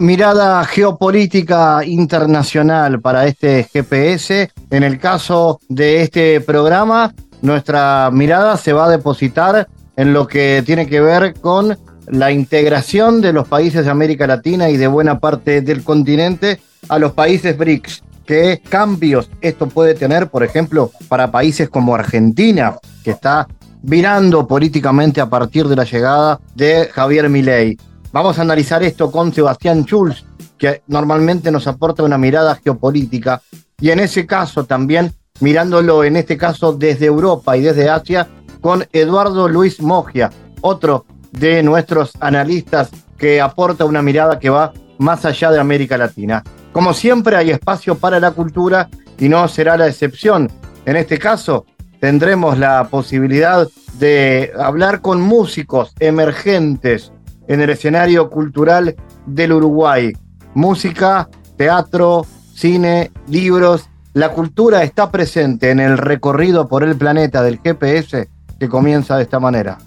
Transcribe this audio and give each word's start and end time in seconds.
Mirada 0.00 0.64
geopolítica 0.64 1.84
internacional 1.84 3.02
para 3.02 3.26
este 3.26 3.68
GPS. 3.70 4.50
En 4.70 4.82
el 4.82 4.98
caso 4.98 5.60
de 5.68 6.00
este 6.00 6.40
programa, 6.40 7.12
nuestra 7.42 8.08
mirada 8.10 8.56
se 8.56 8.72
va 8.72 8.86
a 8.86 8.88
depositar 8.88 9.68
en 9.96 10.14
lo 10.14 10.26
que 10.26 10.62
tiene 10.64 10.86
que 10.86 11.02
ver 11.02 11.34
con 11.34 11.78
la 12.06 12.32
integración 12.32 13.20
de 13.20 13.34
los 13.34 13.46
países 13.46 13.84
de 13.84 13.90
América 13.90 14.26
Latina 14.26 14.70
y 14.70 14.78
de 14.78 14.86
buena 14.86 15.18
parte 15.18 15.60
del 15.60 15.84
continente 15.84 16.60
a 16.88 16.98
los 16.98 17.12
países 17.12 17.58
BRICS 17.58 18.02
qué 18.24 18.62
cambios 18.66 19.28
esto 19.42 19.68
puede 19.68 19.94
tener, 19.94 20.28
por 20.28 20.44
ejemplo, 20.44 20.92
para 21.08 21.30
países 21.30 21.68
como 21.68 21.94
Argentina, 21.94 22.76
que 23.04 23.10
está 23.10 23.46
virando 23.82 24.46
políticamente 24.46 25.20
a 25.20 25.28
partir 25.28 25.68
de 25.68 25.76
la 25.76 25.84
llegada 25.84 26.40
de 26.54 26.88
Javier 26.90 27.28
Milei. 27.28 27.76
Vamos 28.12 28.38
a 28.38 28.42
analizar 28.42 28.82
esto 28.82 29.10
con 29.12 29.32
Sebastián 29.32 29.84
Schulz, 29.84 30.24
que 30.58 30.82
normalmente 30.88 31.52
nos 31.52 31.68
aporta 31.68 32.02
una 32.02 32.18
mirada 32.18 32.56
geopolítica, 32.56 33.40
y 33.80 33.90
en 33.90 34.00
ese 34.00 34.26
caso 34.26 34.64
también 34.64 35.12
mirándolo 35.38 36.02
en 36.02 36.16
este 36.16 36.36
caso 36.36 36.72
desde 36.72 37.06
Europa 37.06 37.56
y 37.56 37.62
desde 37.62 37.88
Asia, 37.88 38.28
con 38.60 38.84
Eduardo 38.92 39.48
Luis 39.48 39.80
Mogia, 39.80 40.30
otro 40.60 41.06
de 41.30 41.62
nuestros 41.62 42.12
analistas 42.20 42.90
que 43.16 43.40
aporta 43.40 43.84
una 43.84 44.02
mirada 44.02 44.38
que 44.40 44.50
va 44.50 44.72
más 44.98 45.24
allá 45.24 45.52
de 45.52 45.60
América 45.60 45.96
Latina. 45.96 46.42
Como 46.72 46.92
siempre 46.92 47.36
hay 47.36 47.50
espacio 47.50 47.94
para 47.94 48.18
la 48.18 48.32
cultura 48.32 48.88
y 49.18 49.28
no 49.28 49.46
será 49.46 49.76
la 49.76 49.86
excepción. 49.86 50.50
En 50.84 50.96
este 50.96 51.18
caso 51.18 51.64
tendremos 52.00 52.58
la 52.58 52.88
posibilidad 52.88 53.68
de 53.98 54.52
hablar 54.58 55.00
con 55.00 55.20
músicos 55.20 55.94
emergentes 56.00 57.12
en 57.50 57.60
el 57.60 57.70
escenario 57.70 58.30
cultural 58.30 58.94
del 59.26 59.52
Uruguay. 59.52 60.12
Música, 60.54 61.28
teatro, 61.56 62.24
cine, 62.54 63.10
libros. 63.28 63.90
La 64.14 64.30
cultura 64.30 64.84
está 64.84 65.10
presente 65.10 65.70
en 65.70 65.80
el 65.80 65.98
recorrido 65.98 66.68
por 66.68 66.84
el 66.84 66.96
planeta 66.96 67.42
del 67.42 67.58
GPS 67.58 68.28
que 68.58 68.68
comienza 68.68 69.16
de 69.16 69.24
esta 69.24 69.40
manera. 69.40 69.78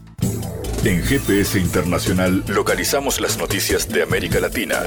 En 0.83 1.01
GPS 1.01 1.57
Internacional 1.57 2.43
localizamos 2.49 3.21
las 3.21 3.37
noticias 3.37 3.87
de 3.87 4.03
América 4.03 4.41
Latina. 4.41 4.79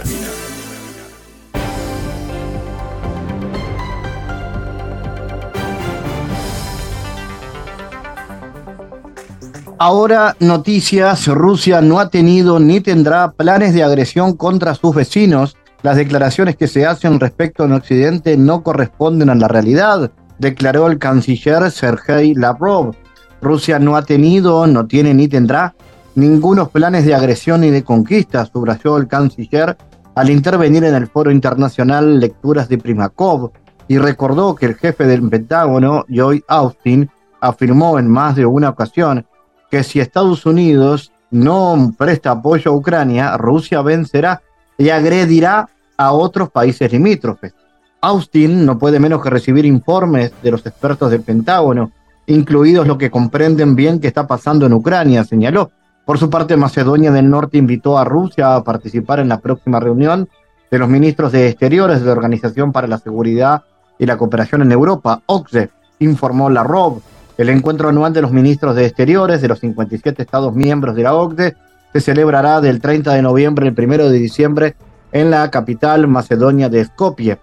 Ahora 9.78 10.36
noticias, 10.40 11.26
Rusia 11.26 11.82
no 11.82 12.00
ha 12.00 12.08
tenido 12.08 12.58
ni 12.58 12.80
tendrá 12.80 13.32
planes 13.32 13.74
de 13.74 13.82
agresión 13.82 14.34
contra 14.34 14.74
sus 14.74 14.94
vecinos. 14.94 15.54
Las 15.82 15.96
declaraciones 15.96 16.56
que 16.56 16.66
se 16.66 16.86
hacen 16.86 17.20
respecto 17.20 17.64
en 17.64 17.72
Occidente 17.72 18.38
no 18.38 18.62
corresponden 18.62 19.28
a 19.28 19.34
la 19.34 19.48
realidad, 19.48 20.12
declaró 20.38 20.86
el 20.86 20.98
canciller 20.98 21.70
Sergei 21.70 22.34
Lavrov. 22.34 22.94
Rusia 23.42 23.78
no 23.78 23.96
ha 23.96 24.02
tenido, 24.02 24.66
no 24.66 24.86
tiene 24.86 25.12
ni 25.12 25.28
tendrá 25.28 25.74
ningunos 26.14 26.70
planes 26.70 27.04
de 27.04 27.14
agresión 27.14 27.60
ni 27.60 27.68
de 27.68 27.84
conquista, 27.84 28.46
subrayó 28.46 28.96
el 28.96 29.08
canciller 29.08 29.76
al 30.14 30.30
intervenir 30.30 30.84
en 30.84 30.94
el 30.94 31.06
foro 31.06 31.30
internacional 31.30 32.18
Lecturas 32.18 32.70
de 32.70 32.78
Primakov 32.78 33.52
y 33.88 33.98
recordó 33.98 34.54
que 34.54 34.64
el 34.64 34.76
jefe 34.76 35.06
del 35.06 35.28
Pentágono, 35.28 36.06
Joy 36.08 36.42
Austin, 36.48 37.10
afirmó 37.42 37.98
en 37.98 38.08
más 38.08 38.36
de 38.36 38.46
una 38.46 38.70
ocasión 38.70 39.26
que 39.70 39.82
si 39.82 40.00
Estados 40.00 40.46
Unidos 40.46 41.12
no 41.30 41.92
presta 41.96 42.30
apoyo 42.30 42.70
a 42.70 42.74
Ucrania, 42.74 43.36
Rusia 43.36 43.82
vencerá 43.82 44.42
y 44.78 44.90
agredirá 44.90 45.68
a 45.96 46.12
otros 46.12 46.50
países 46.50 46.92
limítrofes. 46.92 47.54
Austin 48.00 48.64
no 48.64 48.78
puede 48.78 49.00
menos 49.00 49.22
que 49.22 49.30
recibir 49.30 49.64
informes 49.64 50.32
de 50.42 50.50
los 50.50 50.64
expertos 50.66 51.10
del 51.10 51.22
Pentágono, 51.22 51.90
incluidos 52.26 52.86
los 52.86 52.98
que 52.98 53.10
comprenden 53.10 53.74
bien 53.74 54.00
qué 54.00 54.06
está 54.06 54.26
pasando 54.26 54.66
en 54.66 54.74
Ucrania, 54.74 55.24
señaló. 55.24 55.70
Por 56.04 56.18
su 56.18 56.30
parte, 56.30 56.56
Macedonia 56.56 57.10
del 57.10 57.28
Norte 57.28 57.58
invitó 57.58 57.98
a 57.98 58.04
Rusia 58.04 58.54
a 58.54 58.62
participar 58.62 59.18
en 59.18 59.28
la 59.28 59.40
próxima 59.40 59.80
reunión 59.80 60.28
de 60.70 60.78
los 60.78 60.88
ministros 60.88 61.32
de 61.32 61.48
Exteriores 61.48 62.00
de 62.00 62.06
la 62.06 62.12
Organización 62.12 62.70
para 62.70 62.86
la 62.86 62.98
Seguridad 62.98 63.64
y 63.98 64.06
la 64.06 64.16
Cooperación 64.16 64.62
en 64.62 64.72
Europa, 64.72 65.22
OCSE, 65.26 65.70
informó 66.00 66.50
la 66.50 66.62
ROB. 66.62 67.00
El 67.38 67.50
encuentro 67.50 67.90
anual 67.90 68.14
de 68.14 68.22
los 68.22 68.32
ministros 68.32 68.74
de 68.74 68.86
Exteriores 68.86 69.42
de 69.42 69.48
los 69.48 69.60
57 69.60 70.22
Estados 70.22 70.54
miembros 70.54 70.96
de 70.96 71.02
la 71.02 71.14
OCDE 71.14 71.54
se 71.92 72.00
celebrará 72.00 72.62
del 72.62 72.80
30 72.80 73.12
de 73.12 73.22
noviembre 73.22 73.68
al 73.68 73.74
1 73.78 74.08
de 74.08 74.18
diciembre 74.18 74.76
en 75.12 75.30
la 75.30 75.50
capital 75.50 76.08
macedonia 76.08 76.70
de 76.70 76.84
Skopje. 76.84 77.38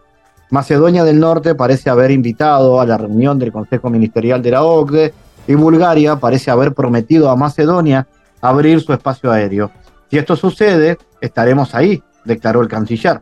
Macedonia 0.49 1.03
del 1.03 1.19
Norte 1.19 1.53
parece 1.53 1.91
haber 1.91 2.09
invitado 2.09 2.81
a 2.81 2.85
la 2.85 2.97
reunión 2.97 3.37
del 3.37 3.51
Consejo 3.51 3.89
Ministerial 3.89 4.41
de 4.41 4.51
la 4.51 4.63
OCDE 4.63 5.13
y 5.47 5.53
Bulgaria 5.55 6.15
parece 6.15 6.49
haber 6.49 6.73
prometido 6.73 7.29
a 7.29 7.35
Macedonia 7.35 8.07
abrir 8.41 8.81
su 8.81 8.93
espacio 8.93 9.31
aéreo. 9.31 9.71
Si 10.09 10.17
esto 10.17 10.35
sucede, 10.35 10.97
estaremos 11.21 11.75
ahí, 11.75 12.01
declaró 12.25 12.61
el 12.61 12.67
canciller. 12.67 13.21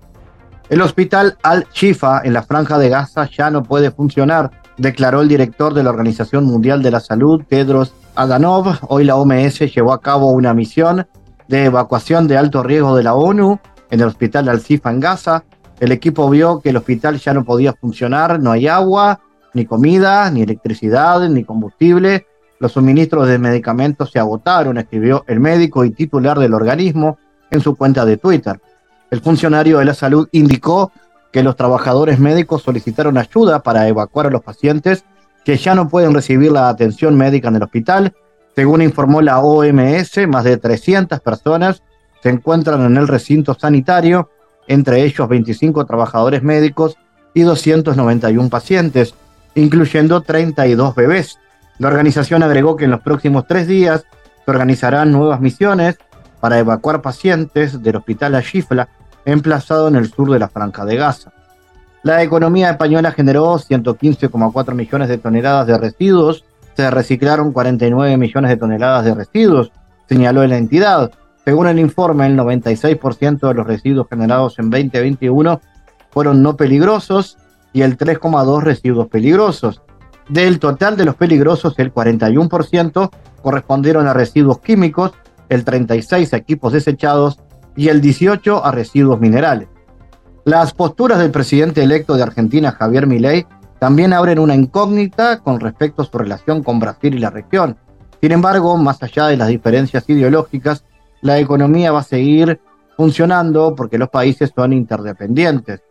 El 0.70 0.82
hospital 0.82 1.38
Al-Shifa 1.44 2.22
en 2.24 2.34
la 2.34 2.44
franja 2.44 2.78
de 2.78 2.90
Gaza 2.90 3.30
ya 3.30 3.50
no 3.52 3.62
puede 3.62 3.92
funcionar 3.92 4.52
declaró 4.82 5.22
el 5.22 5.28
director 5.28 5.74
de 5.74 5.84
la 5.84 5.92
Organización 5.92 6.46
Mundial 6.46 6.82
de 6.82 6.92
la 6.92 7.00
Salud, 7.00 7.44
Tedros 7.48 7.94
Adhanom. 8.16 8.76
Hoy 8.88 9.04
la 9.04 9.16
OMS 9.16 9.60
llevó 9.60 9.94
a 9.94 10.02
cabo 10.02 10.32
una 10.32 10.54
misión 10.56 11.06
de 11.48 11.66
evacuación 11.66 12.28
de 12.28 12.38
alto 12.38 12.64
riesgo 12.64 12.96
de 12.96 13.04
la 13.04 13.14
ONU 13.14 13.60
en 13.92 14.00
el 14.00 14.08
hospital 14.08 14.50
Al-Sifa 14.50 14.90
en 14.90 15.00
Gaza. 15.00 15.44
El 15.80 15.92
equipo 15.92 16.28
vio 16.30 16.62
que 16.62 16.70
el 16.70 16.78
hospital 16.78 17.18
ya 17.20 17.34
no 17.34 17.46
podía 17.46 17.74
funcionar, 17.74 18.40
no 18.40 18.52
hay 18.52 18.68
agua, 18.68 19.20
ni 19.54 19.66
comida, 19.66 20.30
ni 20.32 20.42
electricidad, 20.42 21.30
ni 21.30 21.44
combustible. 21.44 22.26
Los 22.60 22.72
suministros 22.72 23.28
de 23.28 23.38
medicamentos 23.38 24.12
se 24.12 24.18
agotaron, 24.18 24.78
escribió 24.78 25.24
el 25.28 25.40
médico 25.40 25.86
y 25.86 25.92
titular 25.92 26.40
del 26.40 26.56
organismo 26.56 27.20
en 27.52 27.62
su 27.62 27.76
cuenta 27.76 28.04
de 28.04 28.18
Twitter. 28.18 28.60
El 29.12 29.22
funcionario 29.22 29.78
de 29.78 29.86
la 29.86 29.94
salud 29.94 30.28
indicó 30.32 30.92
que 31.32 31.44
los 31.44 31.56
trabajadores 31.56 32.20
médicos 32.20 32.64
solicitaron 32.64 33.18
ayuda 33.18 33.64
para 33.64 33.88
evacuar 33.88 34.28
a 34.28 34.32
los 34.32 34.44
pacientes 34.44 35.06
que 35.46 35.58
ya 35.58 35.76
no 35.76 35.90
pueden 35.90 36.14
recibir 36.14 36.52
la 36.52 36.70
atención 36.70 37.16
médica 37.16 37.48
en 37.48 37.56
el 37.56 37.64
hospital. 37.64 38.14
Según 38.56 38.82
informó 38.82 39.22
la 39.22 39.40
OMS, 39.40 40.28
más 40.28 40.44
de 40.44 40.58
300 40.58 41.20
personas 41.20 41.82
se 42.22 42.30
encuentran 42.30 42.86
en 42.86 42.98
el 42.98 43.08
recinto 43.08 43.56
sanitario, 43.56 44.30
entre 44.68 45.04
ellos 45.04 45.28
25 45.28 45.86
trabajadores 45.86 46.44
médicos 46.44 46.96
y 47.34 47.42
291 47.42 48.50
pacientes, 48.50 49.16
incluyendo 49.56 50.22
32 50.22 50.96
bebés. 50.96 51.40
La 51.80 51.88
organización 51.88 52.44
agregó 52.44 52.76
que 52.76 52.86
en 52.86 52.92
los 52.92 53.02
próximos 53.02 53.48
tres 53.48 53.68
días 53.68 54.06
se 54.46 54.52
organizarán 54.52 55.12
nuevas 55.12 55.42
misiones 55.42 55.98
para 56.40 56.60
evacuar 56.60 57.02
pacientes 57.02 57.82
del 57.82 57.96
hospital 57.96 58.36
Ashifla 58.36 58.90
emplazado 59.26 59.88
en 59.88 59.96
el 59.96 60.12
sur 60.12 60.32
de 60.32 60.40
la 60.40 60.50
Franja 60.50 60.86
de 60.86 60.96
Gaza. 60.96 61.32
La 62.04 62.24
economía 62.24 62.72
española 62.72 63.12
generó 63.12 63.60
115,4 63.60 64.74
millones 64.74 65.08
de 65.08 65.18
toneladas 65.18 65.68
de 65.68 65.78
residuos, 65.78 66.44
se 66.76 66.90
reciclaron 66.90 67.52
49 67.52 68.18
millones 68.18 68.50
de 68.50 68.58
toneladas 68.58 69.06
de 69.06 69.14
residuos, 69.14 69.72
señaló 70.10 70.46
la 70.48 70.58
entidad. 70.58 71.12
Según 71.46 71.68
el 71.68 71.80
informe, 71.80 72.26
el 72.26 72.38
96% 72.38 73.48
de 73.48 73.54
los 73.54 73.68
residuos 73.68 74.08
generados 74.10 74.58
en 74.58 74.70
2021 74.70 75.62
fueron 76.10 76.42
no 76.42 76.56
peligrosos 76.56 77.38
y 77.74 77.82
el 77.84 77.98
3,2 77.98 78.62
residuos 78.62 79.08
peligrosos. 79.08 79.82
Del 80.28 80.60
total 80.60 80.98
de 80.98 81.06
los 81.06 81.16
peligrosos, 81.16 81.78
el 81.78 81.94
41% 81.94 83.10
correspondieron 83.42 84.08
a 84.08 84.14
residuos 84.14 84.60
químicos, 84.60 85.12
el 85.50 85.66
36 85.66 86.34
a 86.34 86.38
equipos 86.38 86.74
desechados 86.74 87.40
y 87.76 87.90
el 87.90 88.02
18 88.02 88.66
a 88.66 88.72
residuos 88.72 89.20
minerales. 89.20 89.68
Las 90.44 90.74
posturas 90.74 91.20
del 91.20 91.32
presidente 91.32 91.84
electo 91.84 92.16
de 92.16 92.24
Argentina, 92.24 92.72
Javier 92.72 93.08
Milei, 93.08 93.46
también 93.80 94.14
abren 94.14 94.40
una 94.40 94.56
incógnita 94.56 95.40
con 95.40 95.60
respecto 95.60 96.02
a 96.02 96.06
su 96.06 96.18
relación 96.18 96.64
con 96.64 96.80
Brasil 96.80 97.16
y 97.16 97.20
la 97.20 97.30
región. 97.30 97.78
Sin 98.22 98.32
embargo, 98.32 98.78
más 98.78 99.02
allá 99.02 99.28
de 99.28 99.38
las 99.38 99.48
diferencias 99.48 100.08
ideológicas, 100.08 100.84
la 101.22 101.40
economía 101.40 101.92
va 101.92 102.00
a 102.00 102.04
seguir 102.04 102.60
funcionando 102.98 103.76
porque 103.76 103.98
los 103.98 104.10
países 104.10 104.52
son 104.56 104.74
interdependientes. 104.74 105.82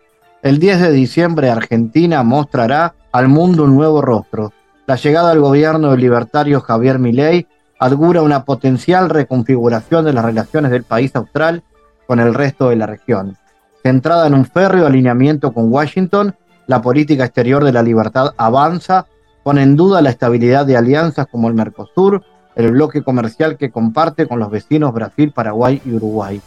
El 0.43 0.59
10 0.59 0.81
de 0.83 0.93
diciembre 0.93 1.51
Argentina 1.51 2.23
mostrará 2.23 2.95
al 3.13 3.29
mundo 3.29 3.65
un 3.65 3.75
nuevo 3.75 4.01
rostro. 4.01 4.53
La 4.87 4.97
llegada 4.97 5.33
al 5.33 5.41
gobierno 5.41 5.91
del 5.91 6.01
libertario 6.01 6.61
Javier 6.61 6.99
Milei 6.99 7.47
augura 7.79 8.23
una 8.23 8.45
potencial 8.45 9.11
reconfiguración 9.11 10.05
de 10.05 10.13
las 10.13 10.25
relaciones 10.25 10.71
del 10.71 10.85
país 10.85 11.15
austral 11.17 11.63
con 12.11 12.19
el 12.19 12.35
resto 12.35 12.71
de 12.71 12.75
la 12.75 12.87
región. 12.87 13.37
Centrada 13.85 14.27
en 14.27 14.35
un 14.35 14.45
férreo 14.45 14.85
alineamiento 14.85 15.53
con 15.53 15.73
Washington, 15.73 16.35
la 16.67 16.83
política 16.83 17.25
exterior 17.25 17.63
de 17.63 17.73
la 17.73 17.85
libertad 17.85 18.35
avanza, 18.37 19.07
pone 19.45 19.63
en 19.63 19.77
duda 19.77 20.03
la 20.03 20.11
estabilidad 20.11 20.67
de 20.67 20.77
alianzas 20.77 21.29
como 21.29 21.47
el 21.47 21.55
Mercosur, 21.55 22.25
el 22.57 22.73
bloque 22.73 23.05
comercial 23.05 23.57
que 23.57 23.71
comparte 23.71 24.27
con 24.27 24.41
los 24.41 24.51
vecinos 24.51 24.93
Brasil, 24.93 25.31
Paraguay 25.31 25.81
y 25.85 25.93
Uruguay. 25.93 26.41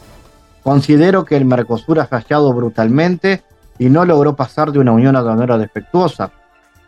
Considero 0.64 1.24
que 1.24 1.38
el 1.38 1.46
Mercosur 1.46 1.98
ha 2.02 2.08
fallado 2.08 2.52
brutalmente 2.52 3.42
y 3.80 3.86
no 3.86 4.04
logró 4.04 4.36
pasar 4.36 4.74
de 4.74 4.80
una 4.80 4.92
unión 4.92 5.16
aduanera 5.16 5.58
defectuosa. 5.58 6.32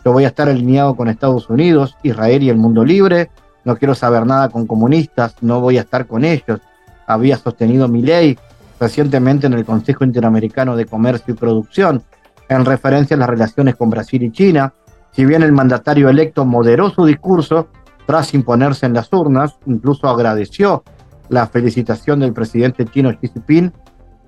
Yo 0.03 0.11
voy 0.11 0.25
a 0.25 0.27
estar 0.27 0.49
alineado 0.49 0.97
con 0.97 1.07
Estados 1.07 1.49
Unidos, 1.49 1.95
Israel 2.03 2.43
y 2.43 2.49
el 2.49 2.57
mundo 2.57 2.83
libre. 2.83 3.29
No 3.63 3.77
quiero 3.77 3.95
saber 3.95 4.25
nada 4.25 4.49
con 4.49 4.67
comunistas, 4.67 5.35
no 5.39 5.61
voy 5.61 5.77
a 5.77 5.81
estar 5.83 6.07
con 6.07 6.25
ellos. 6.25 6.59
Había 7.07 7.37
sostenido 7.37 7.87
mi 7.87 8.01
ley 8.01 8.37
recientemente 8.79 9.47
en 9.47 9.53
el 9.53 9.65
Consejo 9.65 10.03
Interamericano 10.03 10.75
de 10.75 10.85
Comercio 10.85 11.33
y 11.33 11.37
Producción, 11.37 12.03
en 12.49 12.65
referencia 12.65 13.15
a 13.15 13.19
las 13.19 13.29
relaciones 13.29 13.75
con 13.75 13.89
Brasil 13.89 14.23
y 14.23 14.31
China. 14.31 14.73
Si 15.11 15.25
bien 15.25 15.43
el 15.43 15.51
mandatario 15.51 16.09
electo 16.09 16.45
moderó 16.45 16.89
su 16.89 17.05
discurso 17.05 17.67
tras 18.05 18.33
imponerse 18.33 18.85
en 18.85 18.93
las 18.93 19.11
urnas, 19.11 19.55
incluso 19.65 20.07
agradeció 20.07 20.83
la 21.29 21.47
felicitación 21.47 22.19
del 22.19 22.33
presidente 22.33 22.85
chino 22.85 23.09
Xi 23.09 23.29
Jinping, 23.29 23.71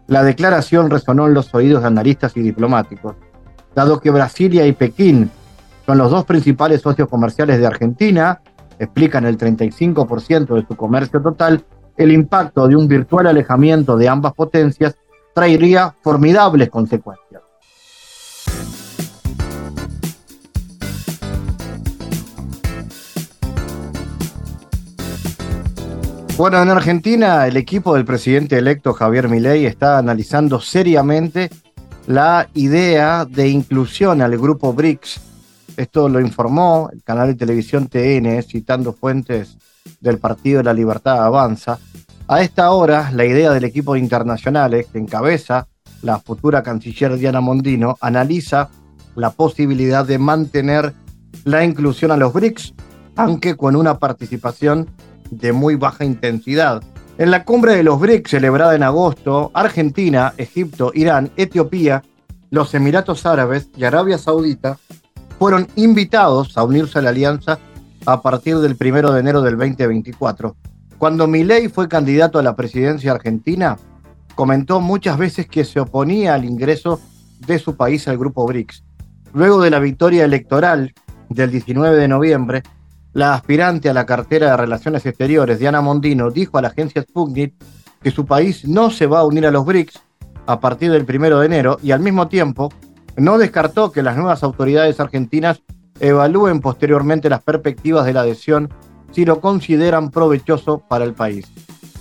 la 0.07 0.23
declaración 0.23 0.89
resonó 0.89 1.27
en 1.27 1.33
los 1.33 1.53
oídos 1.53 1.81
de 1.81 1.87
analistas 1.87 2.35
y 2.37 2.41
diplomáticos. 2.41 3.15
Dado 3.75 3.99
que 3.99 4.09
Brasilia 4.09 4.65
y 4.65 4.71
Pekín 4.71 5.29
son 5.85 5.97
los 5.97 6.09
dos 6.09 6.25
principales 6.25 6.81
socios 6.81 7.09
comerciales 7.09 7.59
de 7.59 7.67
Argentina, 7.67 8.41
explican 8.79 9.25
el 9.25 9.37
35% 9.37 10.55
de 10.55 10.65
su 10.65 10.75
comercio 10.75 11.21
total, 11.21 11.65
el 11.97 12.11
impacto 12.11 12.67
de 12.67 12.75
un 12.75 12.87
virtual 12.87 13.27
alejamiento 13.27 13.97
de 13.97 14.07
ambas 14.07 14.33
potencias 14.33 14.95
traería 15.33 15.95
formidables 16.01 16.69
consecuencias. 16.69 17.41
Bueno, 26.37 26.61
en 26.61 26.69
Argentina 26.69 27.47
el 27.47 27.57
equipo 27.57 27.95
del 27.95 28.05
presidente 28.05 28.59
electo 28.59 28.93
Javier 28.93 29.27
Milei 29.27 29.65
está 29.65 29.97
analizando 29.97 30.59
seriamente 30.59 31.49
la 32.05 32.47
idea 32.53 33.25
de 33.25 33.49
inclusión 33.49 34.21
al 34.21 34.37
grupo 34.37 34.71
BRICS. 34.71 35.19
Esto 35.77 36.07
lo 36.07 36.19
informó 36.19 36.91
el 36.93 37.01
canal 37.01 37.29
de 37.29 37.35
televisión 37.35 37.87
TN, 37.87 38.43
citando 38.43 38.93
fuentes 38.93 39.57
del 39.99 40.19
Partido 40.19 40.59
de 40.59 40.63
la 40.65 40.73
Libertad 40.73 41.23
Avanza. 41.23 41.79
A 42.27 42.41
esta 42.41 42.71
hora, 42.71 43.11
la 43.13 43.25
idea 43.25 43.51
del 43.51 43.63
equipo 43.63 43.93
de 43.93 43.99
internacionales 43.99 44.87
que 44.91 44.99
encabeza 44.99 45.67
la 46.01 46.19
futura 46.19 46.63
canciller 46.63 47.17
Diana 47.17 47.41
Mondino 47.41 47.97
analiza 48.01 48.69
la 49.15 49.31
posibilidad 49.31 50.05
de 50.05 50.19
mantener 50.19 50.93
la 51.43 51.63
inclusión 51.63 52.11
a 52.11 52.17
los 52.17 52.33
BRICS, 52.33 52.73
aunque 53.15 53.55
con 53.55 53.75
una 53.75 53.97
participación 53.97 54.89
de 55.31 55.53
muy 55.53 55.75
baja 55.75 56.05
intensidad. 56.05 56.83
En 57.17 57.31
la 57.31 57.43
cumbre 57.43 57.75
de 57.75 57.83
los 57.83 57.99
BRICS 57.99 58.31
celebrada 58.31 58.75
en 58.75 58.83
agosto, 58.83 59.49
Argentina, 59.53 60.33
Egipto, 60.37 60.91
Irán, 60.93 61.31
Etiopía, 61.35 62.03
los 62.51 62.73
Emiratos 62.73 63.25
Árabes 63.25 63.69
y 63.75 63.83
Arabia 63.83 64.17
Saudita 64.17 64.77
fueron 65.39 65.67
invitados 65.75 66.57
a 66.57 66.63
unirse 66.63 66.99
a 66.99 67.01
la 67.01 67.09
alianza 67.09 67.59
a 68.07 68.21
partir 68.21 68.57
del 68.59 68.77
1 68.79 69.11
de 69.11 69.19
enero 69.19 69.41
del 69.41 69.57
2024. 69.57 70.55
Cuando 70.97 71.27
Milei 71.27 71.67
fue 71.67 71.89
candidato 71.89 72.39
a 72.39 72.41
la 72.41 72.55
presidencia 72.55 73.11
argentina, 73.11 73.77
comentó 74.33 74.79
muchas 74.79 75.17
veces 75.17 75.45
que 75.47 75.65
se 75.65 75.81
oponía 75.81 76.33
al 76.33 76.45
ingreso 76.45 77.01
de 77.45 77.59
su 77.59 77.75
país 77.75 78.07
al 78.07 78.17
grupo 78.17 78.47
BRICS. 78.47 78.85
Luego 79.33 79.61
de 79.61 79.71
la 79.71 79.79
victoria 79.79 80.23
electoral 80.23 80.93
del 81.27 81.51
19 81.51 81.97
de 81.97 82.07
noviembre, 82.07 82.63
la 83.11 83.33
aspirante 83.33 83.89
a 83.89 83.93
la 83.93 84.05
cartera 84.05 84.51
de 84.51 84.57
Relaciones 84.57 85.05
Exteriores, 85.05 85.59
Diana 85.59 85.81
Mondino, 85.81 86.31
dijo 86.31 86.57
a 86.57 86.61
la 86.61 86.69
agencia 86.69 87.01
Sputnik 87.01 87.55
que 88.01 88.11
su 88.11 88.25
país 88.25 88.65
no 88.65 88.89
se 88.89 89.05
va 89.05 89.19
a 89.19 89.25
unir 89.25 89.45
a 89.45 89.51
los 89.51 89.65
BRICS 89.65 89.99
a 90.45 90.61
partir 90.61 90.91
del 90.91 91.03
primero 91.03 91.39
de 91.39 91.47
enero 91.47 91.77
y 91.83 91.91
al 91.91 91.99
mismo 91.99 92.29
tiempo 92.29 92.71
no 93.17 93.37
descartó 93.37 93.91
que 93.91 94.01
las 94.01 94.15
nuevas 94.15 94.43
autoridades 94.43 95.01
argentinas 95.01 95.61
evalúen 95.99 96.59
posteriormente 96.59 97.29
las 97.29 97.43
perspectivas 97.43 98.05
de 98.05 98.13
la 98.13 98.21
adhesión 98.21 98.69
si 99.11 99.25
lo 99.25 99.39
consideran 99.39 100.11
provechoso 100.11 100.79
para 100.79 101.05
el 101.05 101.13
país. 101.13 101.47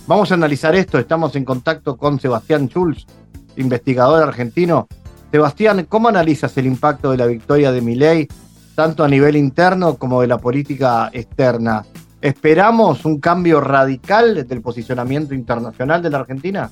Vamos 0.07 0.31
a 0.31 0.35
analizar 0.35 0.75
esto, 0.75 0.99
estamos 0.99 1.35
en 1.35 1.45
contacto 1.45 1.97
con 1.97 2.19
Sebastián 2.19 2.67
Schulz, 2.67 3.05
investigador 3.55 4.23
argentino. 4.23 4.87
Sebastián, 5.31 5.85
¿cómo 5.89 6.07
analizas 6.07 6.57
el 6.57 6.65
impacto 6.65 7.11
de 7.11 7.17
la 7.17 7.25
victoria 7.25 7.71
de 7.71 7.81
Milei 7.81 8.27
tanto 8.77 9.03
a 9.03 9.07
nivel 9.07 9.35
interno 9.35 9.95
como 9.95 10.21
de 10.21 10.27
la 10.27 10.37
política 10.37 11.09
externa. 11.11 11.83
¿Esperamos 12.21 13.05
un 13.05 13.19
cambio 13.19 13.59
radical 13.59 14.47
del 14.47 14.61
posicionamiento 14.61 15.33
internacional 15.33 16.03
de 16.03 16.11
la 16.11 16.19
Argentina? 16.19 16.69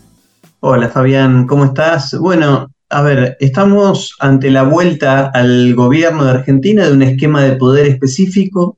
Hola 0.59 0.87
Fabián, 0.89 1.47
¿cómo 1.47 1.65
estás? 1.65 2.15
Bueno, 2.19 2.69
a 2.89 3.01
ver, 3.01 3.37
estamos 3.39 4.15
ante 4.19 4.51
la 4.51 4.63
vuelta 4.63 5.27
al 5.33 5.73
gobierno 5.75 6.25
de 6.25 6.31
Argentina 6.31 6.85
de 6.85 6.93
un 6.93 7.01
esquema 7.01 7.43
de 7.43 7.55
poder 7.55 7.87
específico 7.87 8.77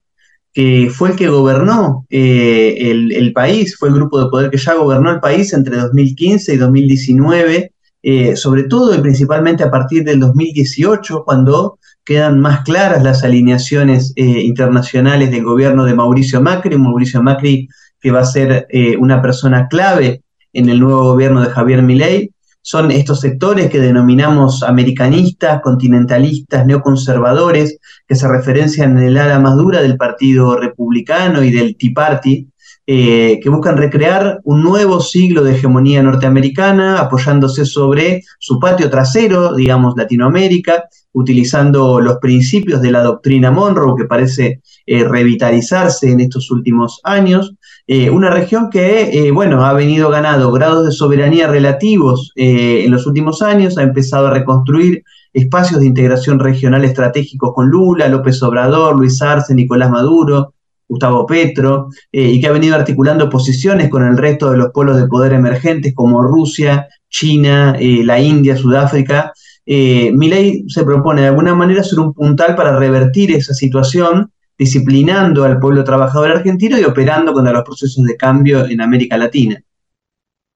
que 0.54 0.90
fue 0.92 1.12
el 1.12 1.16
que 1.16 1.28
gobernó 1.28 2.06
eh, 2.10 2.78
el, 2.80 3.34
país, 3.34 3.78
fue 3.78 3.90
el 3.90 3.96
grupo 3.96 4.20
de 4.20 4.30
poder 4.30 4.50
que 4.50 4.58
ya 4.58 4.74
gobernó 4.74 5.12
el 5.12 5.20
país 5.20 5.54
entre 5.54 5.78
2015 5.78 6.54
y 6.54 6.58
2019, 6.58 7.72
eh, 8.02 8.36
sobre 8.36 8.64
todo 8.64 8.96
y 8.96 9.00
principalmente 9.00 9.64
a 9.64 9.70
partir 9.70 10.04
del 10.04 10.20
2018, 10.20 11.24
cuando 11.24 11.78
quedan 12.04 12.40
más 12.40 12.62
claras 12.62 13.04
las 13.04 13.24
alineaciones 13.24 14.14
eh, 14.16 14.24
internacionales 14.24 15.30
del 15.30 15.44
gobierno 15.44 15.86
de 15.86 15.94
Mauricio 15.94 16.42
Macri, 16.42 16.78
Mauricio 16.78 17.22
Macri 17.22 17.68
que 18.00 18.12
va 18.12 18.22
a 18.22 18.26
ser 18.26 18.68
eh, 18.70 18.96
una 18.98 19.22
persona 19.22 19.68
clave 19.68 20.22
en 20.54 20.70
el 20.70 20.80
nuevo 20.80 21.04
gobierno 21.04 21.42
de 21.42 21.50
Javier 21.50 21.82
Milei. 21.82 22.32
Son 22.70 22.92
estos 22.92 23.22
sectores 23.22 23.70
que 23.70 23.80
denominamos 23.80 24.62
americanistas, 24.62 25.62
continentalistas, 25.62 26.66
neoconservadores, 26.66 27.80
que 28.06 28.14
se 28.14 28.28
referencian 28.28 28.98
en 28.98 29.06
el 29.06 29.18
ala 29.18 29.40
más 29.40 29.56
dura 29.56 29.82
del 29.82 29.96
Partido 29.96 30.58
Republicano 30.58 31.44
y 31.44 31.52
del 31.52 31.78
Tea 31.78 31.92
Party, 31.96 32.46
eh, 32.86 33.40
que 33.42 33.50
buscan 33.50 33.78
recrear 33.78 34.42
un 34.44 34.64
nuevo 34.64 35.00
siglo 35.00 35.46
de 35.46 35.56
hegemonía 35.56 36.04
norteamericana, 36.04 37.00
apoyándose 37.00 37.64
sobre 37.64 38.24
su 38.38 38.60
patio 38.60 38.90
trasero, 38.90 39.56
digamos, 39.56 39.94
Latinoamérica, 39.96 40.90
utilizando 41.14 42.02
los 42.02 42.18
principios 42.18 42.82
de 42.82 42.92
la 42.92 43.02
doctrina 43.02 43.50
Monroe, 43.50 43.96
que 43.98 44.04
parece 44.04 44.60
eh, 44.86 45.06
revitalizarse 45.06 46.12
en 46.12 46.20
estos 46.20 46.52
últimos 46.52 47.00
años. 47.06 47.56
Eh, 47.88 48.10
una 48.10 48.30
región 48.30 48.70
que, 48.70 49.32
bueno, 49.34 49.66
ha 49.66 49.74
venido 49.74 50.10
ganando 50.10 50.52
grados 50.52 50.86
de 50.86 50.92
soberanía 50.92 51.48
relativos 51.48 52.34
en 52.36 52.92
los 52.92 53.08
últimos 53.08 53.42
años, 53.42 53.78
ha 53.78 53.84
empezado 53.84 54.28
a 54.28 54.34
reconstruir 54.34 55.04
espacios 55.34 55.80
de 55.80 55.88
integración 55.88 56.40
regional 56.40 56.84
estratégicos 56.84 57.54
con 57.54 57.70
Lula, 57.70 58.08
López 58.08 58.42
Obrador, 58.44 58.98
Luis 58.98 59.22
Arce, 59.22 59.54
Nicolás 59.54 59.90
Maduro, 59.90 60.54
Gustavo 60.88 61.26
Petro, 61.26 61.90
eh, 62.12 62.24
y 62.24 62.40
que 62.40 62.48
ha 62.48 62.52
venido 62.52 62.76
articulando 62.76 63.30
posiciones 63.30 63.90
con 63.90 64.06
el 64.06 64.18
resto 64.18 64.52
de 64.52 64.58
los 64.58 64.72
polos 64.72 64.98
de 64.98 65.08
poder 65.08 65.34
emergentes 65.34 65.94
como 65.94 66.24
Rusia, 66.24 66.88
China, 67.10 67.76
eh, 67.80 68.04
la 68.04 68.20
India, 68.20 68.56
Sudáfrica. 68.56 69.34
Eh, 69.66 70.14
ley 70.16 70.64
se 70.70 70.86
propone 70.86 71.22
de 71.22 71.28
alguna 71.28 71.54
manera 71.54 71.84
ser 71.84 72.00
un 72.00 72.14
puntal 72.14 72.56
para 72.56 72.78
revertir 72.80 73.32
esa 73.32 73.54
situación, 73.54 74.32
disciplinando 74.58 75.44
al 75.44 75.60
pueblo 75.60 75.84
trabajador 75.84 76.32
argentino 76.32 76.80
y 76.80 76.84
operando 76.84 77.34
contra 77.34 77.54
los 77.54 77.64
procesos 77.64 78.04
de 78.04 78.18
cambio 78.18 78.66
en 78.66 78.82
América 78.82 79.18
Latina. 79.18 79.62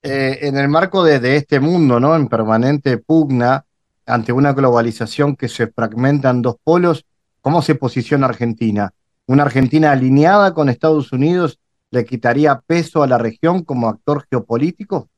en 0.02 0.58
el 0.58 0.68
marco 0.68 1.04
de, 1.04 1.20
de, 1.20 1.36
este 1.36 1.60
mundo, 1.60 2.00
¿no? 2.00 2.16
En 2.16 2.28
permanente 2.28 2.98
pugna 2.98 3.66
ante 4.06 4.34
una 4.34 4.54
globalización 4.54 5.36
que 5.36 5.48
se 5.48 5.68
fragmenta 5.68 6.30
en 6.30 6.42
dos 6.42 6.56
polos, 6.64 7.06
¿cómo 7.42 7.62
se 7.62 7.76
posiciona 7.76 8.28
Argentina? 8.28 8.92
Una 9.28 9.44
Argentina 9.44 9.92
alineada 9.92 10.54
con 10.54 10.70
Estados 10.70 11.12
Unidos 11.12 11.60
le 11.92 12.06
quitaría 12.06 12.60
peso 12.66 13.04
a 13.04 13.08
la 13.08 13.18
región 13.18 13.64
como 13.64 13.90
actor 13.90 14.26
geopolítico? 14.30 15.10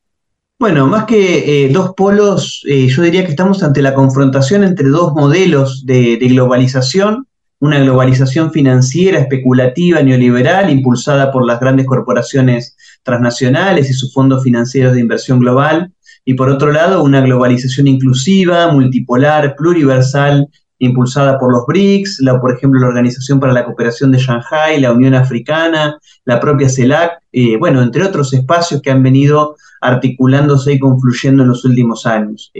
Bueno, 0.58 0.86
más 0.86 1.04
que 1.04 1.64
eh, 1.66 1.72
dos 1.72 1.94
polos, 1.96 2.62
eh, 2.68 2.86
yo 2.88 3.02
diría 3.02 3.24
que 3.24 3.30
estamos 3.30 3.62
ante 3.62 3.82
la 3.82 3.94
confrontación 3.94 4.62
entre 4.64 4.88
dos 4.88 5.12
modelos 5.12 5.84
de, 5.86 6.16
globalización, 6.16 7.26
una 7.64 7.78
globalización 7.78 8.52
financiera, 8.52 9.18
especulativa, 9.18 10.02
neoliberal, 10.02 10.68
impulsada 10.68 11.32
por 11.32 11.46
las 11.46 11.58
grandes 11.60 11.86
corporaciones 11.86 12.76
transnacionales 13.02 13.88
y 13.88 13.94
sus 13.94 14.12
fondos 14.12 14.42
financieros 14.42 14.92
de 14.92 15.00
inversión 15.00 15.38
global, 15.38 15.90
y 16.26 16.34
por 16.34 16.50
otro 16.50 16.72
lado 16.72 17.02
una 17.02 17.22
globalización 17.22 17.86
inclusiva, 17.86 18.70
multipolar, 18.70 19.56
pluriversal, 19.56 20.46
impulsada 20.78 21.38
por 21.38 21.52
los 21.52 21.64
BRICS, 21.66 22.20
la, 22.20 22.38
por 22.38 22.54
ejemplo 22.54 22.80
la 22.80 22.88
Organización 22.88 23.40
para 23.40 23.54
la 23.54 23.64
Cooperación 23.64 24.10
de 24.12 24.18
Shanghai, 24.18 24.78
la 24.78 24.92
Unión 24.92 25.14
Africana, 25.14 25.98
la 26.26 26.40
propia 26.40 26.68
CELAC, 26.68 27.12
eh, 27.32 27.56
bueno, 27.56 27.80
entre 27.80 28.04
otros 28.04 28.34
espacios 28.34 28.82
que 28.82 28.90
han 28.90 29.02
venido 29.02 29.56
articulándose 29.80 30.74
y 30.74 30.78
confluyendo 30.78 31.44
en 31.44 31.48
los 31.48 31.64
últimos 31.64 32.04
años. 32.04 32.50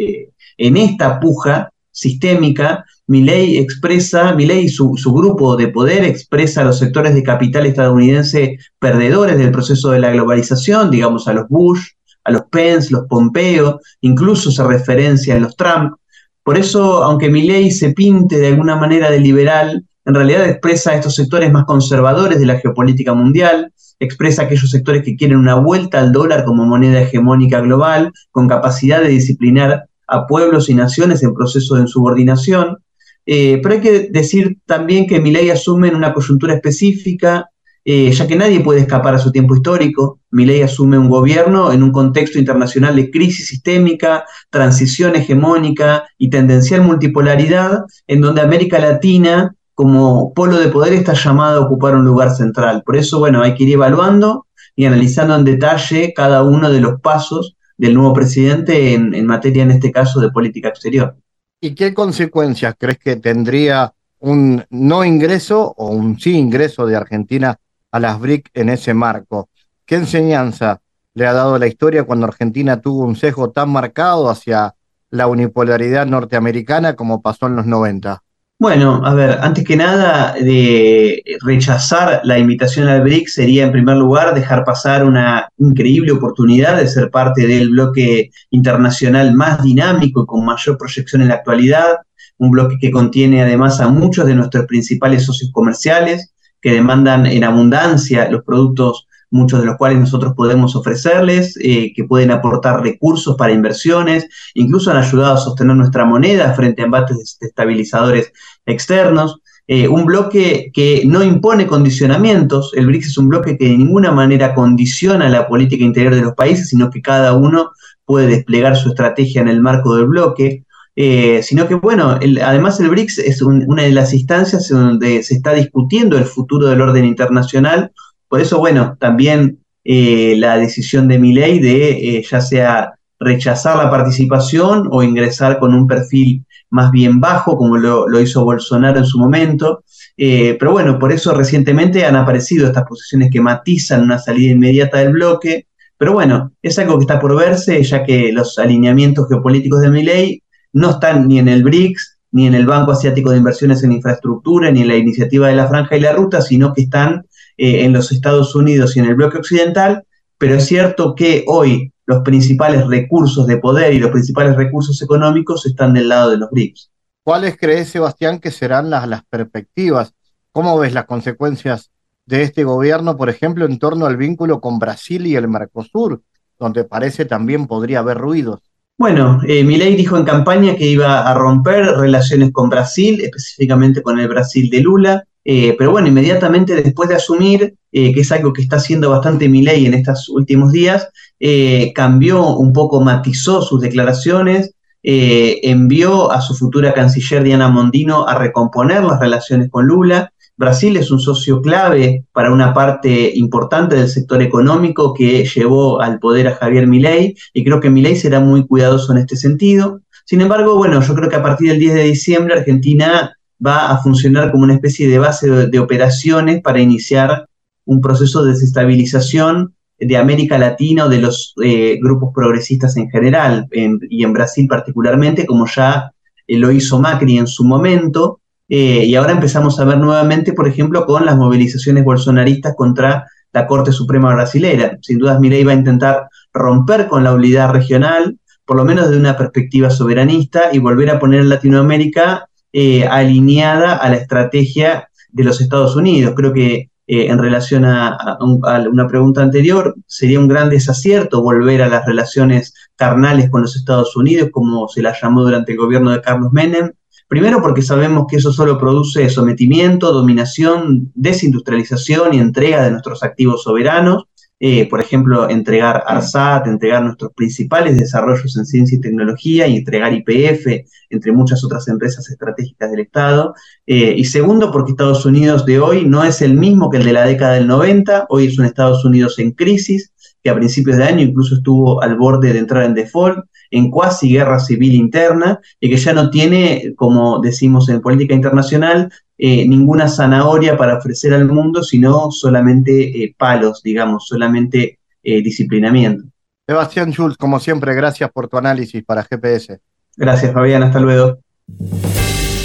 en 0.56 0.76
esta 0.76 1.20
puja 1.20 1.68
sistémica, 1.90 2.84
Milei 3.06 3.58
expresa, 3.58 4.34
Milei 4.34 4.64
y 4.64 4.68
su, 4.68 4.96
su, 4.96 5.12
grupo 5.12 5.56
de 5.56 5.68
poder 5.68 6.04
expresa 6.04 6.62
a 6.62 6.64
los 6.64 6.78
sectores 6.78 7.14
de 7.14 7.22
capital 7.22 7.66
estadounidense 7.66 8.58
perdedores 8.78 9.36
del 9.36 9.52
proceso 9.52 9.90
de 9.90 10.00
la 10.00 10.10
globalización, 10.10 10.90
digamos 10.90 11.28
a 11.28 11.34
los 11.34 11.48
Bush, 11.48 11.88
a 12.24 12.30
los 12.30 12.42
Pence, 12.50 12.90
los 12.90 13.06
Pompeo, 13.06 13.80
incluso 14.00 14.50
se 14.50 14.64
referencia 14.64 15.36
a 15.36 15.38
los 15.38 15.54
Trump. 15.54 15.94
Por 16.42 16.56
eso, 16.56 17.04
aunque 17.04 17.30
Milei 17.30 17.70
se 17.70 17.90
pinte 17.90 18.38
de 18.38 18.48
alguna 18.48 18.76
manera 18.76 19.10
de 19.10 19.20
liberal, 19.20 19.84
en 20.06 20.14
realidad 20.14 20.48
expresa 20.48 20.90
a 20.90 20.94
estos 20.96 21.14
sectores 21.14 21.52
más 21.52 21.64
conservadores 21.64 22.38
de 22.38 22.46
la 22.46 22.58
geopolítica 22.58 23.14
mundial, 23.14 23.72
expresa 23.98 24.42
a 24.42 24.44
aquellos 24.46 24.70
sectores 24.70 25.02
que 25.02 25.16
quieren 25.16 25.38
una 25.38 25.54
vuelta 25.54 26.00
al 26.00 26.12
dólar 26.12 26.44
como 26.44 26.66
moneda 26.66 27.00
hegemónica 27.00 27.60
global, 27.60 28.12
con 28.30 28.48
capacidad 28.48 29.00
de 29.00 29.08
disciplinar 29.08 29.84
a 30.06 30.26
pueblos 30.26 30.68
y 30.68 30.74
naciones 30.74 31.22
en 31.22 31.34
proceso 31.34 31.74
de 31.74 31.82
insubordinación, 31.82 32.78
eh, 33.26 33.60
pero 33.62 33.76
hay 33.76 33.80
que 33.80 34.08
decir 34.10 34.58
también 34.66 35.06
que 35.06 35.20
Milei 35.20 35.50
asume 35.50 35.88
en 35.88 35.96
una 35.96 36.12
coyuntura 36.12 36.54
específica, 36.54 37.48
eh, 37.86 38.10
ya 38.12 38.26
que 38.26 38.36
nadie 38.36 38.60
puede 38.60 38.80
escapar 38.80 39.14
a 39.14 39.18
su 39.18 39.30
tiempo 39.30 39.54
histórico. 39.54 40.20
Milei 40.30 40.62
asume 40.62 40.98
un 40.98 41.08
gobierno 41.08 41.72
en 41.72 41.82
un 41.82 41.92
contexto 41.92 42.38
internacional 42.38 42.96
de 42.96 43.10
crisis 43.10 43.48
sistémica, 43.48 44.24
transición 44.50 45.16
hegemónica 45.16 46.04
y 46.18 46.30
tendencial 46.30 46.82
multipolaridad, 46.82 47.84
en 48.06 48.20
donde 48.20 48.42
América 48.42 48.78
Latina, 48.78 49.54
como 49.74 50.32
polo 50.34 50.58
de 50.58 50.68
poder, 50.68 50.92
está 50.92 51.14
llamada 51.14 51.56
a 51.56 51.60
ocupar 51.60 51.94
un 51.94 52.04
lugar 52.04 52.30
central. 52.34 52.82
Por 52.84 52.96
eso, 52.96 53.18
bueno, 53.18 53.42
hay 53.42 53.54
que 53.54 53.64
ir 53.64 53.72
evaluando 53.74 54.46
y 54.76 54.86
analizando 54.86 55.36
en 55.36 55.44
detalle 55.44 56.12
cada 56.14 56.42
uno 56.42 56.70
de 56.70 56.80
los 56.80 57.00
pasos 57.00 57.56
del 57.76 57.94
nuevo 57.94 58.12
presidente 58.14 58.94
en 58.94 59.26
materia, 59.26 59.62
en 59.62 59.72
este 59.72 59.90
caso, 59.92 60.20
de 60.20 60.30
política 60.30 60.68
exterior. 60.68 61.16
¿Y 61.64 61.74
qué 61.74 61.94
consecuencias 61.94 62.74
crees 62.78 62.98
que 62.98 63.16
tendría 63.16 63.94
un 64.18 64.66
no 64.68 65.02
ingreso 65.02 65.72
o 65.78 65.88
un 65.88 66.20
sí 66.20 66.36
ingreso 66.36 66.84
de 66.84 66.94
Argentina 66.94 67.58
a 67.90 68.00
las 68.00 68.20
BRIC 68.20 68.50
en 68.52 68.68
ese 68.68 68.92
marco? 68.92 69.48
¿Qué 69.86 69.94
enseñanza 69.94 70.82
le 71.14 71.26
ha 71.26 71.32
dado 71.32 71.58
la 71.58 71.66
historia 71.66 72.04
cuando 72.04 72.26
Argentina 72.26 72.82
tuvo 72.82 73.04
un 73.04 73.16
sesgo 73.16 73.50
tan 73.50 73.70
marcado 73.70 74.28
hacia 74.28 74.74
la 75.08 75.26
unipolaridad 75.26 76.04
norteamericana 76.04 76.96
como 76.96 77.22
pasó 77.22 77.46
en 77.46 77.56
los 77.56 77.64
90? 77.64 78.22
Bueno, 78.58 79.02
a 79.04 79.12
ver, 79.14 79.38
antes 79.42 79.64
que 79.64 79.76
nada, 79.76 80.32
de 80.34 81.22
rechazar 81.42 82.20
la 82.24 82.38
invitación 82.38 82.88
al 82.88 83.02
BRIC 83.02 83.26
sería 83.28 83.64
en 83.64 83.72
primer 83.72 83.96
lugar 83.96 84.32
dejar 84.32 84.64
pasar 84.64 85.04
una 85.04 85.48
increíble 85.58 86.12
oportunidad 86.12 86.76
de 86.76 86.86
ser 86.86 87.10
parte 87.10 87.46
del 87.46 87.70
bloque 87.70 88.30
internacional 88.50 89.34
más 89.34 89.62
dinámico 89.62 90.22
y 90.22 90.26
con 90.26 90.44
mayor 90.44 90.78
proyección 90.78 91.22
en 91.22 91.28
la 91.28 91.34
actualidad, 91.34 91.96
un 92.38 92.52
bloque 92.52 92.76
que 92.80 92.92
contiene 92.92 93.42
además 93.42 93.80
a 93.80 93.88
muchos 93.88 94.24
de 94.24 94.36
nuestros 94.36 94.66
principales 94.66 95.24
socios 95.24 95.50
comerciales 95.52 96.32
que 96.62 96.72
demandan 96.72 97.26
en 97.26 97.44
abundancia 97.44 98.30
los 98.30 98.44
productos 98.44 99.06
muchos 99.30 99.60
de 99.60 99.66
los 99.66 99.76
cuales 99.76 99.98
nosotros 99.98 100.34
podemos 100.36 100.76
ofrecerles, 100.76 101.56
eh, 101.60 101.92
que 101.94 102.04
pueden 102.04 102.30
aportar 102.30 102.82
recursos 102.82 103.36
para 103.36 103.52
inversiones, 103.52 104.28
incluso 104.54 104.90
han 104.90 104.98
ayudado 104.98 105.34
a 105.34 105.38
sostener 105.38 105.76
nuestra 105.76 106.04
moneda 106.04 106.54
frente 106.54 106.82
a 106.82 106.86
embates 106.86 107.38
estabilizadores 107.40 108.32
externos. 108.66 109.40
Eh, 109.66 109.88
un 109.88 110.04
bloque 110.04 110.70
que 110.74 111.04
no 111.06 111.22
impone 111.22 111.66
condicionamientos, 111.66 112.72
el 112.74 112.86
BRICS 112.86 113.06
es 113.06 113.18
un 113.18 113.30
bloque 113.30 113.56
que 113.56 113.64
de 113.64 113.78
ninguna 113.78 114.12
manera 114.12 114.54
condiciona 114.54 115.28
la 115.30 115.48
política 115.48 115.84
interior 115.84 116.14
de 116.14 116.20
los 116.20 116.34
países, 116.34 116.68
sino 116.68 116.90
que 116.90 117.00
cada 117.00 117.32
uno 117.32 117.70
puede 118.04 118.26
desplegar 118.26 118.76
su 118.76 118.90
estrategia 118.90 119.40
en 119.40 119.48
el 119.48 119.60
marco 119.60 119.96
del 119.96 120.06
bloque. 120.06 120.64
Eh, 120.96 121.42
sino 121.42 121.66
que, 121.66 121.74
bueno, 121.74 122.20
además 122.42 122.78
el 122.78 122.88
BRICS 122.88 123.18
es 123.18 123.42
una 123.42 123.82
de 123.82 123.90
las 123.90 124.14
instancias 124.14 124.68
donde 124.68 125.24
se 125.24 125.34
está 125.34 125.52
discutiendo 125.52 126.16
el 126.16 126.24
futuro 126.24 126.68
del 126.68 126.82
orden 126.82 127.04
internacional 127.04 127.90
por 128.28 128.40
eso, 128.40 128.58
bueno, 128.58 128.96
también 128.98 129.58
eh, 129.84 130.34
la 130.38 130.56
decisión 130.56 131.08
de 131.08 131.18
mi 131.18 131.32
ley 131.34 131.58
de 131.58 132.16
eh, 132.16 132.24
ya 132.28 132.40
sea 132.40 132.94
rechazar 133.20 133.76
la 133.76 133.90
participación 133.90 134.88
o 134.90 135.02
ingresar 135.02 135.58
con 135.58 135.74
un 135.74 135.86
perfil 135.86 136.44
más 136.70 136.90
bien 136.90 137.20
bajo, 137.20 137.56
como 137.56 137.76
lo, 137.76 138.20
hizo 138.20 138.44
Bolsonaro 138.44 138.98
en 138.98 139.06
su 139.06 139.18
momento. 139.18 139.84
Eh, 140.16 140.56
pero 140.58 140.72
bueno, 140.72 140.98
por 140.98 141.12
eso 141.12 141.32
recientemente 141.34 142.04
han 142.04 142.16
aparecido 142.16 142.66
estas 142.66 142.84
posiciones 142.84 143.30
que 143.30 143.40
matizan 143.40 144.02
una 144.02 144.18
salida 144.18 144.52
inmediata 144.52 144.98
del 144.98 145.12
bloque. 145.12 145.66
Pero 145.96 146.12
bueno, 146.12 146.52
es 146.62 146.78
algo 146.78 146.98
que 146.98 147.04
está 147.04 147.20
por 147.20 147.36
verse, 147.36 147.82
ya 147.82 148.04
que 148.04 148.32
los 148.32 148.58
alineamientos 148.58 149.28
geopolíticos 149.28 149.80
de 149.80 149.90
mi 149.90 150.02
ley 150.02 150.42
no 150.72 150.90
están 150.90 151.28
ni 151.28 151.38
en 151.38 151.48
el 151.48 151.62
BRICS, 151.62 152.18
ni 152.32 152.48
en 152.48 152.54
el 152.54 152.66
Banco 152.66 152.90
Asiático 152.90 153.30
de 153.30 153.38
Inversiones 153.38 153.84
en 153.84 153.92
Infraestructura, 153.92 154.70
ni 154.72 154.82
en 154.82 154.88
la 154.88 154.96
iniciativa 154.96 155.46
de 155.48 155.54
la 155.54 155.68
Franja 155.68 155.96
y 155.96 156.00
la 156.00 156.12
Ruta, 156.12 156.42
sino 156.42 156.74
que 156.74 156.82
están 156.82 157.24
eh, 157.56 157.84
en 157.84 157.92
los 157.92 158.12
Estados 158.12 158.54
Unidos 158.54 158.96
y 158.96 159.00
en 159.00 159.06
el 159.06 159.14
bloque 159.14 159.38
occidental, 159.38 160.04
pero 160.38 160.54
es 160.54 160.66
cierto 160.66 161.14
que 161.14 161.44
hoy 161.46 161.92
los 162.06 162.22
principales 162.22 162.86
recursos 162.86 163.46
de 163.46 163.56
poder 163.58 163.94
y 163.94 163.98
los 163.98 164.10
principales 164.10 164.56
recursos 164.56 165.00
económicos 165.00 165.64
están 165.66 165.94
del 165.94 166.08
lado 166.08 166.30
de 166.30 166.38
los 166.38 166.50
BRICS. 166.50 166.90
¿Cuáles 167.22 167.56
crees, 167.56 167.88
Sebastián, 167.88 168.38
que 168.38 168.50
serán 168.50 168.90
las, 168.90 169.08
las 169.08 169.24
perspectivas? 169.24 170.12
¿Cómo 170.52 170.78
ves 170.78 170.92
las 170.92 171.06
consecuencias 171.06 171.90
de 172.26 172.42
este 172.42 172.64
gobierno, 172.64 173.16
por 173.16 173.30
ejemplo, 173.30 173.64
en 173.64 173.78
torno 173.78 174.06
al 174.06 174.16
vínculo 174.16 174.60
con 174.60 174.78
Brasil 174.78 175.26
y 175.26 175.36
el 175.36 175.48
Mercosur, 175.48 176.22
donde 176.58 176.84
parece 176.84 177.24
también 177.24 177.66
podría 177.66 178.00
haber 178.00 178.18
ruidos? 178.18 178.60
Bueno, 178.96 179.40
eh, 179.46 179.64
Milei 179.64 179.96
dijo 179.96 180.16
en 180.16 180.24
campaña 180.24 180.76
que 180.76 180.86
iba 180.86 181.28
a 181.28 181.34
romper 181.34 181.84
relaciones 181.96 182.52
con 182.52 182.68
Brasil, 182.68 183.20
específicamente 183.20 184.02
con 184.02 184.20
el 184.20 184.28
Brasil 184.28 184.70
de 184.70 184.80
Lula. 184.80 185.24
Eh, 185.44 185.74
pero 185.76 185.90
bueno, 185.90 186.08
inmediatamente 186.08 186.74
después 186.74 187.08
de 187.08 187.16
asumir, 187.16 187.74
eh, 187.92 188.14
que 188.14 188.20
es 188.20 188.32
algo 188.32 188.52
que 188.52 188.62
está 188.62 188.76
haciendo 188.76 189.10
bastante 189.10 189.48
mi 189.48 189.62
ley 189.62 189.86
en 189.86 189.94
estos 189.94 190.28
últimos 190.30 190.72
días, 190.72 191.08
eh, 191.38 191.92
cambió 191.94 192.56
un 192.56 192.72
poco, 192.72 193.00
matizó 193.00 193.60
sus 193.62 193.80
declaraciones, 193.80 194.72
envió 195.06 196.32
a 196.32 196.40
su 196.40 196.54
futura 196.54 196.94
canciller 196.94 197.42
Diana 197.42 197.68
Mondino 197.68 198.26
a 198.26 198.38
recomponer 198.38 199.04
las 199.04 199.20
relaciones 199.20 199.68
con 199.70 199.86
Lula. 199.86 200.32
Brasil 200.56 200.96
es 200.96 201.10
un 201.10 201.20
socio 201.20 201.60
clave 201.60 202.24
para 202.32 202.50
una 202.50 202.72
parte 202.72 203.32
importante 203.34 203.96
del 203.96 204.08
sector 204.08 204.40
económico 204.40 205.12
que 205.12 205.44
llevó 205.44 206.00
al 206.00 206.18
poder 206.20 206.48
a 206.48 206.54
Javier 206.54 206.86
Milei 206.86 207.36
y 207.52 207.64
creo 207.64 207.80
que 207.80 207.90
Milei 207.90 208.16
será 208.16 208.40
muy 208.40 208.66
cuidadoso 208.66 209.12
en 209.12 209.18
este 209.18 209.36
sentido. 209.36 210.00
Sin 210.24 210.40
embargo, 210.40 210.76
bueno, 210.78 211.02
yo 211.02 211.14
creo 211.14 211.28
que 211.28 211.36
a 211.36 211.42
partir 211.42 211.68
del 211.68 211.80
10 211.80 211.94
de 211.94 212.04
diciembre 212.04 212.54
Argentina 212.54 213.36
va 213.64 213.90
a 213.90 213.98
funcionar 213.98 214.50
como 214.50 214.64
una 214.64 214.74
especie 214.74 215.08
de 215.08 215.18
base 215.18 215.48
de, 215.48 215.78
operaciones 215.78 216.60
para 216.62 216.80
iniciar 216.80 217.46
un 217.84 218.00
proceso 218.00 218.44
de 218.44 218.52
desestabilización 218.52 219.74
de 219.98 220.16
América 220.16 220.58
Latina 220.58 221.04
o 221.04 221.08
de 221.08 221.20
los 221.20 221.54
eh, 221.62 221.98
grupos 222.02 222.32
progresistas 222.34 222.96
en 222.96 223.08
general, 223.10 223.68
y 223.72 224.24
en 224.24 224.32
Brasil 224.32 224.66
particularmente, 224.68 225.46
como 225.46 225.66
ya 225.66 226.12
eh, 226.46 226.58
lo 226.58 226.72
hizo 226.72 226.98
Macri 226.98 227.38
en 227.38 227.46
su 227.46 227.64
momento, 227.64 228.40
eh, 228.68 229.04
y 229.04 229.14
ahora 229.14 229.32
empezamos 229.32 229.78
a 229.78 229.84
ver 229.84 229.98
nuevamente, 229.98 230.52
por 230.52 230.66
ejemplo, 230.66 231.06
con 231.06 231.26
las 231.26 231.36
movilizaciones 231.36 232.04
bolsonaristas 232.04 232.74
contra 232.76 233.26
la 233.52 233.66
Corte 233.66 233.92
Suprema 233.92 234.34
brasilera. 234.34 234.98
Sin 235.02 235.18
dudas, 235.18 235.38
Milei 235.38 235.64
va 235.64 235.72
a 235.72 235.76
intentar 235.76 236.28
romper 236.52 237.06
con 237.06 237.22
la 237.24 237.34
unidad 237.34 237.70
regional, 237.70 238.38
por 238.64 238.76
lo 238.76 238.84
menos 238.84 239.06
desde 239.06 239.20
una 239.20 239.36
perspectiva 239.36 239.90
soberanista, 239.90 240.70
y 240.72 240.78
volver 240.78 241.10
a 241.10 241.18
poner 241.18 241.44
Latinoamérica 241.44 242.48
eh, 242.76 243.06
alineada 243.06 243.94
a 243.94 244.10
la 244.10 244.16
estrategia 244.16 245.08
de 245.30 245.44
los 245.44 245.60
Estados 245.60 245.94
Unidos. 245.94 246.34
Creo 246.36 246.52
que 246.52 246.90
eh, 247.06 247.26
en 247.26 247.38
relación 247.38 247.84
a, 247.84 248.36
una 248.40 249.06
pregunta 249.06 249.42
anterior, 249.42 249.94
sería 250.08 250.40
un 250.40 250.48
gran 250.48 250.70
desacierto 250.70 251.40
volver 251.40 251.82
a 251.82 251.88
las 251.88 252.04
relaciones 252.04 252.74
carnales 252.96 253.48
con 253.48 253.62
los 253.62 253.76
Estados 253.76 254.16
Unidos, 254.16 254.48
como 254.50 254.88
se 254.88 255.02
la 255.02 255.14
llamó 255.16 255.44
durante 255.44 255.70
el 255.70 255.78
gobierno 255.78 256.10
de 256.10 256.20
Carlos 256.20 256.50
Menem. 256.52 256.90
Primero 257.28 257.62
porque 257.62 257.82
sabemos 257.82 258.26
que 258.28 258.38
eso 258.38 258.52
solo 258.52 258.76
produce 258.76 259.30
sometimiento, 259.30 260.12
dominación, 260.12 261.12
desindustrialización 261.14 262.34
y 262.34 262.38
entrega 262.40 262.82
de 262.82 262.90
nuestros 262.90 263.22
activos 263.22 263.62
soberanos. 263.62 264.24
Eh, 264.66 264.88
por 264.88 264.98
ejemplo, 264.98 265.50
entregar 265.50 266.04
ARSAT, 266.06 266.66
entregar 266.66 267.02
nuestros 267.02 267.34
principales 267.34 267.98
desarrollos 267.98 268.56
en 268.56 268.64
ciencia 268.64 268.96
y 268.96 269.00
tecnología 269.02 269.66
y 269.66 269.76
entregar 269.76 270.14
IPF, 270.14 270.86
entre 271.10 271.32
muchas 271.32 271.62
otras 271.64 271.86
empresas 271.88 272.30
estratégicas 272.30 272.90
del 272.90 273.00
Estado. 273.00 273.54
Eh, 273.86 274.14
y 274.16 274.24
segundo, 274.24 274.72
porque 274.72 274.92
Estados 274.92 275.26
Unidos 275.26 275.66
de 275.66 275.80
hoy 275.80 276.06
no 276.06 276.24
es 276.24 276.40
el 276.40 276.54
mismo 276.54 276.88
que 276.88 276.96
el 276.96 277.04
de 277.04 277.12
la 277.12 277.26
década 277.26 277.56
del 277.56 277.66
90, 277.66 278.24
hoy 278.30 278.46
es 278.46 278.58
un 278.58 278.64
Estados 278.64 279.04
Unidos 279.04 279.38
en 279.38 279.50
crisis, 279.50 280.14
que 280.42 280.48
a 280.48 280.54
principios 280.54 280.96
de 280.96 281.04
año 281.04 281.20
incluso 281.20 281.56
estuvo 281.56 282.02
al 282.02 282.16
borde 282.16 282.54
de 282.54 282.58
entrar 282.58 282.84
en 282.84 282.94
default, 282.94 283.44
en 283.74 283.90
cuasi 283.90 284.30
guerra 284.30 284.60
civil 284.60 284.94
interna 284.94 285.60
y 285.80 285.90
que 285.90 285.96
ya 285.96 286.12
no 286.12 286.30
tiene, 286.30 286.94
como 286.96 287.40
decimos 287.40 287.88
en 287.88 288.00
política 288.00 288.32
internacional, 288.34 289.12
eh, 289.36 289.66
ninguna 289.66 290.08
zanahoria 290.08 290.76
para 290.76 290.98
ofrecer 290.98 291.34
al 291.34 291.48
mundo, 291.48 291.82
sino 291.82 292.30
solamente 292.30 293.24
eh, 293.24 293.34
palos, 293.36 293.82
digamos, 293.82 294.26
solamente 294.28 295.00
eh, 295.24 295.42
disciplinamiento. 295.42 296.24
Sebastián 296.66 297.12
Schultz, 297.12 297.36
como 297.36 297.58
siempre, 297.58 297.94
gracias 297.94 298.30
por 298.30 298.48
tu 298.48 298.56
análisis 298.56 299.02
para 299.04 299.24
GPS. 299.24 299.80
Gracias, 300.16 300.52
Fabián, 300.52 300.84
hasta 300.84 301.00
luego. 301.00 301.38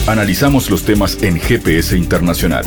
Analizamos 0.07 0.69
los 0.69 0.85
temas 0.85 1.21
en 1.23 1.39
GPS 1.39 1.97
Internacional. 1.97 2.65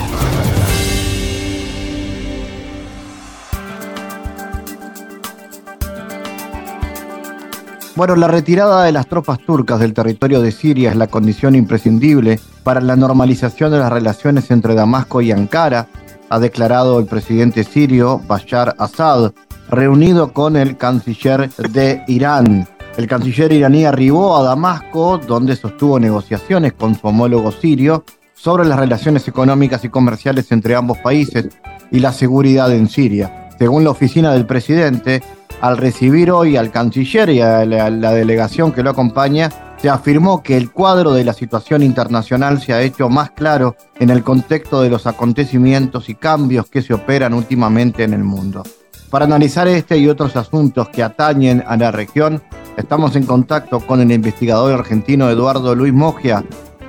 Bueno, 7.94 8.16
la 8.16 8.26
retirada 8.26 8.84
de 8.84 8.92
las 8.92 9.06
tropas 9.06 9.38
turcas 9.40 9.78
del 9.78 9.92
territorio 9.92 10.40
de 10.40 10.50
Siria 10.50 10.90
es 10.90 10.96
la 10.96 11.08
condición 11.08 11.54
imprescindible 11.54 12.40
para 12.64 12.80
la 12.80 12.96
normalización 12.96 13.70
de 13.70 13.78
las 13.78 13.92
relaciones 13.92 14.50
entre 14.50 14.74
Damasco 14.74 15.20
y 15.20 15.30
Ankara, 15.30 15.88
ha 16.30 16.38
declarado 16.38 16.98
el 16.98 17.04
presidente 17.04 17.64
sirio 17.64 18.18
Bashar 18.26 18.74
Assad, 18.78 19.32
reunido 19.68 20.32
con 20.32 20.56
el 20.56 20.78
canciller 20.78 21.50
de 21.50 22.02
Irán. 22.08 22.66
El 22.96 23.06
canciller 23.06 23.52
iraní 23.52 23.84
arribó 23.84 24.38
a 24.38 24.42
Damasco, 24.42 25.18
donde 25.18 25.54
sostuvo 25.54 26.00
negociaciones 26.00 26.72
con 26.72 26.94
su 26.94 27.06
homólogo 27.06 27.52
sirio 27.52 28.04
sobre 28.32 28.64
las 28.64 28.78
relaciones 28.78 29.28
económicas 29.28 29.84
y 29.84 29.90
comerciales 29.90 30.50
entre 30.50 30.74
ambos 30.74 30.96
países 30.98 31.50
y 31.90 32.00
la 32.00 32.12
seguridad 32.12 32.72
en 32.72 32.88
Siria. 32.88 33.41
Según 33.62 33.84
la 33.84 33.90
oficina 33.90 34.32
del 34.32 34.44
presidente, 34.44 35.22
al 35.60 35.76
recibir 35.76 36.32
hoy 36.32 36.56
al 36.56 36.72
canciller 36.72 37.30
y 37.30 37.40
a 37.42 37.64
la, 37.64 38.12
delegación 38.12 38.72
que 38.72 38.82
lo 38.82 38.90
acompaña, 38.90 39.50
se 39.80 39.88
afirmó 39.88 40.42
que 40.42 40.56
el 40.56 40.72
cuadro 40.72 41.12
de 41.12 41.22
la 41.22 41.32
situación 41.32 41.84
internacional 41.84 42.60
se 42.60 42.72
ha 42.72 42.82
hecho 42.82 43.08
más 43.08 43.30
claro 43.30 43.76
en 44.00 44.10
el 44.10 44.24
contexto 44.24 44.82
de 44.82 44.90
los 44.90 45.06
acontecimientos 45.06 46.08
y 46.08 46.16
cambios 46.16 46.66
que 46.66 46.82
se 46.82 46.92
operan 46.92 47.34
últimamente 47.34 48.02
en 48.02 48.14
el 48.14 48.24
mundo. 48.24 48.64
Para 49.10 49.26
analizar 49.26 49.68
este 49.68 49.96
y 49.96 50.08
otros 50.08 50.34
asuntos 50.34 50.88
que 50.88 51.04
atañen 51.04 51.62
a 51.64 51.76
la 51.76 51.92
región, 51.92 52.42
estamos 52.76 53.14
en 53.14 53.26
contacto 53.26 53.78
con 53.78 54.00
el 54.00 54.10
investigador 54.10 54.72
argentino 54.72 55.30
Eduardo 55.30 55.76
Luis 55.76 55.92
Mogia. 55.92 56.44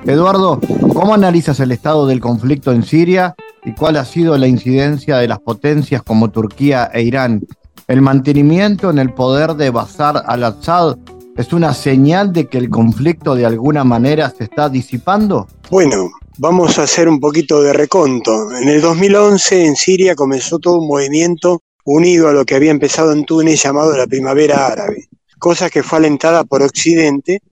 Eduardo, 0.06 0.58
¿cómo 0.92 1.14
analizas 1.14 1.60
el 1.60 1.70
estado 1.70 2.08
del 2.08 2.18
conflicto 2.18 2.72
en 2.72 2.82
Siria 2.82 3.36
y 3.64 3.72
cuál 3.72 3.96
ha 3.96 4.04
sido 4.04 4.36
la 4.36 4.46
incidencia 4.46 5.18
de 5.18 5.28
las 5.28 5.40
potencias 5.40 6.02
como 6.02 6.30
Turquía 6.30 6.90
e 6.92 7.02
Irán 7.02 7.46
el 7.86 8.00
mantenimiento 8.00 8.90
en 8.90 8.98
el 8.98 9.12
poder 9.12 9.54
de 9.54 9.70
Bashar 9.70 10.22
al-Assad 10.26 10.96
es 11.36 11.52
una 11.52 11.74
señal 11.74 12.32
de 12.32 12.46
que 12.46 12.58
el 12.58 12.70
conflicto 12.70 13.34
de 13.34 13.44
alguna 13.44 13.84
manera 13.84 14.30
se 14.30 14.44
está 14.44 14.68
disipando? 14.68 15.48
Bueno, 15.70 16.10
vamos 16.38 16.78
a 16.78 16.84
hacer 16.84 17.08
un 17.08 17.20
poquito 17.20 17.60
de 17.60 17.72
reconto. 17.72 18.56
En 18.56 18.68
el 18.68 18.80
2011 18.80 19.66
en 19.66 19.76
Siria 19.76 20.14
comenzó 20.14 20.58
todo 20.58 20.78
un 20.78 20.88
movimiento 20.88 21.62
unido 21.84 22.28
a 22.28 22.32
lo 22.32 22.44
que 22.44 22.54
había 22.54 22.70
empezado 22.70 23.12
en 23.12 23.24
Túnez 23.24 23.62
llamado 23.62 23.96
la 23.96 24.06
Primavera 24.06 24.68
Árabe, 24.68 25.08
cosa 25.38 25.68
que 25.68 25.82
fue 25.82 25.98
alentada 25.98 26.44
por 26.44 26.62
Occidente 26.62 27.42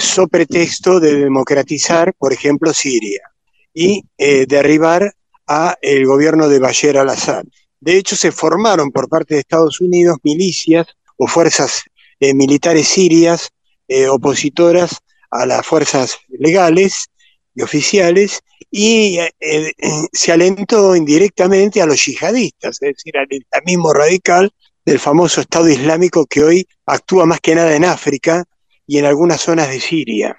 so 0.00 0.26
pretexto 0.28 0.98
de 0.98 1.14
democratizar, 1.14 2.14
por 2.14 2.32
ejemplo, 2.32 2.72
Siria 2.72 3.20
y 3.74 4.04
eh, 4.16 4.46
derribar 4.48 5.12
a 5.46 5.76
el 5.82 6.06
gobierno 6.06 6.48
de 6.48 6.58
Bashar 6.58 6.96
al-Assad. 6.96 7.44
De 7.80 7.98
hecho, 7.98 8.16
se 8.16 8.32
formaron 8.32 8.90
por 8.90 9.08
parte 9.08 9.34
de 9.34 9.40
Estados 9.40 9.80
Unidos 9.80 10.16
milicias 10.22 10.86
o 11.16 11.26
fuerzas 11.26 11.82
eh, 12.20 12.32
militares 12.32 12.88
sirias 12.88 13.50
eh, 13.88 14.08
opositoras 14.08 14.98
a 15.30 15.44
las 15.46 15.66
fuerzas 15.66 16.16
legales 16.30 17.06
y 17.54 17.62
oficiales 17.62 18.40
y 18.70 19.18
eh, 19.18 19.72
se 20.12 20.32
alentó 20.32 20.96
indirectamente 20.96 21.82
a 21.82 21.86
los 21.86 22.04
yihadistas, 22.04 22.78
es 22.80 22.94
decir, 22.94 23.16
al 23.18 23.26
islamismo 23.30 23.92
radical 23.92 24.50
del 24.84 24.98
famoso 24.98 25.40
Estado 25.40 25.68
Islámico 25.68 26.26
que 26.26 26.42
hoy 26.42 26.66
actúa 26.86 27.26
más 27.26 27.40
que 27.40 27.54
nada 27.54 27.74
en 27.76 27.84
África 27.84 28.44
y 28.86 28.98
en 28.98 29.04
algunas 29.04 29.40
zonas 29.40 29.68
de 29.68 29.80
Siria. 29.80 30.36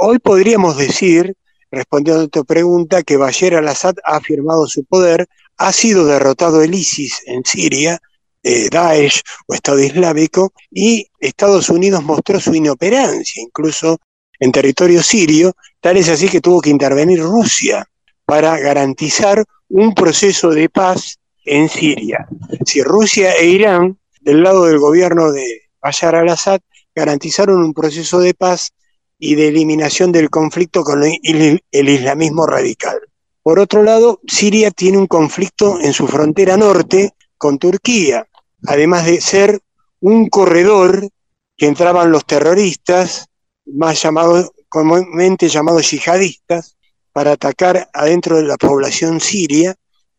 hoy 0.00 0.18
podríamos 0.18 0.76
decir, 0.76 1.34
respondiendo 1.70 2.24
a 2.24 2.28
tu 2.28 2.44
pregunta, 2.44 3.02
que 3.02 3.16
Bashar 3.16 3.54
al-Assad 3.54 3.96
ha 4.04 4.16
afirmado 4.16 4.66
su 4.66 4.84
poder 4.84 5.28
ha 5.56 5.72
sido 5.72 6.06
derrotado 6.06 6.62
el 6.62 6.74
ISIS 6.74 7.22
en 7.26 7.44
Siria, 7.44 8.00
eh, 8.42 8.68
Daesh 8.70 9.20
o 9.46 9.54
Estado 9.54 9.78
Islámico, 9.78 10.52
y 10.70 11.06
Estados 11.20 11.68
Unidos 11.68 12.02
mostró 12.02 12.40
su 12.40 12.54
inoperancia, 12.54 13.42
incluso 13.42 13.98
en 14.38 14.52
territorio 14.52 15.02
sirio, 15.02 15.52
tal 15.80 15.98
es 15.98 16.08
así 16.08 16.28
que 16.28 16.40
tuvo 16.40 16.62
que 16.62 16.70
intervenir 16.70 17.20
Rusia 17.20 17.86
para 18.24 18.58
garantizar 18.58 19.44
un 19.68 19.94
proceso 19.94 20.50
de 20.50 20.68
paz 20.70 21.18
en 21.44 21.68
Siria. 21.68 22.26
Si 22.64 22.82
Rusia 22.82 23.34
e 23.34 23.46
Irán, 23.46 23.98
del 24.20 24.42
lado 24.42 24.64
del 24.64 24.78
gobierno 24.78 25.30
de 25.30 25.62
Bashar 25.82 26.14
al-Assad, 26.14 26.60
garantizaron 26.94 27.62
un 27.62 27.74
proceso 27.74 28.20
de 28.20 28.34
paz 28.34 28.72
y 29.20 29.34
de 29.36 29.48
eliminación 29.48 30.10
del 30.10 30.30
conflicto 30.30 30.82
con 30.82 31.04
el 31.04 31.88
islamismo 31.88 32.46
radical. 32.46 32.98
Por 33.42 33.58
otro 33.58 33.82
lado, 33.82 34.20
Siria 34.26 34.70
tiene 34.70 34.98
un 34.98 35.06
conflicto 35.06 35.78
en 35.80 35.92
su 35.92 36.08
frontera 36.08 36.56
norte 36.56 37.14
con 37.36 37.58
Turquía, 37.58 38.26
además 38.66 39.06
de 39.06 39.20
ser 39.20 39.60
un 40.00 40.28
corredor 40.28 41.08
que 41.56 41.66
entraban 41.66 42.10
los 42.10 42.24
terroristas, 42.24 43.28
más 43.66 44.02
llamados, 44.02 44.50
comúnmente 44.68 45.48
llamados 45.48 45.90
yihadistas, 45.90 46.76
para 47.12 47.32
atacar 47.32 47.88
adentro 47.92 48.36
de 48.36 48.44
la 48.44 48.56
población 48.56 49.20
siria 49.20 49.74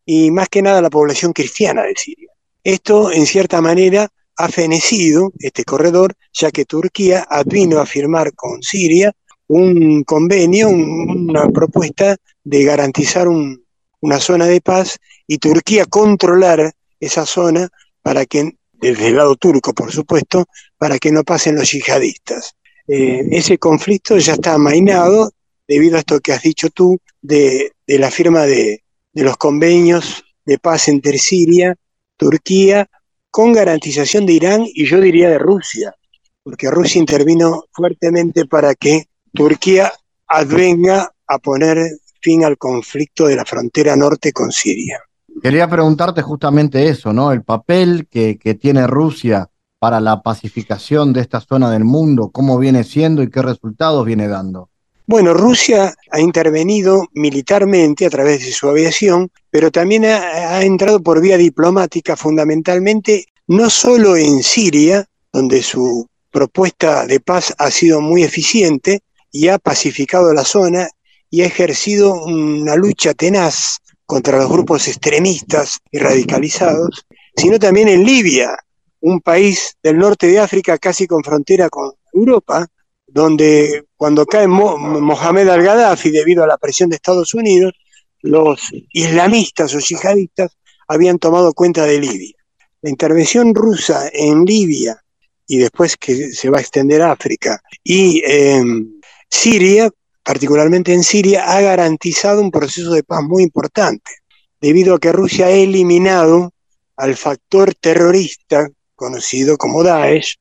y 0.06 0.30
más 0.30 0.50
que 0.50 0.62
nada 0.62 0.82
la 0.82 0.90
población 0.90 1.34
cristiana 1.34 1.84
de 1.84 1.96
Siria. 1.96 2.30
Esto, 2.64 3.12
en 3.12 3.26
cierta 3.26 3.62
manera, 3.62 4.10
ha 4.43 4.49
fenecido 4.49 5.32
este 5.39 5.63
corredor, 5.63 6.15
ya 6.34 6.51
que 6.51 6.65
Turquía 6.65 7.27
vino 7.45 7.80
a 7.80 7.86
firmar 7.86 8.34
con 8.34 8.62
Siria 8.63 9.13
un 9.47 10.04
convenio, 10.04 10.69
una 10.69 11.47
propuesta 11.49 12.15
de 12.43 12.63
garantizar 12.63 13.27
una 13.27 14.19
zona 14.19 14.45
de 14.45 14.62
paz 14.62 14.97
y 15.27 15.38
Turquía 15.38 15.86
controlar 15.86 16.73
esa 16.99 17.25
zona 17.25 17.69
para 18.01 18.25
que, 18.25 18.58
desde 18.73 19.08
el 19.10 19.17
lado 19.17 19.36
turco 19.36 19.73
por 19.73 19.91
supuesto, 19.91 20.45
para 20.77 20.97
que 20.97 21.12
no 21.12 21.23
pasen 21.23 21.56
los 21.56 21.71
yihadistas. 21.71 22.56
Eh, 22.88 23.27
ese 23.32 23.58
conflicto 23.58 24.17
ya 24.17 24.34
está 24.34 24.54
amainado 24.54 25.32
debido 25.67 25.97
a 25.97 25.99
esto 25.99 26.19
que 26.19 26.34
has 26.34 26.41
dicho 26.41 26.69
tú 26.69 26.99
de, 27.21 27.73
la 27.88 28.10
firma 28.10 28.45
de, 28.45 28.84
de 29.13 29.23
los 29.23 29.38
convenios 29.38 30.23
de 30.45 30.58
paz 30.58 30.88
entre 30.88 31.17
Siria, 31.17 31.75
Turquía, 32.17 32.89
con 33.32 33.54
garantización 33.54 34.26
de 34.26 34.34
Irán 34.34 34.65
y 34.65 34.86
yo 34.86 35.00
diría 35.00 35.30
de 35.30 35.39
Rusia, 35.39 35.96
porque 36.44 36.70
Rusia 36.70 37.00
intervino 37.00 37.63
fuertemente 37.72 38.46
para 38.46 38.76
que 38.76 39.06
Turquía 39.34 39.91
advenga 40.28 41.12
a 41.28 41.39
poner 41.39 41.78
fin 42.22 42.44
al 42.44 42.58
conflicto 42.58 43.26
de 43.26 43.38
la 43.38 43.46
frontera 43.46 43.96
norte 43.96 44.34
con 44.34 44.52
Siria. 44.52 45.00
Quería 45.41 45.67
preguntarte 45.70 46.22
justamente 46.22 46.88
eso, 46.88 47.13
¿no? 47.13 47.32
El 47.32 47.44
papel 47.44 48.08
que, 48.12 48.38
que 48.38 48.54
tiene 48.54 48.86
Rusia 48.86 49.50
para 49.80 50.00
la 50.00 50.22
pacificación 50.22 51.13
de 51.13 51.22
esta 51.22 51.39
zona 51.39 51.72
del 51.72 51.86
mundo, 51.86 52.30
cómo 52.32 52.60
viene 52.60 52.84
siendo 52.84 53.24
y 53.24 53.32
qué 53.32 53.41
resultados 53.41 54.06
viene 54.06 54.28
dando. 54.28 54.70
Bueno, 55.08 55.34
Rusia 55.34 55.94
ha 56.10 56.20
intervenido 56.20 57.08
militarmente 57.14 58.06
a 58.06 58.10
través 58.10 58.46
de 58.46 58.52
su 58.52 58.70
aviación, 58.70 59.30
pero 59.50 59.72
también 59.72 60.06
ha, 60.06 60.58
ha, 60.58 60.64
entrado 60.64 61.02
por 61.02 61.22
vía 61.22 61.38
diplomática 61.38 62.16
fundamentalmente, 62.16 63.26
no 63.48 63.70
solo 63.70 64.16
en 64.16 64.44
Siria, 64.44 65.06
donde 65.34 65.64
su 65.64 66.08
propuesta 66.32 67.06
de 67.06 67.20
paz 67.20 67.54
ha 67.58 67.70
sido 67.72 68.00
muy 68.00 68.24
eficiente, 68.24 69.02
y 69.32 69.48
ha 69.48 69.58
pacificado 69.58 70.34
la 70.34 70.44
zona 70.44 70.88
y 71.30 71.42
ha 71.42 71.46
ejercido 71.46 72.26
una 72.26 72.76
lucha 72.76 73.14
tenaz 73.14 73.80
contra 74.06 74.38
los 74.38 74.50
grupos 74.50 74.88
extremistas 74.88 75.80
y 75.90 76.00
radicalizados, 76.00 77.06
sino 77.36 77.58
también 77.58 77.88
en 77.88 78.04
Libia, 78.04 78.58
un 79.00 79.22
país 79.22 79.78
del 79.82 79.98
norte 79.98 80.28
de 80.28 80.40
África 80.40 80.78
casi 80.78 81.08
con 81.08 81.24
frontera 81.24 81.70
con 81.70 81.94
Europa, 82.14 82.68
donde 83.13 83.84
cuando 83.97 84.26
cae 84.26 84.47
Mohamed 84.47 85.50
al-Gaddafi 85.50 86.12
debido 86.12 86.43
a 86.43 86.47
la 86.47 86.58
presión 86.58 86.89
de 86.89 86.95
Estados 86.95 87.34
Unidos, 87.34 87.74
los 88.21 88.71
islamistas 88.93 89.74
o 89.76 89.80
yihadistas 89.80 90.58
habían 90.88 91.19
tomado 91.19 91.54
cuenta 91.54 91.86
de 91.86 92.00
Libia. 92.00 92.36
La 92.82 92.89
intervención 92.89 93.54
rusa 93.54 94.10
en 94.13 94.45
Libia 94.45 95.02
y 95.45 95.58
después 95.58 95.97
que 95.97 96.32
se 96.32 96.50
va 96.50 96.60
a 96.60 96.62
extender 96.62 97.02
África 97.02 97.62
y 97.84 98.21
em, 98.26 99.00
Siria, 99.30 99.89
particularmente 100.24 100.93
en 100.93 101.04
Siria, 101.04 101.52
ha 101.52 101.62
garantizado 101.62 102.41
un 102.41 102.52
proceso 102.52 102.91
de 102.91 103.04
paz 103.04 103.21
muy 103.24 103.43
importante, 103.43 104.12
debido 104.60 104.95
a 104.95 105.00
que 105.00 105.12
Rusia 105.12 105.47
ha 105.47 105.52
eliminado 105.52 106.54
al 106.95 107.15
factor 107.15 107.74
terrorista 107.76 108.69
conocido 108.95 109.58
como 109.58 109.84
Daesh 109.84 110.38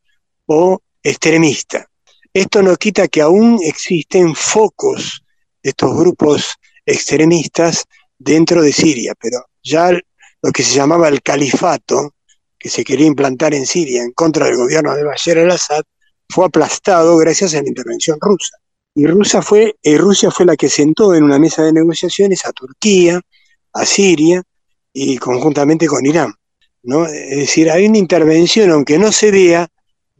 o 0.46 0.80
extremista. 1.02 1.88
Esto 2.32 2.62
no 2.62 2.76
quita 2.76 3.08
que 3.08 3.22
aún 3.22 3.58
existen 3.62 4.34
focos 4.34 5.24
de 5.62 5.70
estos 5.70 5.96
grupos 5.96 6.54
extremistas 6.86 7.84
dentro 8.18 8.62
de 8.62 8.72
Siria, 8.72 9.14
pero 9.20 9.38
ya 9.62 9.90
lo 9.90 10.52
que 10.52 10.62
se 10.62 10.74
llamaba 10.74 11.08
el 11.08 11.22
califato, 11.22 12.14
que 12.58 12.68
se 12.68 12.84
quería 12.84 13.06
implantar 13.06 13.54
en 13.54 13.66
Siria 13.66 14.02
en 14.02 14.12
contra 14.12 14.46
del 14.46 14.56
gobierno 14.56 14.94
de 14.94 15.04
Bashar 15.04 15.38
al-Assad, 15.38 15.82
fue 16.28 16.46
aplastado 16.46 17.16
gracias 17.16 17.54
a 17.54 17.62
la 17.62 17.68
intervención 17.68 18.18
rusa. 18.20 18.56
Y 18.94 19.06
Rusia 19.06 19.42
fue, 19.42 19.76
eh, 19.82 19.98
Rusia 19.98 20.30
fue 20.30 20.46
la 20.46 20.56
que 20.56 20.68
sentó 20.68 21.14
en 21.14 21.24
una 21.24 21.38
mesa 21.38 21.62
de 21.62 21.72
negociaciones 21.72 22.44
a 22.44 22.52
Turquía, 22.52 23.20
a 23.72 23.86
Siria 23.86 24.42
y 24.92 25.16
conjuntamente 25.18 25.86
con 25.86 26.04
Irán. 26.06 26.34
¿no? 26.82 27.06
Es 27.06 27.36
decir, 27.36 27.70
hay 27.70 27.86
una 27.86 27.98
intervención, 27.98 28.70
aunque 28.70 28.98
no 28.98 29.12
se 29.12 29.30
vea, 29.30 29.68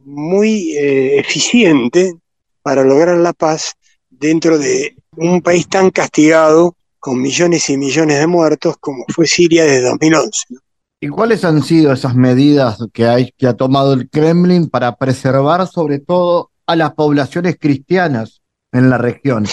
muy 0.05 0.71
eh, 0.77 1.19
eficiente 1.19 2.13
para 2.61 2.83
lograr 2.83 3.17
la 3.17 3.33
paz 3.33 3.73
dentro 4.09 4.57
de 4.57 4.95
un 5.17 5.41
país 5.41 5.67
tan 5.67 5.89
castigado 5.89 6.75
con 6.99 7.19
millones 7.19 7.69
y 7.69 7.77
millones 7.77 8.19
de 8.19 8.27
muertos 8.27 8.75
como 8.79 9.03
fue 9.09 9.27
Siria 9.27 9.63
desde 9.63 9.89
2011. 9.89 10.45
¿Y 10.99 11.07
cuáles 11.07 11.43
han 11.43 11.63
sido 11.63 11.91
esas 11.91 12.15
medidas 12.15 12.77
que, 12.93 13.07
hay, 13.07 13.31
que 13.35 13.47
ha 13.47 13.53
tomado 13.53 13.93
el 13.93 14.07
Kremlin 14.07 14.69
para 14.69 14.95
preservar 14.97 15.67
sobre 15.67 15.97
todo 15.97 16.51
a 16.67 16.75
las 16.75 16.93
poblaciones 16.93 17.57
cristianas 17.59 18.41
en 18.71 18.91
la 18.91 18.99
región? 18.99 19.47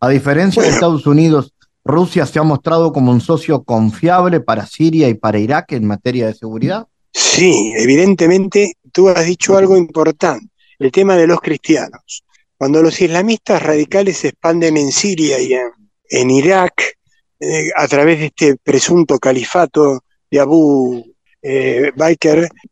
A 0.00 0.08
diferencia 0.08 0.62
de 0.62 0.70
Estados 0.70 1.06
Unidos, 1.06 1.52
Rusia 1.84 2.24
se 2.24 2.38
ha 2.38 2.42
mostrado 2.42 2.94
como 2.94 3.12
un 3.12 3.20
socio 3.20 3.64
confiable 3.64 4.40
para 4.40 4.64
Siria 4.64 5.10
y 5.10 5.14
para 5.14 5.38
Irak 5.38 5.72
en 5.72 5.86
materia 5.86 6.26
de 6.26 6.34
seguridad. 6.34 6.86
Sí, 7.14 7.72
evidentemente 7.76 8.74
tú 8.92 9.08
has 9.08 9.24
dicho 9.24 9.56
algo 9.56 9.76
importante, 9.76 10.48
el 10.80 10.90
tema 10.90 11.16
de 11.16 11.28
los 11.28 11.40
cristianos. 11.40 12.24
Cuando 12.58 12.82
los 12.82 13.00
islamistas 13.00 13.62
radicales 13.62 14.18
se 14.18 14.28
expanden 14.28 14.76
en 14.76 14.90
Siria 14.90 15.40
y 15.40 15.54
en, 16.10 16.30
Irak, 16.30 16.98
eh, 17.38 17.70
a 17.76 17.86
través 17.86 18.18
de 18.18 18.26
este 18.26 18.56
presunto 18.56 19.18
califato 19.20 20.02
de 20.28 20.40
Abu 20.40 21.04
eh, 21.40 21.92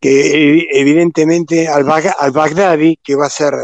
que 0.01 0.67
evidentemente 0.73 1.69
al-Baghdadi, 1.69 2.97
que 2.97 3.15
va 3.15 3.27
a 3.27 3.31
ser 3.31 3.55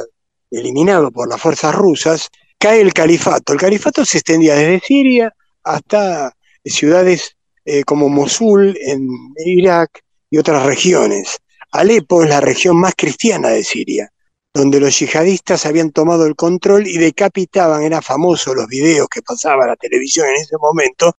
eliminado 0.51 1.11
por 1.11 1.29
las 1.29 1.41
fuerzas 1.41 1.75
rusas, 1.75 2.29
cae 2.57 2.81
el 2.81 2.93
califato. 2.93 3.53
El 3.53 3.59
califato 3.59 4.05
se 4.05 4.19
extendía 4.19 4.55
desde 4.55 4.81
Siria 4.81 5.35
hasta 5.65 6.37
ciudades 6.65 7.37
eh, 7.65 7.83
como 7.83 8.09
Mosul 8.09 8.79
en 8.81 9.09
Irak 9.45 10.05
y 10.31 10.39
otras 10.39 10.65
regiones. 10.65 11.39
Alepo 11.73 12.23
es 12.23 12.31
la 12.31 12.41
región 12.41 12.77
más 12.77 12.95
cristiana 12.97 13.49
de 13.51 13.63
Siria, 13.63 14.11
donde 14.55 14.81
los 14.81 14.99
yihadistas 14.99 15.67
habían 15.67 15.91
tomado 15.91 16.27
el 16.27 16.35
control 16.35 16.87
y 16.87 16.99
decapitaban, 16.99 17.83
eran 17.83 18.03
famosos 18.03 18.57
los 18.57 18.67
videos 18.67 19.09
que 19.09 19.23
pasaba 19.23 19.67
la 19.67 19.77
televisión 19.77 20.27
en 20.29 20.37
ese 20.37 20.57
momento, 20.59 21.15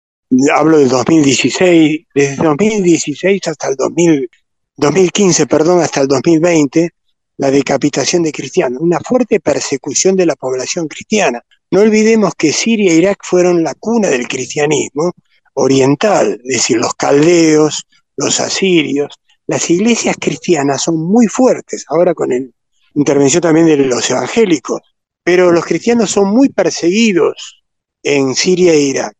hablo 0.53 0.77
del 0.77 0.89
2016, 0.89 2.07
desde 2.13 2.43
2016 2.43 3.47
hasta 3.47 3.67
el 3.67 3.75
2015, 3.75 5.47
perdón, 5.47 5.81
hasta 5.81 6.01
el 6.01 6.07
2020, 6.07 6.89
la 7.37 7.51
decapitación 7.51 8.23
de 8.23 8.31
cristianos, 8.31 8.81
una 8.81 8.99
fuerte 8.99 9.39
persecución 9.39 10.15
de 10.15 10.25
la 10.25 10.35
población 10.35 10.87
cristiana. 10.87 11.41
No 11.71 11.81
olvidemos 11.81 12.33
que 12.35 12.51
Siria 12.51 12.91
e 12.91 12.95
Irak 12.95 13.19
fueron 13.23 13.63
la 13.63 13.75
cuna 13.75 14.09
del 14.09 14.27
cristianismo 14.27 15.13
oriental, 15.53 16.39
es 16.43 16.57
decir, 16.57 16.77
los 16.77 16.93
caldeos, 16.95 17.85
los 18.19 18.39
asirios. 18.41 19.15
Las 19.47 19.69
iglesias 19.69 20.17
cristianas 20.19 20.83
son 20.83 20.97
muy 20.97 21.27
fuertes, 21.27 21.85
ahora 21.87 22.13
con 22.13 22.29
la 22.29 22.39
intervención 22.93 23.41
también 23.41 23.65
de 23.65 23.77
los 23.77 24.09
evangélicos, 24.09 24.81
pero 25.23 25.51
los 25.51 25.65
cristianos 25.65 26.11
son 26.11 26.29
muy 26.29 26.49
perseguidos 26.49 27.63
en 28.03 28.35
Siria 28.35 28.73
e 28.73 28.81
Irak. 28.81 29.15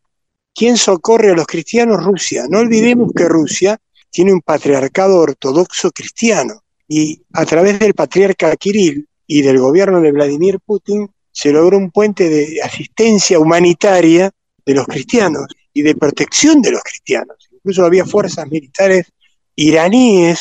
¿Quién 0.54 0.76
socorre 0.76 1.30
a 1.30 1.34
los 1.34 1.46
cristianos? 1.46 2.04
Rusia. 2.04 2.44
No 2.48 2.58
olvidemos 2.58 3.10
que 3.16 3.28
Rusia 3.28 3.78
tiene 4.10 4.32
un 4.32 4.40
patriarcado 4.42 5.18
ortodoxo 5.18 5.90
cristiano 5.92 6.62
y 6.86 7.22
a 7.32 7.46
través 7.46 7.78
del 7.78 7.94
patriarca 7.94 8.54
Kirill 8.56 9.08
y 9.26 9.42
del 9.42 9.58
gobierno 9.58 10.00
de 10.00 10.12
Vladimir 10.12 10.58
Putin 10.60 11.08
se 11.30 11.52
logró 11.52 11.78
un 11.78 11.90
puente 11.90 12.28
de 12.28 12.60
asistencia 12.62 13.38
humanitaria 13.38 14.30
de 14.66 14.74
los 14.74 14.86
cristianos 14.86 15.46
y 15.72 15.82
de 15.82 15.94
protección 15.94 16.60
de 16.60 16.72
los 16.72 16.82
cristianos. 16.82 17.49
Incluso 17.62 17.84
había 17.84 18.04
fuerzas 18.04 18.48
militares 18.48 19.12
iraníes 19.54 20.40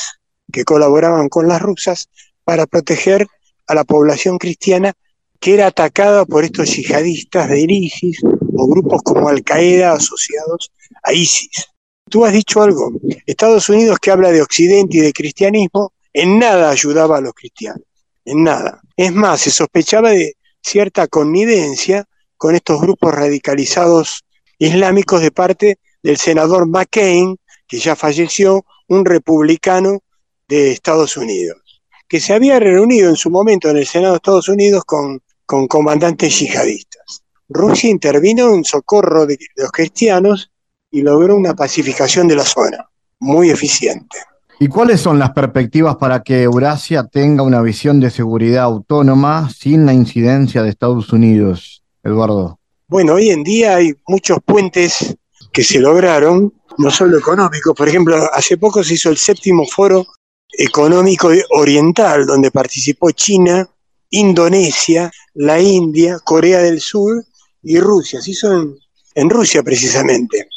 que 0.52 0.64
colaboraban 0.64 1.30
con 1.30 1.48
las 1.48 1.62
rusas 1.62 2.10
para 2.44 2.66
proteger 2.66 3.28
a 3.68 3.76
la 3.76 3.84
población 3.84 4.38
cristiana 4.38 4.94
que 5.40 5.54
era 5.54 5.68
atacada 5.68 6.26
por 6.26 6.44
estos 6.44 6.76
yihadistas 6.76 7.50
de 7.50 7.62
ISIS 7.62 8.20
o 8.56 8.68
grupos 8.68 9.02
como 9.04 9.30
Al-Qaeda 9.30 9.94
asociados 9.94 10.72
a 11.04 11.14
ISIS. 11.14 11.68
Tú 12.10 12.26
has 12.26 12.34
dicho 12.34 12.62
algo, 12.62 12.92
Estados 13.26 13.70
Unidos 13.70 14.00
que 14.00 14.12
habla 14.12 14.32
de 14.32 14.42
Occidente 14.42 14.98
y 14.98 15.02
de 15.02 15.14
cristianismo, 15.14 15.94
en 16.12 16.40
nada 16.40 16.72
ayudaba 16.72 17.18
a 17.18 17.22
los 17.22 17.34
cristianos, 17.34 17.84
en 18.26 18.44
nada. 18.44 18.82
Es 18.98 19.14
más, 19.14 19.42
se 19.42 19.52
sospechaba 19.52 20.10
de 20.10 20.36
cierta 20.62 21.08
connivencia 21.08 22.06
con 22.36 22.56
estos 22.56 22.82
grupos 22.82 23.14
radicalizados 23.14 24.26
islámicos 24.58 25.22
de 25.22 25.32
parte 25.32 25.78
del 26.04 26.18
senador 26.18 26.68
McCain, 26.68 27.38
que 27.68 27.80
ya 27.80 27.96
falleció, 27.96 28.66
un 28.88 29.06
republicano 29.06 30.00
de 30.48 30.72
Estados 30.72 31.16
Unidos, 31.16 31.82
que 32.08 32.20
se 32.20 32.34
había 32.34 32.60
reunido 32.60 33.10
en 33.10 33.16
su 33.16 33.30
momento 33.30 33.70
en 33.70 33.78
el 33.78 33.86
Senado 33.86 34.14
de 34.14 34.18
Estados 34.18 34.50
Unidos 34.50 34.84
con, 34.86 35.22
con 35.46 35.68
comandantes 35.68 36.40
yihadistas. 36.40 37.24
Rusia 37.48 37.90
intervino 37.90 38.54
en 38.54 38.64
socorro 38.64 39.26
de 39.26 39.38
los 39.56 39.72
cristianos 39.72 40.52
y 40.92 41.02
logró 41.02 41.36
una 41.36 41.56
pacificación 41.56 42.28
de 42.28 42.36
la 42.36 42.44
zona, 42.44 42.90
muy 43.20 43.50
eficiente. 43.50 44.18
¿Y 44.60 44.68
cuáles 44.68 45.00
son 45.00 45.20
las 45.20 45.32
perspectivas 45.32 45.96
para 45.96 46.22
que 46.22 46.44
Eurasia 46.44 47.08
tenga 47.08 47.44
una 47.44 47.62
visión 47.62 48.00
de 48.00 48.10
seguridad 48.10 48.64
autónoma 48.64 49.50
sin 49.50 49.86
la 49.86 49.94
incidencia 49.94 50.62
de 50.62 50.70
Estados 50.70 51.14
Unidos, 51.14 51.84
Eduardo? 52.04 52.60
Bueno, 52.88 53.14
hoy 53.14 53.30
en 53.30 53.44
día 53.44 53.78
hay 53.78 53.94
muchos 54.08 54.40
puentes 54.44 55.16
que 55.60 55.66
se 55.66 55.80
lograron, 55.82 56.54
no 56.78 56.90
solo 56.90 57.18
económicos. 57.18 57.76
Por 57.76 57.90
ejemplo, 57.90 58.16
hace 58.32 58.56
poco 58.56 58.82
se 58.82 58.94
hizo 58.94 59.10
el 59.10 59.18
séptimo 59.18 59.68
foro 59.68 60.08
económico 60.50 61.30
oriental, 61.50 62.26
donde 62.26 62.50
participó 62.50 63.12
China, 63.12 63.70
Indonesia, 64.10 65.12
la 65.34 65.60
India, 65.60 66.18
Corea 66.24 66.60
del 66.60 66.80
Sur 66.80 67.26
y 67.62 67.78
Rusia. 67.78 68.22
Se 68.22 68.32
hizo 68.32 68.78
en, 69.16 69.30
Rusia 69.30 69.62
precisamente. 69.62 70.48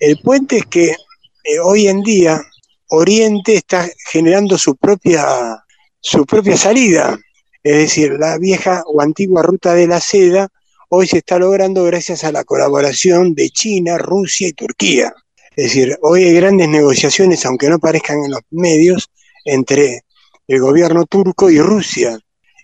El 0.00 0.18
puente 0.24 0.56
es 0.56 0.66
que 0.66 0.86
eh, 0.88 1.60
hoy 1.62 1.86
en 1.86 2.02
día 2.02 2.42
Oriente 2.88 3.54
está 3.54 3.88
generando 4.10 4.58
su 4.58 4.74
propia, 4.74 5.62
su 6.00 6.26
propia 6.26 6.56
salida. 6.56 7.16
Es 7.62 7.76
decir, 7.76 8.16
la 8.18 8.36
vieja 8.38 8.82
o 8.88 9.00
antigua 9.00 9.40
ruta 9.40 9.74
de 9.74 9.86
la 9.86 10.00
seda 10.00 10.48
hoy 10.88 11.06
se 11.06 11.18
está 11.18 11.38
logrando 11.38 11.84
gracias 11.84 12.24
a 12.24 12.32
la 12.32 12.44
colaboración 12.44 13.34
de 13.34 13.50
China, 13.50 13.98
Rusia 13.98 14.48
y 14.48 14.52
Turquía. 14.52 15.12
Es 15.56 15.64
decir, 15.66 15.98
hoy 16.02 16.24
hay 16.24 16.34
grandes 16.34 16.68
negociaciones, 16.68 17.44
aunque 17.44 17.68
no 17.68 17.78
parezcan 17.78 18.24
en 18.24 18.30
los 18.30 18.40
medios, 18.50 19.10
entre 19.44 20.02
el 20.46 20.60
gobierno 20.60 21.04
turco 21.06 21.50
y 21.50 21.60
Rusia. 21.60 22.18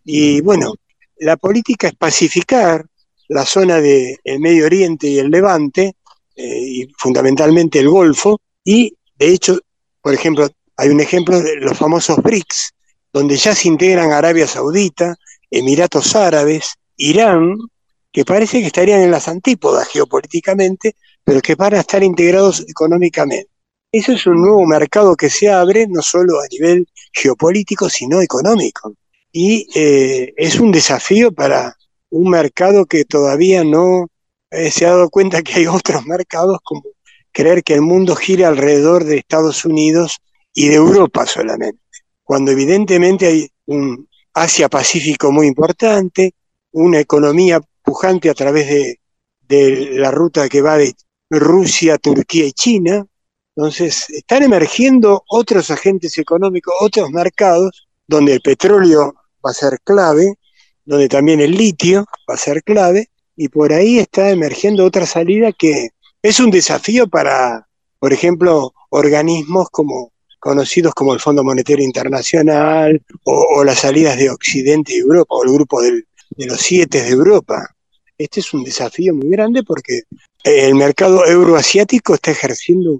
Y 0.04 0.40
bueno, 0.40 0.74
la 1.18 1.36
política 1.36 1.88
es 1.88 1.94
pacificar 1.94 2.84
la 3.28 3.44
zona 3.44 3.80
del 3.80 4.18
Medio 4.38 4.66
Oriente 4.66 5.06
y 5.06 5.18
el 5.18 5.30
Levante, 5.30 5.96
eh, 6.36 6.60
y 6.60 6.88
fundamentalmente 6.98 7.78
el 7.78 7.88
Golfo, 7.88 8.40
y 8.64 8.96
de 9.18 9.28
hecho 9.28 9.58
por 10.04 10.12
ejemplo, 10.12 10.46
hay 10.76 10.90
un 10.90 11.00
ejemplo 11.00 11.40
de 11.40 11.56
los 11.56 11.78
famosos 11.78 12.18
BRICS, 12.18 12.74
donde 13.10 13.38
ya 13.38 13.54
se 13.54 13.68
integran 13.68 14.12
Arabia 14.12 14.46
Saudita, 14.46 15.16
Emiratos 15.50 16.14
Árabes, 16.14 16.74
Irán, 16.98 17.56
que 18.14 18.24
parece 18.24 18.60
que 18.60 18.68
estarían 18.68 19.02
en 19.02 19.10
las 19.10 19.26
antípodas 19.26 19.88
geopolíticamente, 19.88 20.94
pero 21.24 21.40
que 21.40 21.56
van 21.56 21.74
a 21.74 21.80
estar 21.80 22.00
integrados 22.00 22.64
económicamente. 22.68 23.50
Eso 23.90 24.12
es 24.12 24.24
un 24.26 24.40
nuevo 24.40 24.64
mercado 24.66 25.16
que 25.16 25.28
se 25.28 25.50
abre 25.50 25.88
no 25.88 26.00
solo 26.00 26.38
a 26.40 26.46
nivel 26.48 26.88
geopolítico, 27.12 27.90
sino 27.90 28.20
económico. 28.20 28.94
Y 29.32 29.66
eh, 29.74 30.32
es 30.36 30.60
un 30.60 30.70
desafío 30.70 31.32
para 31.32 31.76
un 32.10 32.30
mercado 32.30 32.86
que 32.86 33.04
todavía 33.04 33.64
no 33.64 34.06
eh, 34.52 34.70
se 34.70 34.86
ha 34.86 34.90
dado 34.90 35.10
cuenta 35.10 35.42
que 35.42 35.54
hay 35.54 35.66
otros 35.66 36.06
mercados 36.06 36.58
como 36.62 36.84
creer 37.32 37.64
que 37.64 37.74
el 37.74 37.80
mundo 37.80 38.14
gira 38.14 38.46
alrededor 38.46 39.02
de 39.02 39.16
Estados 39.16 39.64
Unidos 39.64 40.18
y 40.54 40.68
de 40.68 40.76
Europa 40.76 41.26
solamente, 41.26 41.80
cuando 42.22 42.52
evidentemente 42.52 43.26
hay 43.26 43.48
un 43.66 44.08
Asia-Pacífico 44.32 45.32
muy 45.32 45.48
importante, 45.48 46.34
una 46.70 47.00
economía 47.00 47.60
a 48.02 48.34
través 48.34 48.68
de, 48.68 49.90
la 49.92 50.10
ruta 50.10 50.48
que 50.48 50.60
va 50.60 50.76
de 50.76 50.94
Rusia, 51.30 51.98
Turquía 51.98 52.46
y 52.46 52.52
China. 52.52 53.06
Entonces, 53.56 54.10
están 54.10 54.42
emergiendo 54.42 55.22
otros 55.28 55.70
agentes 55.70 56.18
económicos, 56.18 56.74
otros 56.80 57.10
mercados, 57.10 57.86
donde 58.06 58.34
el 58.34 58.40
petróleo 58.40 59.14
va 59.44 59.50
a 59.50 59.54
ser 59.54 59.78
clave, 59.84 60.34
donde 60.84 61.08
también 61.08 61.40
el 61.40 61.52
litio 61.52 62.04
va 62.28 62.34
a 62.34 62.38
ser 62.38 62.62
clave, 62.62 63.10
y 63.36 63.48
por 63.48 63.72
ahí 63.72 63.98
está 63.98 64.30
emergiendo 64.30 64.84
otra 64.84 65.06
salida 65.06 65.52
que 65.52 65.90
es 66.22 66.40
un 66.40 66.50
desafío 66.50 67.06
para, 67.06 67.68
por 67.98 68.12
ejemplo, 68.12 68.74
organismos 68.90 69.68
como 69.70 70.12
conocidos 70.40 70.94
como 70.94 71.14
el 71.14 71.20
Fondo 71.20 71.42
Monetario 71.42 71.84
Internacional 71.84 73.00
o, 73.24 73.64
las 73.64 73.78
salidas 73.78 74.18
de 74.18 74.28
Occidente 74.28 74.94
y 74.94 74.98
Europa 74.98 75.34
o 75.34 75.44
el 75.44 75.52
grupo 75.52 75.80
de 75.80 76.04
los 76.46 76.60
siete 76.60 77.02
de 77.02 77.10
Europa. 77.10 77.73
Este 78.16 78.40
es 78.40 78.54
un 78.54 78.64
desafío 78.64 79.14
muy 79.14 79.28
grande 79.28 79.62
porque 79.62 80.02
el 80.44 80.74
mercado 80.74 81.26
euroasiático 81.26 82.14
está 82.14 82.30
ejerciendo 82.30 82.98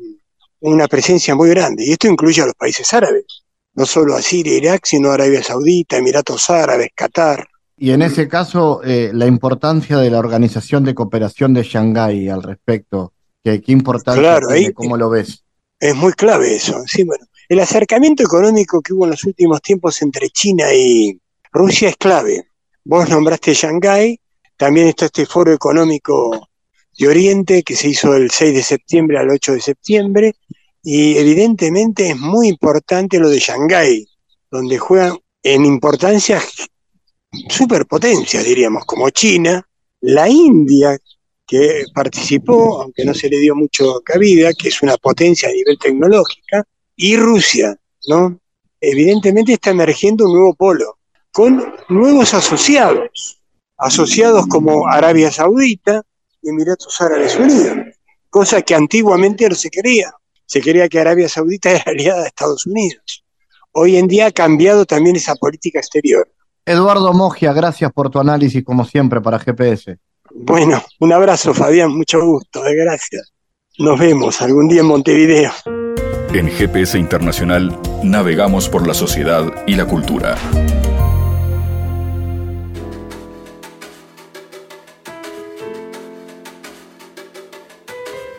una 0.61 0.89
presencia 0.89 1.35
muy 1.35 1.51
grande 1.51 1.85
y 1.85 1.93
esto 1.93 2.09
incluye 2.09 2.43
a 2.43 2.47
los 2.47 2.55
países 2.55 2.93
árabes, 2.95 3.25
no 3.75 3.87
solo 3.87 4.15
a 4.17 4.23
Siria, 4.23 4.57
Irak, 4.57 4.87
sino 4.87 5.11
a 5.11 5.15
Arabia 5.15 5.43
Saudita, 5.43 5.99
Emiratos 5.99 6.49
Árabes, 6.51 6.89
Qatar. 6.95 7.47
Y 7.77 7.91
en 7.91 8.03
ese 8.03 8.29
caso, 8.29 8.83
eh, 8.85 9.11
la 9.13 9.27
importancia 9.27 9.99
de 9.99 10.11
la 10.11 10.19
Organización 10.19 10.85
de 10.85 10.95
Cooperación 10.95 11.55
de 11.55 11.65
Shanghái 11.65 12.29
al 12.29 12.43
respecto, 12.43 13.13
que, 13.43 13.61
qué 13.61 13.73
importancia 13.73 14.23
claro, 14.23 14.49
¿cómo 14.75 14.97
lo 14.97 15.11
ves? 15.11 15.45
Es 15.79 15.95
muy 15.95 16.13
clave 16.13 16.55
eso. 16.55 16.83
Sí, 16.87 17.05
bueno, 17.05 17.27
el 17.49 17.61
acercamiento 17.61 18.23
económico 18.23 18.81
que 18.81 18.95
hubo 18.95 19.05
en 19.05 19.11
los 19.11 19.25
últimos 19.25 19.61
tiempos 19.61 20.01
entre 20.03 20.31
China 20.31 20.73
y 20.73 21.21
Rusia 21.53 21.91
es 21.91 21.97
clave. 21.97 22.49
Vos 22.85 23.09
nombraste 23.09 23.53
Shanghái, 23.53 24.19
también 24.57 24.89
está 24.89 25.07
este 25.07 25.27
foro 25.27 25.53
económico 25.53 26.49
de 26.99 27.09
Oriente 27.09 27.63
que 27.63 27.77
se 27.77 27.89
hizo 27.89 28.15
el 28.15 28.31
6 28.31 28.55
de 28.55 28.63
septiembre 28.63 29.19
al 29.19 29.31
8 29.31 29.53
de 29.55 29.61
septiembre 29.61 30.37
y 30.83 31.17
evidentemente 31.17 32.11
es 32.11 32.17
muy 32.19 32.49
importante 32.49 33.19
lo 33.19 33.29
de 33.31 33.39
Shanghái, 33.39 34.07
donde 34.51 34.79
juegan 34.79 35.19
en 35.43 35.65
importancia 35.65 36.43
superpotencias, 37.49 38.45
diríamos, 38.45 38.85
como 38.85 39.11
China, 39.11 39.67
la 40.01 40.29
India, 40.29 40.97
que 41.47 41.85
participó, 41.95 42.83
aunque 42.83 43.05
no 43.05 43.15
se 43.15 43.29
le 43.29 43.39
dio 43.39 43.55
mucho 43.55 44.01
cabida, 44.05 44.53
que 44.53 44.69
es 44.69 44.83
una 44.83 44.97
potencia 44.97 45.49
a 45.49 45.53
nivel 45.53 45.79
tecnológica, 45.79 46.65
y 46.97 47.17
Rusia, 47.17 47.77
¿no? 48.09 48.39
Evidentemente 48.81 49.55
está 49.55 49.71
emergiendo 49.71 50.27
un 50.27 50.35
nuevo 50.35 50.55
polo, 50.55 50.99
con 51.33 51.75
nuevos 51.89 52.35
asociados, 52.35 53.41
asociados 53.77 54.47
como 54.47 54.89
Arabia 54.89 55.31
Saudita 55.31 56.03
y 56.43 56.51
Emiratos 56.51 57.01
Árabes 57.01 57.37
Unidos, 57.37 57.77
cosa 58.31 58.63
que 58.63 58.75
antiguamente 58.75 59.49
no 59.49 59.55
se 59.55 59.71
quería. 59.71 60.13
Se 60.47 60.61
quería 60.61 60.89
que 60.89 61.01
Arabia 61.01 61.29
Saudita 61.29 61.71
era 61.73 61.85
aliada 61.87 62.23
de 62.23 62.29
Estados 62.29 62.67
Unidos. 62.67 63.25
Hoy 63.73 63.97
en 63.97 64.07
día 64.07 64.27
ha 64.27 64.31
cambiado 64.31 64.85
también 64.85 65.17
esa 65.17 65.35
política 65.35 65.81
exterior. 65.81 66.31
Eduardo 66.65 67.13
Mogia, 67.13 67.53
gracias 67.53 67.93
por 67.93 68.09
tu 68.09 68.21
análisis 68.21 68.65
como 68.65 68.85
siempre 68.85 69.21
para 69.21 69.39
GPS. 69.39 69.99
Bueno, 70.33 70.83
un 71.01 71.13
abrazo 71.13 71.53
Fabián, 71.53 71.95
mucho 71.95 72.25
gusto, 72.25 72.65
eh, 72.67 72.75
gracias. 72.75 73.33
Nos 73.79 73.99
vemos 73.99 74.41
algún 74.41 74.69
día 74.69 74.81
en 74.81 74.87
Montevideo. 74.87 75.51
En 76.33 76.49
GPS 76.49 76.99
Internacional 76.99 77.77
navegamos 78.03 78.69
por 78.69 78.87
la 78.87 78.95
sociedad 78.95 79.45
y 79.67 79.75
la 79.75 79.85
cultura. 79.85 80.37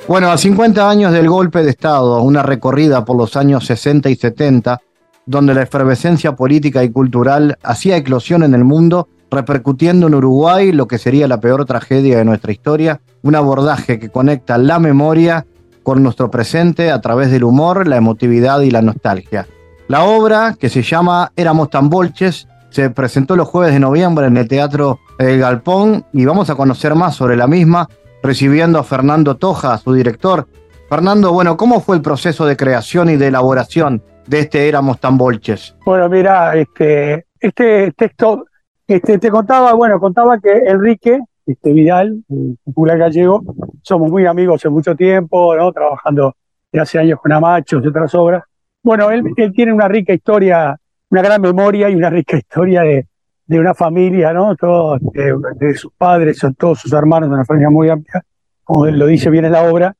Bueno, 0.08 0.30
a 0.30 0.38
50 0.38 0.88
años 0.88 1.12
del 1.14 1.28
golpe 1.28 1.64
de 1.64 1.72
Estado, 1.72 2.22
una 2.22 2.44
recorrida 2.44 3.04
por 3.04 3.18
los 3.18 3.36
años 3.36 3.66
60 3.66 4.08
y 4.12 4.16
70, 4.16 4.80
donde 5.26 5.56
la 5.56 5.64
efervescencia 5.64 6.36
política 6.36 6.84
y 6.84 6.92
cultural 6.92 7.58
hacía 7.64 7.98
eclosión 7.98 8.44
en 8.44 8.54
el 8.54 8.64
mundo, 8.64 9.10
repercutiendo 9.32 10.06
en 10.06 10.14
Uruguay 10.14 10.72
lo 10.72 10.88
que 10.88 11.00
sería 11.00 11.28
la 11.28 11.40
peor 11.40 11.66
tragedia 11.66 12.20
de 12.20 12.26
nuestra 12.26 12.52
historia, 12.52 13.02
un 13.24 13.34
abordaje 13.34 13.98
que 13.98 14.10
conecta 14.10 14.60
la 14.60 14.78
memoria 14.78 15.48
con 15.82 16.04
nuestro 16.04 16.30
presente 16.30 16.92
a 16.92 17.02
través 17.02 17.32
del 17.32 17.44
humor, 17.44 17.88
la 17.88 17.98
emotividad 17.98 18.62
y 18.62 18.70
la 18.70 18.84
nostalgia. 18.84 19.48
La 19.88 20.04
obra, 20.04 20.56
que 20.60 20.70
se 20.70 20.84
llama 20.84 21.32
Éramos 21.36 21.72
tan 21.72 21.90
bolches, 21.90 22.48
se 22.70 22.92
presentó 22.92 23.36
los 23.36 23.48
jueves 23.48 23.74
de 23.74 23.80
noviembre 23.80 24.28
en 24.28 24.38
el 24.38 24.48
Teatro 24.48 25.00
El 25.18 25.40
Galpón 25.40 26.06
y 26.14 26.26
vamos 26.26 26.52
a 26.52 26.56
conocer 26.56 26.94
más 26.94 27.16
sobre 27.16 27.36
la 27.36 27.48
misma, 27.48 27.90
recibiendo 28.26 28.80
a 28.80 28.84
Fernando 28.84 29.38
Toja, 29.38 29.78
su 29.78 29.94
director. 29.94 30.48
Fernando, 30.90 31.32
bueno, 31.32 31.58
¿cómo 31.58 31.80
fue 31.80 31.96
el 31.96 32.02
proceso 32.02 32.46
de 32.46 32.58
creación 32.58 33.10
y 33.10 33.16
de 33.16 33.28
elaboración 33.28 34.04
de 34.28 34.40
este 34.40 34.68
Éramos 34.68 35.00
tan 35.00 35.18
bolches? 35.18 35.76
Bueno, 35.86 36.10
mira, 36.10 36.56
este, 36.56 37.26
este 37.40 37.92
texto, 37.92 38.46
este, 38.88 39.18
te 39.20 39.30
contaba, 39.30 39.74
bueno, 39.74 40.00
contaba 40.00 40.40
que 40.40 40.52
Enrique 40.66 41.20
este, 41.46 41.74
Vidal, 41.74 42.24
popular 42.64 42.98
gallego, 42.98 43.44
somos 43.82 44.10
muy 44.10 44.26
amigos 44.26 44.62
hace 44.62 44.70
mucho 44.70 44.96
tiempo, 44.96 45.56
¿no? 45.56 45.72
trabajando 45.72 46.36
hace 46.74 47.00
años 47.00 47.20
con 47.22 47.32
Amachos 47.32 47.84
y 47.84 47.88
otras 47.88 48.14
obras. 48.16 48.44
Bueno, 48.84 49.10
él, 49.10 49.24
tiene 49.56 49.74
una 49.74 49.88
rica 49.88 50.14
historia, 50.14 50.78
una 51.10 51.22
gran 51.22 51.42
memoria 51.42 51.90
y 51.90 51.96
una 51.96 52.10
rica 52.10 52.38
historia 52.38 52.82
de, 52.82 53.08
de 53.48 53.60
una 53.60 53.74
familia, 53.74 54.34
¿no? 54.34 54.56
Todos, 54.56 55.00
de, 55.12 55.76
sus 55.76 55.92
padres, 55.94 56.38
son 56.38 56.56
todos 56.56 56.80
sus 56.80 56.94
hermanos, 56.94 57.30
una 57.30 57.46
familia 57.46 57.70
muy 57.70 57.90
amplia, 57.90 58.24
como 58.64 58.86
lo 58.88 59.06
dice 59.06 59.30
bien 59.30 59.46
en 59.46 59.52
la 59.52 59.64
obra, 59.64 59.96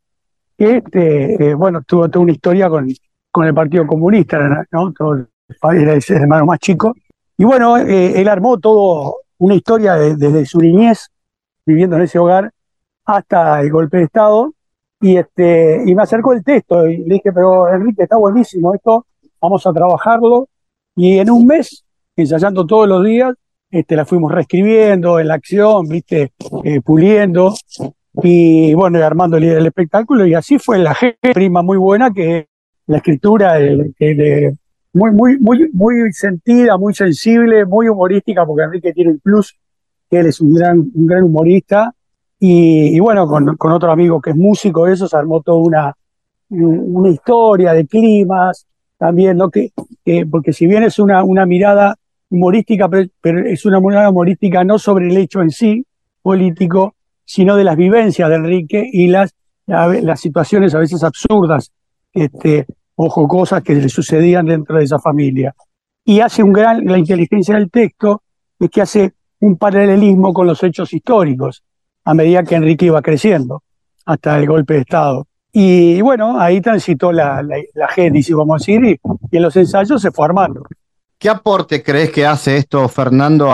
que 0.58 0.78
este, 0.78 1.50
eh, 1.50 1.54
bueno, 1.54 1.84
tuvo 1.84 2.10
toda 2.10 2.24
una 2.24 2.32
historia 2.32 2.70
con, 2.70 2.88
con 3.32 3.46
el 3.46 3.54
Partido 3.54 3.86
Comunista, 3.86 4.66
¿no? 4.72 4.94
Todo, 4.94 5.28
era 5.74 5.94
el 5.94 6.04
hermano 6.10 6.46
más 6.46 6.60
chico. 6.60 6.96
Y 7.38 7.44
bueno, 7.44 7.78
eh, 7.78 8.20
él 8.20 8.28
armó 8.28 8.58
todo 8.58 9.18
una 9.38 9.56
historia 9.56 9.96
desde 9.96 10.46
su 10.46 10.60
niñez, 10.60 11.10
viviendo 11.66 11.98
en 11.98 12.04
ese 12.04 12.18
hogar, 12.18 12.52
hasta 13.06 13.62
el 13.62 13.72
golpe 13.72 13.98
de 13.98 14.04
Estado. 14.04 14.54
Y, 15.02 15.18
este, 15.18 15.84
y 15.86 15.94
me 15.94 16.04
acercó 16.04 16.34
el 16.34 16.44
texto 16.44 16.88
y 16.88 16.98
le 16.98 17.16
dije, 17.16 17.32
pero 17.32 17.68
Enrique, 17.72 18.04
está 18.04 18.18
buenísimo 18.18 18.74
esto, 18.74 19.06
vamos 19.40 19.68
a 19.68 19.74
trabajarlo. 19.74 20.48
Y 20.96 21.20
en 21.20 21.30
un 21.30 21.46
mes, 21.46 21.85
ensayando 22.16 22.66
todos 22.66 22.88
los 22.88 23.04
días, 23.04 23.34
este, 23.70 23.96
la 23.96 24.06
fuimos 24.06 24.32
reescribiendo 24.32 25.20
en 25.20 25.28
la 25.28 25.34
acción, 25.36 25.88
viste, 25.88 26.32
eh, 26.64 26.82
puliendo 26.82 27.54
y 28.24 28.74
bueno, 28.74 29.04
armando 29.04 29.38
el, 29.38 29.66
espectáculo. 29.66 30.26
Y 30.26 30.34
así 30.34 30.58
fue 30.60 30.80
la 30.80 30.96
prima 31.34 31.62
muy 31.62 31.78
buena 31.78 32.12
que 32.12 32.48
la 32.88 32.98
escritura 32.98 33.58
muy, 34.94 35.12
muy, 35.12 35.38
muy, 35.40 35.70
muy 35.74 36.14
sentida, 36.14 36.78
muy 36.78 36.94
sensible, 36.94 37.66
muy 37.66 37.90
humorística, 37.90 38.46
porque 38.46 38.64
Enrique 38.64 38.94
tiene 38.94 39.12
el 39.12 39.20
plus, 39.20 39.58
que 40.10 40.20
él 40.20 40.28
es 40.28 40.40
un 40.40 40.54
gran, 40.54 40.80
un 40.80 41.06
gran 41.06 41.24
humorista. 41.24 41.94
Y, 42.40 43.00
bueno, 43.00 43.28
con, 43.28 43.58
con, 43.58 43.72
otro 43.72 43.92
amigo 43.92 44.22
que 44.22 44.30
es 44.30 44.36
músico, 44.36 44.88
eso 44.88 45.08
se 45.08 45.18
armó 45.18 45.42
toda 45.42 45.58
una, 45.58 45.94
una 46.50 47.10
historia 47.10 47.74
de 47.74 47.88
climas 47.88 48.68
también, 48.98 49.38
¿no? 49.38 49.50
Que, 49.50 49.72
porque 50.30 50.54
si 50.54 50.68
bien 50.68 50.84
es 50.84 51.00
una, 51.00 51.24
una 51.24 51.46
mirada 51.46 51.96
humorística, 52.30 52.90
pero, 52.90 53.46
es 53.46 53.66
una 53.66 53.80
mirada 53.80 54.10
humorística 54.10 54.64
no 54.64 54.80
sobre 54.80 55.08
el 55.08 55.18
hecho 55.18 55.42
en 55.42 55.52
sí 55.52 55.86
político, 56.22 56.96
sino 57.24 57.56
de 57.56 57.64
las 57.64 57.76
vivencias 57.76 58.30
de 58.30 58.36
Enrique 58.36 58.90
y 58.92 59.08
las, 59.08 59.34
las 59.68 60.20
situaciones 60.20 60.74
a 60.76 60.80
veces 60.80 61.04
absurdas 61.04 61.72
este, 62.14 62.66
o 62.96 63.28
cosas 63.28 63.62
que 63.64 63.76
le 63.76 63.90
sucedían 63.90 64.46
dentro 64.46 64.78
de 64.78 64.86
esa 64.86 65.00
familia. 65.00 65.54
Y 66.04 66.20
hace 66.20 66.44
un 66.44 66.54
gran, 66.54 66.86
la 66.86 66.98
inteligencia 66.98 67.56
del 67.56 67.72
texto 67.72 68.22
es 68.60 68.70
que 68.70 68.82
hace 68.82 69.14
un 69.40 69.58
paralelismo 69.58 70.34
con 70.34 70.48
los 70.48 70.62
hechos 70.64 70.94
históricos 70.94 71.64
a 72.04 72.14
medida 72.14 72.44
que 72.44 72.56
Enrique 72.56 72.86
iba 72.86 73.02
creciendo 73.02 73.64
hasta 74.06 74.38
el 74.38 74.48
golpe 74.48 74.76
de 74.76 74.80
Estado. 74.82 75.28
Y, 75.52 76.02
bueno, 76.02 76.40
ahí 76.40 76.62
transitó 76.62 77.12
la, 77.12 77.42
la, 77.42 77.56
la 77.74 77.88
génesis, 77.88 78.36
vamos 78.36 78.56
a 78.56 78.58
decir, 78.62 78.84
y, 78.84 79.00
y, 79.32 79.38
en 79.38 79.44
los 79.44 79.56
ensayos 79.56 80.02
se 80.02 80.12
fue 80.12 80.26
armando. 80.26 80.64
¿Qué 81.18 81.30
aporte 81.30 81.82
crees 81.82 82.12
que 82.12 82.26
hace 82.26 82.58
esto, 82.58 82.88
Fernando, 82.90 83.52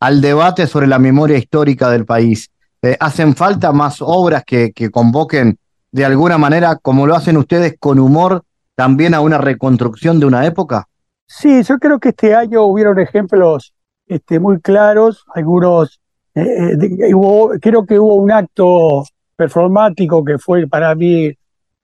al 0.00 0.20
debate 0.20 0.66
sobre 0.66 0.86
la 0.86 0.98
memoria 0.98 1.36
histórica 1.36 1.90
del 1.90 2.04
país? 2.04 2.50
Eh, 2.80 2.96
¿Hacen 2.98 3.34
falta 3.34 3.72
más 3.72 3.98
obras 4.00 4.44
que, 4.44 4.72
que 4.72 4.90
convoquen 4.90 5.58
de 5.90 6.04
alguna 6.04 6.38
manera, 6.38 6.76
como 6.76 7.06
lo 7.06 7.14
hacen 7.14 7.36
ustedes, 7.36 7.76
con 7.78 7.98
humor, 7.98 8.42
también 8.74 9.14
a 9.14 9.20
una 9.20 9.38
reconstrucción 9.38 10.18
de 10.20 10.26
una 10.26 10.46
época? 10.46 10.88
Sí, 11.26 11.62
yo 11.62 11.78
creo 11.78 11.98
que 11.98 12.10
este 12.10 12.34
año 12.34 12.62
hubieron 12.62 12.98
ejemplos 12.98 13.72
este, 14.06 14.38
muy 14.38 14.60
claros, 14.60 15.24
algunos, 15.34 16.00
eh, 16.34 16.76
eh, 16.80 17.58
creo 17.60 17.86
que 17.86 17.98
hubo 17.98 18.16
un 18.16 18.30
acto 18.30 19.04
performático 19.36 20.24
que 20.24 20.38
fue 20.38 20.66
para 20.66 20.94
mí 20.94 21.32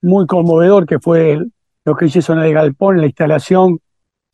muy 0.03 0.27
conmovedor, 0.27 0.87
que 0.87 0.99
fue 0.99 1.39
lo 1.85 1.97
que 1.97 2.07
hizo 2.07 2.33
en 2.33 2.41
el 2.41 2.53
Galpón, 2.53 2.99
la 2.99 3.07
instalación 3.07 3.81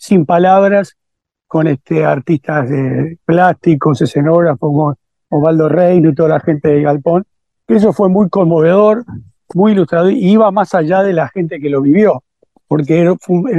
sin 0.05 0.27
palabras, 0.27 0.99
con 1.47 1.67
este 1.67 2.05
artistas 2.05 2.69
de 2.69 3.19
plásticos, 3.25 4.03
escenógrafos 4.03 4.59
como 4.59 4.95
Osvaldo 5.31 5.67
Reino 5.71 6.11
y 6.11 6.15
toda 6.15 6.29
la 6.29 6.41
gente 6.41 6.69
de 6.69 6.83
Galpón. 6.83 7.25
Eso 7.67 7.95
fue 7.95 8.11
muy 8.11 8.29
conmovedor, 8.29 9.07
muy 9.55 9.73
ilustrador, 9.73 10.13
y 10.13 10.31
iba 10.31 10.51
más 10.51 10.75
allá 10.75 11.03
de 11.03 11.15
la 11.15 11.29
gente 11.29 11.59
que 11.59 11.71
lo 11.71 11.81
vivió, 11.81 12.23
porque 12.69 13.01
era, 13.01 13.15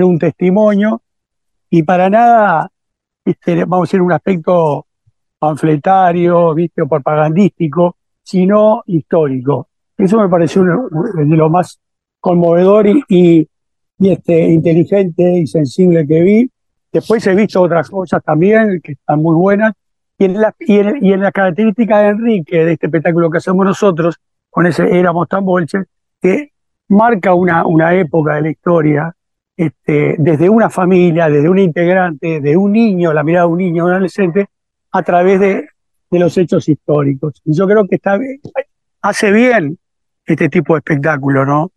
un 0.05 0.19
testimonio 0.19 1.01
y 1.71 1.81
para 1.81 2.11
nada 2.11 2.69
vamos 3.65 3.79
a 3.79 3.81
decir, 3.87 4.01
un 4.03 4.11
aspecto 4.11 4.85
panfletario, 5.39 6.53
¿viste? 6.53 6.85
propagandístico, 6.85 7.95
sino 8.21 8.83
histórico. 8.85 9.69
Eso 9.97 10.19
me 10.19 10.29
pareció 10.29 10.63
de 10.63 11.25
lo 11.25 11.49
más 11.49 11.79
conmovedor 12.19 12.85
y, 13.09 13.49
este, 13.99 14.47
inteligente 14.49 15.39
y 15.39 15.47
sensible 15.47 16.05
que 16.07 16.21
vi. 16.21 16.51
Después 16.91 17.25
he 17.27 17.35
visto 17.35 17.61
otras 17.61 17.89
cosas 17.89 18.23
también 18.23 18.79
que 18.81 18.93
están 18.93 19.21
muy 19.21 19.35
buenas. 19.35 19.73
Y 20.17 20.25
en, 20.25 20.39
la, 20.39 20.55
y 20.59 20.77
en, 21.11 21.19
la 21.19 21.31
característica 21.31 21.99
de 21.99 22.07
Enrique, 22.09 22.63
de 22.63 22.73
este 22.73 22.85
espectáculo 22.85 23.29
que 23.29 23.39
hacemos 23.39 23.65
nosotros, 23.65 24.15
con 24.49 24.65
ese 24.65 24.97
Éramos 24.97 25.27
tan 25.27 25.43
bolches, 25.43 25.85
que 26.21 26.51
marca 26.87 27.33
una, 27.33 27.65
una 27.65 27.93
época 27.93 28.35
de 28.35 28.41
la 28.41 28.49
historia, 28.49 29.13
este, 29.57 30.15
desde 30.17 30.49
una 30.49 30.69
familia, 30.69 31.29
desde 31.29 31.49
un 31.49 31.59
integrante, 31.59 32.39
de 32.39 32.55
un 32.55 32.71
niño, 32.71 33.13
la 33.13 33.23
mirada 33.23 33.47
de 33.47 33.51
un 33.51 33.57
niño, 33.57 33.85
un 33.85 33.91
adolescente, 33.91 34.47
a 34.91 35.03
través 35.03 35.41
de, 35.41 35.67
de 36.09 36.19
los 36.19 36.37
hechos 36.37 36.69
históricos. 36.69 37.41
Y 37.43 37.53
yo 37.53 37.67
creo 37.67 37.85
que 37.87 37.95
está, 37.95 38.17
hace 39.01 39.31
bien 39.31 39.77
este 40.25 40.49
tipo 40.49 40.73
de 40.75 40.79
espectáculo, 40.79 41.45
¿no? 41.45 41.71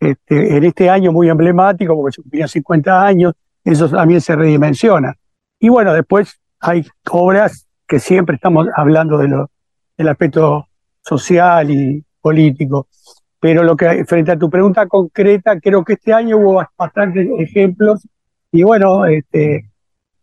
Este, 0.00 0.56
en 0.56 0.64
este 0.64 0.88
año 0.88 1.12
muy 1.12 1.28
emblemático, 1.28 1.94
porque 1.94 2.16
se 2.16 2.22
cumplían 2.22 2.48
50 2.48 3.06
años, 3.06 3.34
eso 3.62 3.88
también 3.88 4.22
se 4.22 4.34
redimensiona. 4.34 5.14
Y 5.58 5.68
bueno, 5.68 5.92
después 5.92 6.40
hay 6.58 6.86
obras 7.10 7.66
que 7.86 7.98
siempre 7.98 8.36
estamos 8.36 8.66
hablando 8.74 9.18
del 9.18 10.08
aspecto 10.08 10.66
social 11.02 11.70
y 11.70 12.02
político. 12.20 12.88
Pero 13.38 13.62
lo 13.62 13.76
que 13.76 14.04
frente 14.04 14.32
a 14.32 14.38
tu 14.38 14.48
pregunta 14.48 14.86
concreta, 14.86 15.58
creo 15.60 15.84
que 15.84 15.94
este 15.94 16.12
año 16.12 16.38
hubo 16.38 16.62
bastantes 16.78 17.28
ejemplos 17.38 18.06
y 18.52 18.62
bueno, 18.62 19.06
este, 19.06 19.70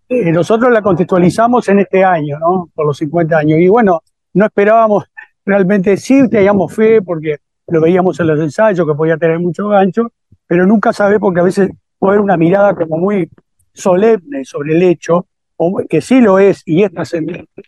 eh, 0.10 0.32
nosotros 0.32 0.72
la 0.72 0.82
contextualizamos 0.82 1.68
en 1.70 1.80
este 1.80 2.04
año, 2.04 2.38
¿no? 2.40 2.70
Por 2.74 2.86
los 2.86 2.98
50 2.98 3.38
años. 3.38 3.60
Y 3.60 3.68
bueno, 3.68 4.02
no 4.34 4.46
esperábamos 4.46 5.06
realmente, 5.46 5.98
sí 5.98 6.30
teníamos 6.30 6.74
fe 6.74 7.02
porque 7.02 7.38
lo 7.68 7.82
veíamos 7.82 8.20
en 8.20 8.28
los 8.28 8.40
ensayos 8.40 8.88
que 8.88 8.94
podía 8.94 9.18
tener 9.18 9.40
mucho 9.40 9.68
gancho, 9.68 10.12
pero 10.46 10.66
nunca 10.66 10.94
sabe 10.94 11.20
porque 11.20 11.42
a 11.42 11.44
veces 11.44 11.70
puede 12.00 12.14
haber 12.14 12.22
una 12.22 12.38
mirada 12.38 12.74
como 12.74 12.98
muy 12.98 13.30
solemne 13.74 14.46
sobre 14.46 14.76
el 14.76 14.84
hecho, 14.84 15.28
que 15.90 16.02
sí 16.02 16.22
lo 16.22 16.40
es 16.40 16.64
y 16.66 16.84
es 16.84 16.92
trascendente, 16.92 17.64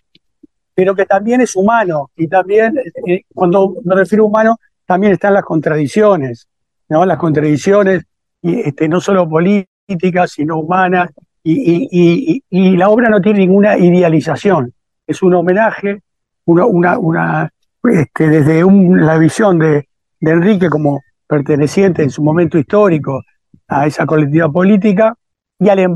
pero 0.73 0.95
que 0.95 1.05
también 1.05 1.41
es 1.41 1.55
humano 1.55 2.11
y 2.15 2.27
también, 2.27 2.75
eh, 3.07 3.23
cuando 3.33 3.75
me 3.83 3.95
refiero 3.95 4.23
a 4.23 4.27
humano, 4.27 4.57
también 4.85 5.13
están 5.13 5.33
las 5.33 5.43
contradicciones, 5.43 6.47
¿no? 6.87 7.05
Las 7.05 7.17
contradicciones, 7.17 8.05
y, 8.41 8.61
este, 8.61 8.87
no 8.87 9.01
solo 9.01 9.27
políticas, 9.27 10.31
sino 10.31 10.59
humanas, 10.59 11.11
y, 11.43 12.41
la 12.77 12.89
obra 12.89 13.09
no 13.09 13.21
tiene 13.21 13.39
ninguna 13.39 13.77
idealización, 13.77 14.73
es 15.05 15.21
un 15.21 15.33
homenaje, 15.33 16.01
una, 16.45 16.97
una, 16.97 17.51
este, 17.83 18.29
desde 18.29 18.63
la 18.63 19.17
visión 19.17 19.59
de, 19.59 19.88
de, 20.19 20.31
Enrique 20.31 20.69
como 20.69 21.01
perteneciente 21.27 22.03
en 22.03 22.09
su 22.09 22.23
momento 22.23 22.57
histórico 22.57 23.23
a 23.67 23.87
esa 23.87 24.05
colectiva 24.05 24.49
política 24.51 25.15
y, 25.59 25.69
em, 25.69 25.95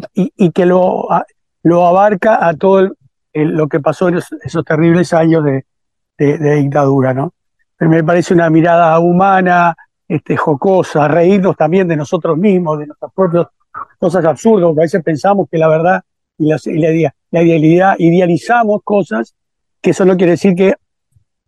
que 0.54 0.66
lo, 0.66 1.08
abarca 1.86 2.46
a 2.48 2.54
todo 2.56 2.92
lo 3.34 3.68
que 3.68 3.80
pasó 3.80 4.10
en 4.10 4.18
esos, 4.18 4.66
terribles 4.66 5.14
años 5.14 5.44
de, 5.44 5.66
dictadura. 6.18 7.14
¿no? 7.14 7.34
Me 7.80 8.04
parece 8.04 8.34
una 8.34 8.50
mirada 8.50 8.98
humana, 9.00 9.76
este, 10.08 10.38
jocosa, 10.38 11.08
reírnos 11.08 11.56
también 11.56 11.88
de 11.88 11.96
nosotros 11.96 12.38
mismos, 12.38 12.80
de 12.80 12.88
nuestros 12.88 13.12
propios 13.14 13.48
cosas 13.98 14.24
absurdas, 14.26 14.68
porque 14.68 14.82
a 14.82 14.84
veces 14.84 15.04
pensamos 15.04 15.48
que 15.50 15.58
la 15.58 15.68
verdad 15.68 16.04
y 16.38 16.48
la, 16.48 16.58
la, 17.32 17.44
idealidad, 17.44 17.96
idealizamos 17.98 18.82
cosas, 18.84 19.36
que 19.82 19.92
eso 19.92 20.06
no 20.06 20.16
quiere 20.18 20.32
decir 20.32 20.56
que, 20.56 20.76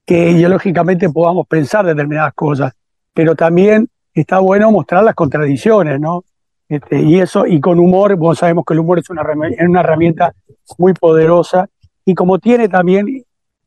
que 0.05 0.31
ideológicamente 0.31 1.09
podamos 1.09 1.47
pensar 1.47 1.85
determinadas 1.85 2.33
cosas, 2.33 2.73
pero 3.13 3.35
también 3.35 3.89
está 4.13 4.39
bueno 4.39 4.71
mostrar 4.71 5.03
las 5.03 5.15
contradicciones, 5.15 5.99
¿no? 5.99 6.23
Este, 6.67 7.01
y 7.01 7.19
eso, 7.19 7.45
y 7.45 7.59
con 7.59 7.79
humor, 7.79 8.15
vos 8.15 8.39
sabemos 8.39 8.65
que 8.65 8.73
el 8.73 8.79
humor 8.79 8.99
es 8.99 9.09
una, 9.09 9.23
una 9.67 9.79
herramienta 9.79 10.33
muy 10.77 10.93
poderosa, 10.93 11.67
y 12.05 12.13
como 12.13 12.39
tiene 12.39 12.69
también 12.69 13.23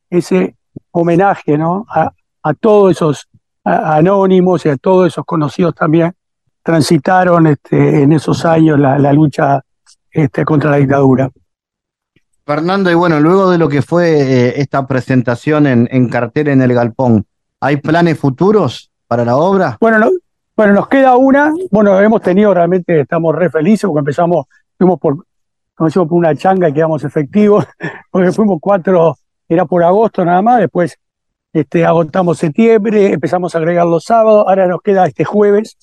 ese 0.09 0.55
homenaje, 0.91 1.57
¿no? 1.57 1.85
A, 1.89 2.11
a 2.41 2.53
todos 2.53 2.91
esos 2.91 3.27
anónimos 3.63 4.65
y 4.65 4.69
a 4.69 4.77
todos 4.77 5.07
esos 5.07 5.25
conocidos 5.25 5.75
también 5.75 6.13
transitaron 6.63 7.47
este, 7.47 8.03
en 8.03 8.13
esos 8.13 8.45
años 8.45 8.79
la, 8.79 9.13
lucha 9.13 9.63
este, 10.11 10.45
contra 10.45 10.71
la 10.71 10.77
dictadura. 10.77 11.29
Fernando, 12.49 12.89
y 12.89 12.95
bueno, 12.95 13.19
luego 13.19 13.51
de 13.51 13.59
lo 13.59 13.69
que 13.69 13.83
fue 13.83 14.09
eh, 14.09 14.53
esta 14.59 14.87
presentación 14.87 15.67
en, 15.67 15.87
en 15.91 16.09
en 16.11 16.61
el 16.63 16.73
Galpón, 16.73 17.23
¿hay 17.59 17.77
planes 17.77 18.17
futuros 18.17 18.89
para 19.05 19.23
la 19.23 19.37
obra? 19.37 19.77
Bueno, 19.79 20.09
bueno, 20.57 20.73
nos 20.73 20.87
queda 20.87 21.15
una. 21.15 21.53
Bueno, 21.69 22.01
hemos 22.01 22.23
tenido 22.23 22.51
realmente, 22.51 23.01
estamos 23.01 23.35
re 23.35 23.51
felices 23.51 23.85
porque 23.85 23.99
empezamos, 23.99 24.47
fuimos 24.79 24.99
por, 24.99 25.27
por 25.75 25.91
una 26.09 26.35
changa 26.35 26.67
y 26.67 26.73
quedamos 26.73 27.03
efectivos, 27.03 27.67
porque 28.09 28.31
fuimos 28.31 28.57
cuatro, 28.59 29.15
era 29.47 29.65
por 29.65 29.83
agosto 29.83 30.25
nada 30.25 30.41
más, 30.41 30.59
después 30.59 30.97
este, 31.53 31.85
agotamos 31.85 32.39
septiembre, 32.39 33.13
empezamos 33.13 33.53
a 33.53 33.59
agregar 33.59 33.85
los 33.85 34.05
sábados, 34.05 34.45
ahora 34.47 34.65
nos 34.65 34.81
queda 34.81 35.05
este 35.05 35.23
jueves 35.23 35.77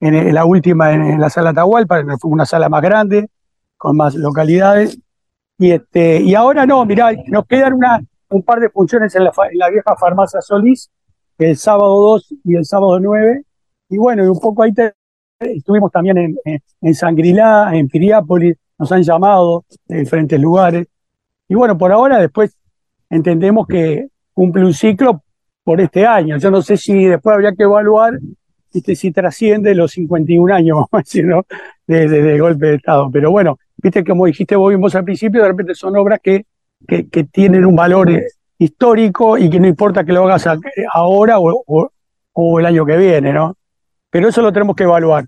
en, 0.00 0.34
la 0.34 0.44
última 0.44 0.92
en, 0.92 1.18
la 1.18 1.30
sala 1.30 1.54
Tahualpa, 1.54 2.04
una 2.24 2.44
sala 2.44 2.68
más 2.68 2.82
grande, 2.82 3.30
con 3.78 3.96
más 3.96 4.14
localidades. 4.14 4.98
Y, 5.60 5.72
este, 5.72 6.22
y 6.22 6.34
ahora 6.34 6.64
no, 6.64 6.86
mirá, 6.86 7.12
nos 7.26 7.46
quedan 7.46 7.74
una, 7.74 8.00
un 8.30 8.42
par 8.42 8.60
de 8.60 8.70
funciones 8.70 9.14
en 9.14 9.24
la, 9.24 9.32
la 9.52 9.68
vieja 9.68 9.94
farmacia 9.94 10.40
Solís, 10.40 10.90
el 11.36 11.54
sábado 11.58 12.00
2 12.00 12.34
y 12.44 12.56
el 12.56 12.64
sábado 12.64 12.98
9. 12.98 13.44
Y 13.90 13.98
bueno, 13.98 14.24
y 14.24 14.28
un 14.28 14.40
poco 14.40 14.62
ahí 14.62 14.72
estuvimos 15.38 15.92
también 15.92 16.16
en, 16.16 16.62
en, 16.80 16.94
Sangrilá, 16.94 17.72
en 17.74 17.88
Piriápolis, 17.88 18.56
nos 18.78 18.90
han 18.90 19.02
llamado 19.02 19.66
de 19.86 19.98
diferentes 19.98 20.40
lugares. 20.40 20.86
Y 21.46 21.54
bueno, 21.54 21.76
por 21.76 21.92
ahora 21.92 22.18
después 22.18 22.56
entendemos 23.10 23.66
que 23.66 24.08
cumple 24.32 24.64
un 24.64 24.72
ciclo 24.72 25.22
por 25.62 25.78
este 25.82 26.06
año. 26.06 26.38
Yo 26.38 26.50
no 26.50 26.62
sé 26.62 26.78
si 26.78 27.04
después 27.04 27.34
habría 27.34 27.52
que 27.52 27.64
evaluar 27.64 28.18
¿viste? 28.72 28.94
si 28.94 29.12
trasciende 29.12 29.74
los 29.74 29.92
51 29.92 30.54
años, 30.54 30.74
vamos 30.76 30.88
a 30.92 30.98
decir, 30.98 31.26
¿no? 31.26 31.44
De, 31.86 32.38
golpe 32.38 32.66
de 32.66 32.74
Estado. 32.76 33.10
Pero 33.10 33.30
bueno, 33.30 33.58
viste, 33.82 34.04
como 34.04 34.26
dijiste 34.26 34.56
vos, 34.56 34.74
vos 34.76 34.94
al 34.94 35.04
principio, 35.04 35.42
de 35.42 35.48
repente 35.48 35.74
son 35.74 35.96
obras 35.96 36.20
que, 36.22 36.44
que, 36.86 37.24
tienen 37.24 37.64
un 37.64 37.76
valor 37.76 38.10
eh, 38.10 38.26
histórico 38.58 39.38
y 39.38 39.48
que 39.50 39.60
no 39.60 39.66
importa 39.66 40.04
que 40.04 40.12
lo 40.12 40.24
hagas 40.24 40.46
ahora 40.92 41.36
o, 41.38 42.58
el 42.58 42.66
año 42.66 42.86
que 42.86 42.96
viene, 42.96 43.32
¿no? 43.32 43.56
Pero 44.10 44.28
eso 44.28 44.42
lo 44.42 44.52
tenemos 44.52 44.74
que 44.74 44.84
evaluar. 44.84 45.26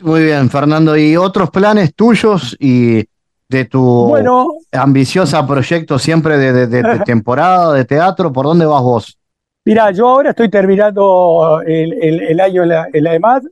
Muy 0.00 0.24
bien, 0.24 0.50
Fernando. 0.50 0.96
¿Y 0.96 1.16
otros 1.16 1.50
planes 1.50 1.94
tuyos 1.94 2.56
y 2.60 3.04
de 3.48 3.64
tu 3.66 4.06
bueno, 4.08 4.48
ambiciosa 4.72 5.46
proyecto 5.46 5.98
siempre 5.98 6.36
de, 6.36 6.66
de 6.66 6.98
temporada, 7.04 7.72
de 7.72 7.84
teatro? 7.84 8.32
¿Por 8.32 8.46
dónde 8.46 8.66
vas 8.66 8.82
vos? 8.82 9.18
Mira, 9.66 9.90
yo 9.92 10.08
ahora 10.08 10.30
estoy 10.30 10.50
terminando 10.50 11.62
el, 11.66 12.38
año 12.38 12.64
en 12.64 12.68
la, 12.68 12.86
en 12.92 13.02
la, 13.02 13.14
EMAD, 13.14 13.44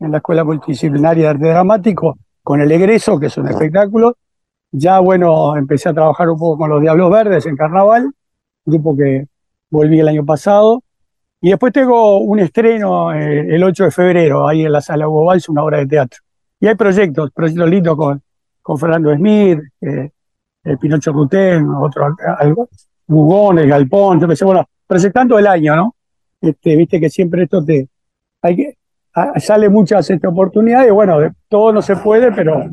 en 0.00 0.10
la 0.10 0.18
Escuela 0.18 0.44
Multidisciplinaria 0.44 1.22
de 1.22 1.28
Arte 1.30 1.46
Dramático, 1.46 2.18
con 2.44 2.60
el 2.60 2.70
egreso, 2.70 3.18
que 3.18 3.26
es 3.26 3.36
un 3.38 3.48
espectáculo. 3.48 4.16
Ya, 4.70 5.00
bueno, 5.00 5.56
empecé 5.56 5.88
a 5.88 5.94
trabajar 5.94 6.28
un 6.28 6.38
poco 6.38 6.58
con 6.58 6.70
los 6.70 6.80
Diablos 6.80 7.10
Verdes 7.10 7.46
en 7.46 7.56
Carnaval, 7.56 8.12
grupo 8.64 8.96
que 8.96 9.26
volví 9.70 9.98
el 9.98 10.08
año 10.08 10.24
pasado. 10.24 10.82
Y 11.40 11.50
después 11.50 11.72
tengo 11.72 12.18
un 12.18 12.38
estreno 12.38 13.12
eh, 13.12 13.54
el 13.54 13.64
8 13.64 13.84
de 13.84 13.90
febrero, 13.90 14.46
ahí 14.46 14.64
en 14.64 14.72
la 14.72 14.80
Sala 14.80 15.08
Hugo 15.08 15.24
Valls, 15.24 15.48
una 15.48 15.64
obra 15.64 15.78
de 15.78 15.86
teatro. 15.86 16.20
Y 16.60 16.66
hay 16.66 16.74
proyectos, 16.74 17.30
proyectos 17.32 17.68
lindos 17.68 17.96
con, 17.96 18.22
con 18.62 18.78
Fernando 18.78 19.14
Smith, 19.14 19.58
eh, 19.80 20.10
el 20.64 20.78
Pinocho 20.78 21.12
Rutén, 21.12 21.68
otro, 21.68 22.14
algo, 22.38 22.68
Bugón, 23.06 23.58
el 23.58 23.68
Galpón, 23.68 24.20
yo 24.20 24.26
pensé, 24.26 24.44
bueno, 24.44 24.66
presentando 24.86 25.38
el 25.38 25.46
año, 25.46 25.76
¿no? 25.76 25.94
Este, 26.40 26.76
viste 26.76 27.00
que 27.00 27.10
siempre 27.10 27.44
esto 27.44 27.64
te. 27.64 27.88
Hay 28.42 28.56
que, 28.56 28.76
sale 29.36 29.68
muchas 29.68 30.08
este, 30.10 30.26
oportunidades, 30.26 30.92
bueno, 30.92 31.18
todo 31.48 31.72
no 31.72 31.82
se 31.82 31.96
puede, 31.96 32.32
pero, 32.32 32.70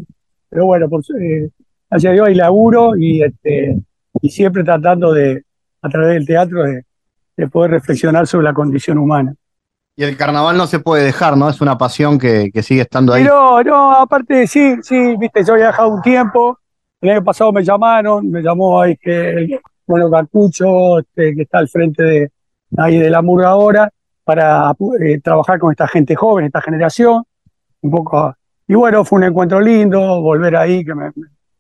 pero 0.50 0.66
bueno, 0.66 0.90
por, 0.90 1.02
eh, 1.20 1.50
hacia 1.90 2.12
Dios 2.12 2.28
hay 2.28 2.36
laburo 2.36 2.96
y, 2.98 3.24
este, 3.24 3.78
y 4.22 4.30
siempre 4.30 4.64
tratando 4.64 5.14
de, 5.14 5.44
a 5.82 5.90
través 5.90 6.14
del 6.14 6.26
teatro, 6.26 6.64
de, 6.64 6.84
poder 7.52 7.72
reflexionar 7.72 8.28
sobre 8.28 8.44
la 8.44 8.54
condición 8.54 9.00
humana. 9.00 9.34
Y 9.96 10.04
el 10.04 10.16
carnaval 10.16 10.56
no 10.56 10.68
se 10.68 10.80
puede 10.80 11.04
dejar, 11.04 11.36
¿no? 11.36 11.50
Es 11.50 11.60
una 11.60 11.76
pasión 11.76 12.20
que, 12.20 12.52
que 12.54 12.62
sigue 12.62 12.82
estando 12.82 13.14
ahí. 13.14 13.24
No, 13.24 13.64
no, 13.64 13.92
aparte, 13.94 14.46
sí, 14.46 14.76
sí, 14.84 15.16
viste, 15.18 15.44
yo 15.44 15.56
he 15.56 15.58
viajado 15.58 15.90
un 15.90 16.04
tiempo, 16.04 16.60
el 17.02 17.10
año 17.10 17.24
pasado 17.24 17.52
me 17.52 17.64
llamaron, 17.64 18.30
me 18.30 18.44
llamó 18.44 18.80
ahí 18.80 18.96
que 18.96 19.60
bueno, 19.92 20.10
Cartucho, 20.10 21.00
este, 21.00 21.36
que 21.36 21.42
está 21.42 21.60
al 21.60 21.68
frente 21.68 22.02
de, 22.02 22.32
ahí 22.78 22.98
de 22.98 23.10
la 23.10 23.22
murga 23.22 23.50
ahora, 23.50 23.92
para 24.32 24.74
eh, 25.02 25.20
trabajar 25.20 25.60
con 25.60 25.72
esta 25.72 25.90
gente 25.90 26.16
joven, 26.16 26.46
esta 26.46 26.62
generación, 26.62 27.24
un 27.82 27.92
poco. 27.92 28.34
Y 28.66 28.76
bueno, 28.76 29.04
fue 29.04 29.18
un 29.18 29.26
encuentro 29.26 29.60
lindo, 29.60 30.22
volver 30.22 30.56
ahí, 30.56 30.86
que 30.86 30.96
me, 30.96 31.12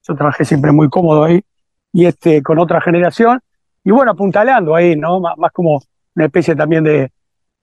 yo 0.01 0.15
trabajé 0.15 0.45
siempre 0.45 0.72
muy 0.72 0.88
cómodo 0.88 1.26
ahí, 1.26 1.41
y 1.91 2.05
este, 2.05 2.41
con 2.41 2.59
otra 2.59 2.80
generación, 2.80 3.41
y 3.84 3.91
bueno, 3.91 4.11
apuntalando 4.11 4.74
ahí, 4.74 4.95
¿no? 4.95 5.19
Más, 5.19 5.51
como 5.51 5.82
una 6.15 6.26
especie 6.26 6.55
también 6.55 6.86
de 6.86 7.11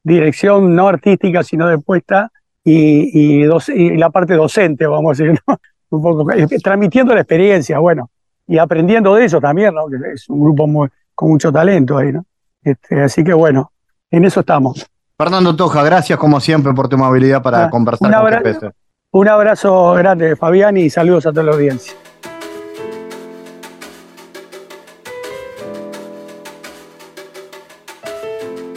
dirección 0.03 0.75
no 0.77 0.89
artística, 0.89 1.43
sino 1.43 1.67
de 1.67 1.79
puesta, 1.79 2.31
y, 2.63 3.47
y, 3.47 3.97
la 3.97 4.11
parte 4.11 4.35
docente, 4.35 4.87
vamos 4.87 5.19
a 5.19 5.23
decir, 5.23 5.41
¿no? 5.47 5.57
Un 5.91 6.03
poco, 6.03 6.31
eh, 6.33 6.47
transmitiendo 6.63 7.15
la 7.15 7.23
experiencia, 7.23 7.79
bueno, 7.79 8.11
y 8.47 8.59
aprendiendo 8.59 9.15
de 9.15 9.25
eso 9.25 9.41
también, 9.41 9.73
¿no? 9.73 9.87
Que 9.87 9.97
es 10.13 10.29
un 10.29 10.41
grupo 10.41 10.67
muy, 10.67 10.91
con 11.15 11.31
mucho 11.31 11.51
talento 11.51 11.97
ahí, 11.97 12.13
¿no? 12.13 12.27
Este, 12.63 13.01
así 13.01 13.25
que 13.25 13.33
bueno, 13.33 13.73
en 14.11 14.25
eso 14.25 14.41
estamos. 14.41 14.87
Fernando 15.21 15.57
Toja, 15.57 15.83
gracias 15.83 16.17
como 16.17 16.39
siempre 16.39 16.73
por 16.73 16.89
tu 16.89 16.95
amabilidad 16.95 17.43
para 17.43 17.65
ah, 17.65 17.71
conversar 17.71 18.09
con 18.09 18.73
Un 19.11 19.29
abrazo 19.29 19.95
grande, 19.95 20.37
Fabián, 20.37 20.77
y 20.77 20.91
saludos 20.91 21.27
a 21.27 21.31
toda 21.31 21.43
la 21.43 21.53
audiencia. 21.55 21.93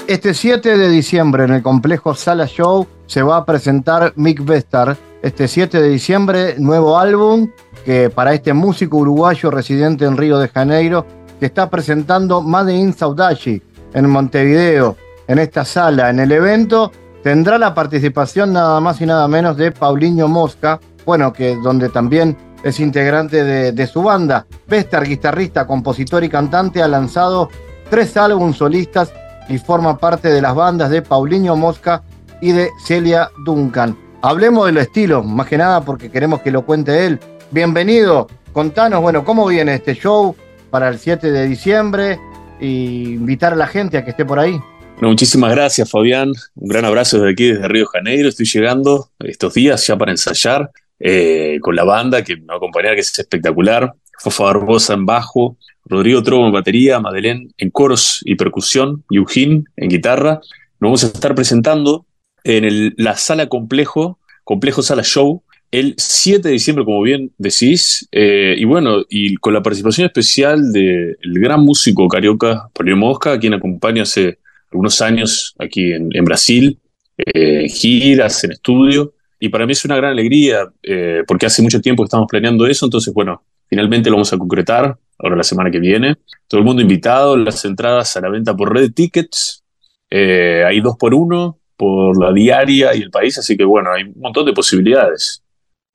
Este 0.07 0.33
7 0.33 0.79
de 0.79 0.89
diciembre 0.89 1.43
en 1.43 1.51
el 1.51 1.61
complejo 1.61 2.15
Sala 2.15 2.47
Show 2.47 2.87
se 3.05 3.21
va 3.21 3.37
a 3.37 3.45
presentar 3.45 4.13
Mick 4.15 4.43
Vestar. 4.43 4.97
Este 5.21 5.47
7 5.47 5.79
de 5.79 5.89
diciembre, 5.89 6.55
nuevo 6.57 6.97
álbum 6.97 7.51
que 7.85 8.09
para 8.09 8.33
este 8.33 8.53
músico 8.53 8.97
uruguayo 8.97 9.51
residente 9.51 10.05
en 10.05 10.17
Río 10.17 10.39
de 10.39 10.47
Janeiro, 10.47 11.05
que 11.39 11.45
está 11.45 11.69
presentando 11.69 12.41
Made 12.41 12.73
in 12.73 12.93
Saudachi 12.93 13.61
en 13.93 14.09
Montevideo, 14.09 14.97
en 15.31 15.39
esta 15.39 15.63
sala, 15.63 16.09
en 16.09 16.19
el 16.19 16.29
evento, 16.33 16.91
tendrá 17.23 17.57
la 17.57 17.73
participación 17.73 18.51
nada 18.51 18.81
más 18.81 18.99
y 18.99 19.05
nada 19.05 19.29
menos 19.29 19.55
de 19.55 19.71
Paulinho 19.71 20.27
Mosca, 20.27 20.81
bueno, 21.05 21.31
que 21.31 21.55
donde 21.55 21.87
también 21.87 22.35
es 22.63 22.81
integrante 22.81 23.43
de, 23.71 23.87
su 23.87 24.03
banda. 24.03 24.45
Vestar, 24.67 25.07
guitarrista, 25.07 25.65
compositor 25.65 26.21
y 26.25 26.29
cantante, 26.29 26.83
ha 26.83 26.87
lanzado 26.89 27.47
tres 27.89 28.17
álbumes 28.17 28.57
solistas 28.57 29.13
y 29.47 29.57
forma 29.57 29.97
parte 29.97 30.27
de 30.27 30.41
las 30.41 30.53
bandas 30.53 30.89
de 30.89 31.01
Paulinho 31.01 31.55
Mosca 31.55 32.03
y 32.41 32.51
de 32.51 32.69
Celia 32.83 33.29
Duncan. 33.45 33.97
Hablemos 34.21 34.65
del 34.65 34.79
estilo, 34.79 35.23
más 35.23 35.47
que 35.47 35.57
nada 35.57 35.79
porque 35.79 36.11
queremos 36.11 36.41
que 36.41 36.51
lo 36.51 36.65
cuente 36.65 37.05
él. 37.05 37.21
Bienvenido, 37.51 38.27
contanos, 38.51 39.01
bueno, 39.01 39.23
cómo 39.23 39.47
viene 39.47 39.75
este 39.75 39.95
show 39.95 40.35
para 40.69 40.89
el 40.89 40.99
7 40.99 41.31
de 41.31 41.47
diciembre 41.47 42.19
y 42.59 43.13
invitar 43.13 43.53
a 43.53 43.55
la 43.55 43.67
gente 43.67 43.97
a 43.97 44.03
que 44.03 44.11
esté 44.11 44.25
por 44.25 44.37
ahí. 44.37 44.61
Bueno, 45.01 45.13
muchísimas 45.13 45.49
gracias, 45.49 45.89
Fabián. 45.89 46.31
Un 46.53 46.67
gran 46.69 46.85
abrazo 46.85 47.17
desde 47.17 47.31
aquí, 47.31 47.45
desde 47.45 47.67
Río 47.67 47.87
Janeiro. 47.87 48.29
Estoy 48.29 48.45
llegando 48.45 49.09
estos 49.17 49.55
días 49.55 49.87
ya 49.87 49.97
para 49.97 50.11
ensayar 50.11 50.69
eh, 50.99 51.57
con 51.59 51.75
la 51.75 51.83
banda 51.83 52.23
que 52.23 52.35
me 52.37 52.45
va 52.45 52.53
a 52.53 52.57
acompañar, 52.57 52.93
que 52.93 53.01
es 53.01 53.17
espectacular. 53.17 53.95
Fofa 54.19 54.43
Barbosa 54.43 54.93
en 54.93 55.07
bajo, 55.07 55.57
Rodrigo 55.85 56.21
Trobo 56.21 56.45
en 56.45 56.53
batería, 56.53 56.99
Madeleine 56.99 57.47
en 57.57 57.71
coros 57.71 58.21
y 58.25 58.35
percusión, 58.35 59.03
Eugene 59.09 59.63
en 59.75 59.89
guitarra. 59.89 60.39
Nos 60.79 60.89
vamos 60.89 61.03
a 61.03 61.07
estar 61.07 61.33
presentando 61.33 62.05
en 62.43 62.93
la 62.95 63.17
sala 63.17 63.49
complejo, 63.49 64.19
complejo 64.43 64.83
sala 64.83 65.01
show, 65.01 65.41
el 65.71 65.95
7 65.97 66.47
de 66.47 66.53
diciembre, 66.53 66.85
como 66.85 67.01
bien 67.01 67.31
decís, 67.39 68.07
eh, 68.11 68.53
y 68.55 68.65
bueno, 68.65 69.03
y 69.09 69.35
con 69.37 69.55
la 69.55 69.63
participación 69.63 70.05
especial 70.05 70.71
del 70.71 71.17
gran 71.23 71.61
músico 71.61 72.07
carioca 72.07 72.69
Paulinho 72.71 72.97
Mosca, 72.97 73.39
quien 73.39 73.55
acompaña 73.55 74.03
hace 74.03 74.37
algunos 74.71 75.01
años 75.01 75.55
aquí 75.59 75.93
en, 75.93 76.25
Brasil, 76.25 76.79
eh, 77.17 77.67
giras, 77.67 78.43
en 78.43 78.53
estudio, 78.53 79.13
y 79.39 79.49
para 79.49 79.65
mí 79.65 79.73
es 79.73 79.83
una 79.85 79.95
gran 79.95 80.11
alegría, 80.11 80.71
eh, 80.83 81.23
porque 81.27 81.45
hace 81.45 81.61
mucho 81.61 81.81
tiempo 81.81 82.03
que 82.03 82.05
estamos 82.05 82.27
planeando 82.29 82.65
eso, 82.67 82.85
entonces 82.85 83.13
bueno, 83.13 83.43
finalmente 83.67 84.09
lo 84.09 84.17
vamos 84.17 84.31
a 84.33 84.37
concretar 84.37 84.97
ahora 85.17 85.35
la 85.35 85.43
semana 85.43 85.71
que 85.71 85.79
viene. 85.79 86.15
Todo 86.47 86.59
el 86.59 86.65
mundo 86.65 86.81
invitado, 86.81 87.37
las 87.37 87.63
entradas 87.65 88.15
a 88.17 88.21
la 88.21 88.29
venta 88.29 88.55
por 88.55 88.73
Red 88.73 88.93
Tickets, 88.93 89.63
eh, 90.09 90.63
hay 90.67 90.81
dos 90.81 90.97
por 90.97 91.13
uno 91.13 91.57
por 91.77 92.21
la 92.21 92.31
diaria 92.31 92.93
y 92.93 93.01
el 93.01 93.09
país, 93.09 93.39
así 93.39 93.57
que 93.57 93.63
bueno, 93.63 93.91
hay 93.91 94.03
un 94.03 94.13
montón 94.19 94.45
de 94.45 94.53
posibilidades. 94.53 95.41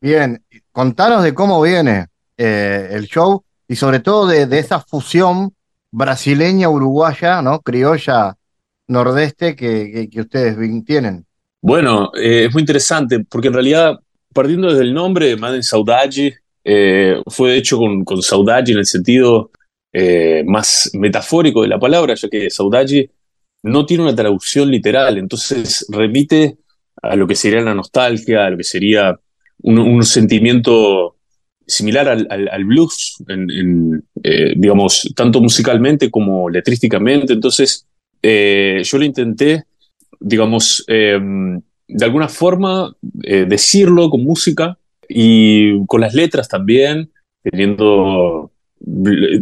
Bien, 0.01 0.43
contanos 0.73 1.23
de 1.23 1.33
cómo 1.33 1.63
viene 1.63 2.07
eh, 2.37 2.89
el 2.91 3.07
show 3.07 3.45
y 3.69 3.77
sobre 3.77 4.01
todo 4.01 4.27
de, 4.27 4.59
esa 4.59 4.81
fusión 4.81 5.55
brasileña-uruguaya, 5.93 7.41
¿no? 7.41 7.61
Criolla 7.61 8.37
nordeste 8.89 9.57
que, 9.57 10.09
que, 10.11 10.21
ustedes 10.21 10.57
tienen. 10.85 11.25
Bueno, 11.61 12.11
eh, 12.15 12.47
es 12.47 12.53
muy 12.53 12.63
interesante 12.63 13.21
porque 13.29 13.49
en 13.49 13.55
realidad, 13.55 13.99
partiendo 14.33 14.69
desde 14.69 14.83
el 14.83 14.95
nombre, 14.95 15.37
Madden 15.37 15.63
Saudade, 15.63 16.39
eh, 16.65 17.21
fue 17.27 17.57
hecho 17.57 17.79
con, 17.79 18.05
con 18.05 18.23
saudade 18.23 18.73
en 18.73 18.79
el 18.79 18.87
sentido 18.87 19.51
eh, 19.93 20.43
más 20.45 20.91
metafórico 20.95 21.63
de 21.63 21.69
la 21.69 21.79
palabra, 21.79 22.15
ya 22.15 22.29
que 22.29 22.51
saudade 22.51 23.11
no 23.63 23.87
tiene 23.87 24.03
una 24.03 24.15
traducción 24.15 24.71
literal, 24.71 25.17
entonces 25.17 25.87
remite 25.89 26.59
a 27.03 27.17
lo 27.17 27.27
que 27.27 27.35
sería 27.35 27.61
la 27.61 27.75
nostalgia, 27.75 28.47
a 28.47 28.51
lo 28.51 28.57
que 28.57 28.65
sería 28.65 29.19
un, 29.63 30.03
sentimiento 30.05 31.17
similar 31.67 32.09
al, 32.09 32.65
blues, 32.65 33.17
eh, 34.23 34.55
digamos, 34.57 35.13
tanto 35.17 35.41
musicalmente 35.41 36.11
como 36.11 36.49
letrísticamente. 36.49 37.33
Entonces, 37.33 37.87
yo 38.23 38.99
lo 38.99 39.05
intenté, 39.05 39.65
digamos, 40.19 40.85
de 40.87 42.05
alguna 42.05 42.29
forma 42.29 42.95
decirlo 43.03 44.11
con 44.11 44.25
música, 44.25 44.79
y 45.09 45.85
con 45.87 46.01
las 46.01 46.15
letras 46.15 46.49
también, 46.49 47.11
teniendo, 47.43 48.51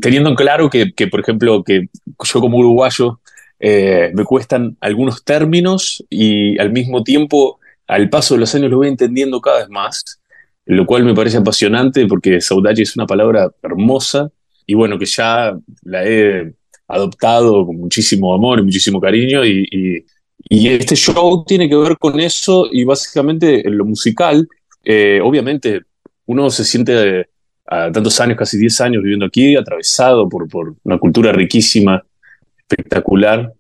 teniendo 0.01 0.31
en 0.31 0.37
claro 0.37 0.71
que, 0.71 1.07
por 1.11 1.21
ejemplo, 1.21 1.63
que 1.63 1.89
yo 2.23 2.41
como 2.41 2.59
uruguayo 2.59 3.21
eh, 3.61 4.11
me 4.15 4.25
cuestan 4.25 4.77
algunos 4.81 5.25
términos 5.25 6.05
y 6.11 6.59
al 6.59 6.73
mismo 6.73 7.03
tiempo, 7.03 7.59
al 7.87 8.09
paso 8.11 8.35
de 8.35 8.41
los 8.41 8.55
años, 8.55 8.71
lo 8.71 8.79
voy 8.79 8.89
entendiendo 8.89 9.41
cada 9.41 9.61
vez 9.61 9.69
más, 9.71 10.21
lo 10.67 10.87
cual 10.87 11.05
me 11.05 11.15
parece 11.15 11.39
apasionante 11.39 12.07
porque 12.07 12.41
saudade 12.41 12.83
es 12.83 12.97
una 12.97 13.07
palabra 13.07 13.51
hermosa 13.63 14.31
y 14.67 14.75
bueno, 14.75 14.99
que 14.99 15.07
ya 15.07 15.57
la 15.83 16.05
he 16.05 16.55
adoptado 16.89 17.67
con 17.67 17.77
muchísimo 17.77 18.35
amor 18.35 18.59
y 18.59 18.63
muchísimo 18.63 19.01
cariño 19.01 19.45
y, 19.45 20.05
este 20.51 20.95
show 20.95 21.43
tiene 21.47 21.69
que 21.69 21.77
ver 21.77 21.97
con 21.97 22.21
eso 22.21 22.69
y 22.71 22.85
básicamente 22.85 23.67
en 23.67 23.79
lo 23.79 23.85
musical 23.87 24.47
eh, 24.85 25.19
obviamente 25.23 25.81
uno 26.27 26.51
se 26.51 26.65
siente 26.65 27.29
a 27.67 27.91
tantos 27.91 28.21
años, 28.21 28.37
casi 28.37 28.59
10 28.59 28.81
años 28.83 29.03
viviendo 29.03 29.27
aquí, 29.27 29.57
atravesado 29.57 30.29
por, 30.29 30.49
por 30.49 30.75
una 30.85 30.99
cultura 30.99 31.33
riquísima, 31.33 32.05
espectacular. 32.59 33.53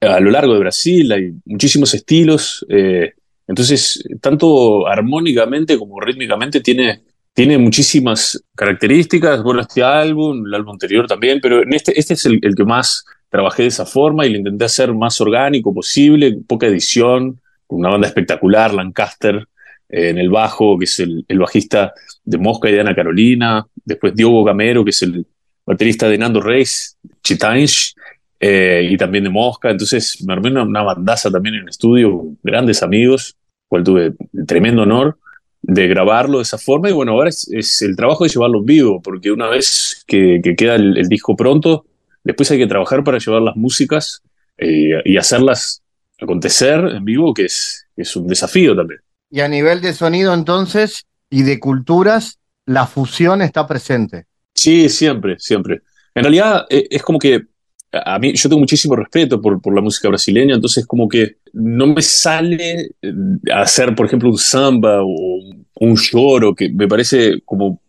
A 0.00 0.20
lo 0.20 0.30
largo 0.30 0.54
de 0.54 0.60
Brasil 0.60 1.12
hay 1.12 1.34
muchísimos 1.44 1.92
estilos, 1.92 2.64
eh, 2.70 3.12
entonces 3.46 4.02
tanto 4.20 4.86
armónicamente 4.86 5.78
como 5.78 6.00
rítmicamente 6.00 6.60
tiene, 6.60 7.02
tiene 7.40 7.56
muchísimas 7.56 8.44
características. 8.54 9.42
Bueno, 9.42 9.62
este 9.62 9.82
álbum, 9.82 10.44
el 10.46 10.52
álbum 10.52 10.72
anterior 10.72 11.06
también, 11.06 11.38
pero 11.40 11.62
en 11.62 11.72
este, 11.72 11.98
este 11.98 12.12
es 12.12 12.26
el, 12.26 12.38
que 12.38 12.64
más 12.64 13.02
trabajé 13.30 13.62
de 13.62 13.68
esa 13.68 13.86
forma 13.86 14.26
y 14.26 14.30
lo 14.30 14.36
intenté 14.36 14.66
hacer 14.66 14.92
más 14.92 15.18
orgánico 15.22 15.72
posible, 15.72 16.36
poca 16.46 16.66
edición, 16.66 17.40
con 17.66 17.78
una 17.78 17.88
banda 17.88 18.08
espectacular, 18.08 18.74
Lancaster, 18.74 19.48
en 19.88 20.18
el 20.18 20.28
bajo, 20.28 20.78
que 20.78 20.84
es 20.84 21.00
el, 21.00 21.24
bajista 21.30 21.94
de 22.24 22.36
Mosca 22.36 22.68
y 22.68 22.72
de 22.72 22.80
Ana 22.82 22.94
Carolina, 22.94 23.66
después 23.86 24.14
Diogo 24.14 24.44
Gamero, 24.44 24.84
que 24.84 24.90
es 24.90 25.02
el 25.02 25.26
baterista 25.64 26.10
de 26.10 26.18
Nando 26.18 26.42
Reis, 26.42 26.98
Chitanch, 27.22 27.94
eh, 28.38 28.86
y 28.86 28.98
también 28.98 29.24
de 29.24 29.30
Mosca, 29.30 29.70
entonces 29.70 30.22
me 30.26 30.34
armé 30.34 30.50
una, 30.50 30.82
bandaza 30.82 31.30
también 31.30 31.54
en 31.54 31.62
el 31.62 31.70
estudio, 31.70 32.22
grandes 32.42 32.82
amigos, 32.82 33.34
cual 33.66 33.82
tuve 33.82 34.12
el 34.34 34.46
tremendo 34.46 34.82
honor 34.82 35.16
de 35.62 35.88
grabarlo 35.88 36.38
de 36.38 36.42
esa 36.42 36.58
forma, 36.58 36.88
y 36.88 36.92
bueno, 36.92 37.12
ahora 37.12 37.30
es, 37.30 37.82
el 37.82 37.96
trabajo 37.96 38.24
de 38.24 38.30
llevarlo 38.30 38.58
en 38.58 38.64
vivo, 38.64 39.02
porque 39.02 39.30
una 39.30 39.48
vez 39.48 40.04
que, 40.06 40.40
queda 40.56 40.74
el, 40.74 41.08
disco 41.08 41.36
pronto, 41.36 41.84
después 42.24 42.50
hay 42.50 42.58
que 42.58 42.66
trabajar 42.66 43.04
para 43.04 43.18
llevar 43.18 43.42
las 43.42 43.56
músicas 43.56 44.22
eh, 44.58 45.02
y 45.04 45.16
hacerlas 45.16 45.82
acontecer 46.20 46.78
en 46.78 47.04
vivo, 47.04 47.32
que 47.34 47.46
es, 47.46 47.86
es 47.96 48.14
un 48.16 48.26
desafío 48.26 48.74
también. 48.76 49.00
Y 49.30 49.40
a 49.40 49.48
nivel 49.48 49.80
de 49.80 49.92
sonido 49.92 50.34
entonces 50.34 51.06
y 51.30 51.42
de 51.42 51.60
culturas, 51.60 52.38
la 52.66 52.86
fusión 52.86 53.42
está 53.42 53.66
presente. 53.66 54.26
Sí, 54.54 54.88
siempre, 54.88 55.36
siempre. 55.38 55.82
En 56.14 56.24
realidad 56.24 56.66
eh, 56.68 56.88
es 56.90 57.02
como 57.02 57.18
que 57.18 57.44
a 57.92 58.18
mí 58.18 58.32
yo 58.34 58.48
tengo 58.48 58.60
muchísimo 58.60 58.96
respeto 58.96 59.40
por, 59.40 59.60
por 59.60 59.74
la 59.74 59.80
música 59.80 60.08
brasileña, 60.08 60.54
entonces 60.54 60.86
como 60.86 61.08
que 61.08 61.36
no 61.52 61.86
me 61.88 62.02
sale 62.02 62.90
eh, 63.02 63.12
hacer, 63.52 63.94
por 63.94 64.06
ejemplo, 64.06 64.30
un 64.30 64.38
samba 64.38 65.02
o 65.02 65.40
un 65.80 65.96
lloro, 65.96 66.54
que 66.54 66.68
me 66.68 66.86
parece 66.86 67.40
como 67.44 67.80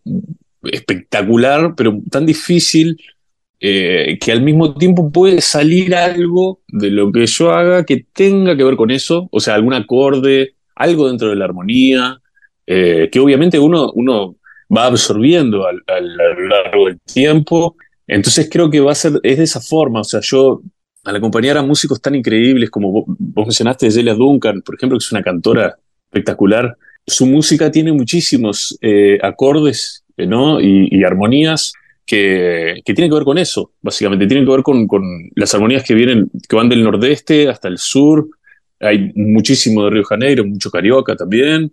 espectacular, 0.63 1.73
pero 1.75 1.99
tan 2.09 2.25
difícil 2.25 2.99
eh, 3.59 4.17
que 4.19 4.31
al 4.31 4.41
mismo 4.41 4.73
tiempo 4.75 5.11
puede 5.11 5.41
salir 5.41 5.93
algo 5.93 6.61
de 6.67 6.89
lo 6.89 7.11
que 7.11 7.27
yo 7.27 7.51
haga 7.51 7.85
que 7.85 8.05
tenga 8.11 8.57
que 8.57 8.63
ver 8.63 8.75
con 8.75 8.89
eso, 8.89 9.29
o 9.31 9.39
sea, 9.39 9.55
algún 9.55 9.73
acorde, 9.73 10.55
algo 10.75 11.07
dentro 11.07 11.29
de 11.29 11.35
la 11.35 11.45
armonía, 11.45 12.19
eh, 12.65 13.09
que 13.11 13.19
obviamente 13.19 13.59
uno, 13.59 13.91
uno 13.93 14.35
va 14.75 14.85
absorbiendo 14.85 15.67
a 15.67 15.73
lo 15.73 16.47
largo 16.47 16.87
del 16.87 16.99
tiempo. 17.01 17.75
Entonces 18.11 18.49
creo 18.51 18.69
que 18.69 18.81
va 18.81 18.91
a 18.91 18.95
ser, 18.95 19.21
es 19.23 19.37
de 19.37 19.45
esa 19.45 19.61
forma, 19.61 20.01
o 20.01 20.03
sea, 20.03 20.19
yo 20.21 20.61
al 21.05 21.15
acompañar 21.15 21.57
a 21.57 21.63
músicos 21.63 22.01
tan 22.01 22.13
increíbles 22.13 22.69
como 22.69 22.91
vos, 22.91 23.45
mencionaste, 23.45 23.89
Celia 23.89 24.13
Duncan, 24.13 24.61
por 24.63 24.75
ejemplo, 24.75 24.97
que 24.97 25.05
es 25.05 25.11
una 25.13 25.23
cantora 25.23 25.77
espectacular, 26.09 26.77
su 27.07 27.25
música 27.25 27.71
tiene 27.71 27.93
muchísimos 27.93 28.77
eh, 28.81 29.17
acordes 29.23 30.03
¿no? 30.17 30.59
y, 30.59 31.01
armonías 31.05 31.71
que, 32.05 32.81
que, 32.83 32.93
tienen 32.93 33.09
que 33.09 33.15
ver 33.15 33.23
con 33.23 33.37
eso, 33.37 33.71
básicamente, 33.81 34.27
tienen 34.27 34.45
que 34.45 34.51
ver 34.51 34.63
con, 34.63 34.87
con, 34.87 35.03
las 35.35 35.53
armonías 35.53 35.81
que 35.81 35.93
vienen, 35.93 36.29
que 36.49 36.55
van 36.57 36.67
del 36.67 36.83
nordeste 36.83 37.47
hasta 37.47 37.69
el 37.69 37.77
sur. 37.77 38.27
Hay 38.81 39.13
muchísimo 39.15 39.85
de 39.85 39.89
Río 39.89 40.03
Janeiro, 40.03 40.45
mucho 40.45 40.69
carioca 40.69 41.15
también, 41.15 41.71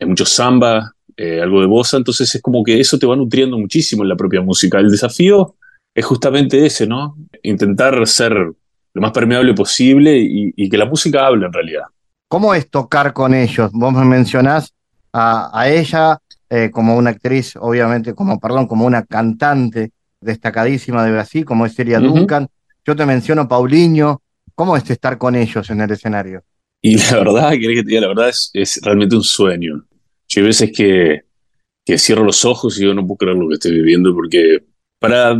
hay 0.00 0.08
mucho 0.08 0.26
samba, 0.26 0.96
eh, 1.16 1.40
algo 1.40 1.60
de 1.60 1.68
bossa, 1.68 1.96
entonces 1.96 2.34
es 2.34 2.42
como 2.42 2.64
que 2.64 2.80
eso 2.80 2.98
te 2.98 3.06
va 3.06 3.14
nutriendo 3.14 3.56
muchísimo 3.56 4.02
en 4.02 4.08
la 4.08 4.16
propia 4.16 4.40
música. 4.40 4.80
El 4.80 4.90
desafío 4.90 5.54
es 5.94 6.04
justamente 6.04 6.64
ese, 6.64 6.86
¿no? 6.86 7.16
Intentar 7.42 8.06
ser 8.06 8.32
lo 8.32 9.00
más 9.00 9.12
permeable 9.12 9.54
posible 9.54 10.18
y, 10.18 10.68
que 10.68 10.76
la 10.76 10.86
música 10.86 11.26
hable 11.26 11.46
en 11.46 11.52
realidad. 11.52 11.84
¿Cómo 12.28 12.54
es 12.54 12.70
tocar 12.70 13.12
con 13.12 13.34
ellos? 13.34 13.70
Vos 13.72 13.92
me 13.92 14.04
mencionás 14.04 14.72
a, 15.12 15.68
ella 15.68 16.18
eh, 16.48 16.70
como 16.72 16.96
una 16.96 17.10
actriz, 17.10 17.56
obviamente, 17.56 18.14
como, 18.14 18.38
perdón, 18.38 18.66
como 18.66 18.86
una 18.86 19.04
cantante 19.04 19.92
destacadísima 20.20 21.04
de 21.04 21.12
Brasil, 21.12 21.44
como 21.44 21.66
es 21.66 21.74
Celia 21.74 21.98
Duncan. 21.98 22.48
Yo 22.84 22.94
te 22.94 23.06
menciono 23.06 23.48
Paulinho. 23.48 24.22
¿Cómo 24.54 24.76
es 24.76 24.88
estar 24.90 25.16
con 25.16 25.34
ellos 25.34 25.70
en 25.70 25.80
el 25.80 25.90
escenario? 25.90 26.42
Y 26.82 26.96
la 26.98 27.16
verdad, 27.16 27.50
que 27.52 28.00
la 28.00 28.08
verdad 28.08 28.28
es, 28.28 28.50
es 28.52 28.80
realmente 28.82 29.16
un 29.16 29.22
sueño. 29.22 29.84
Yo 30.28 30.40
hay 30.40 30.46
veces 30.46 30.72
que, 30.74 31.22
que 31.84 31.98
cierro 31.98 32.24
los 32.24 32.44
ojos 32.44 32.78
y 32.78 32.84
yo 32.84 32.94
no 32.94 33.06
puedo 33.06 33.18
creer 33.18 33.36
lo 33.36 33.48
que 33.48 33.54
estoy 33.54 33.72
viviendo 33.72 34.14
porque 34.14 34.58
para 35.00 35.36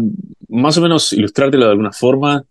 más 0.49 0.77
o 0.77 0.81
menos 0.81 1.13
ilustrártelo 1.13 1.67
de 1.67 1.71
alguna 1.71 1.93
forma, 1.93 2.45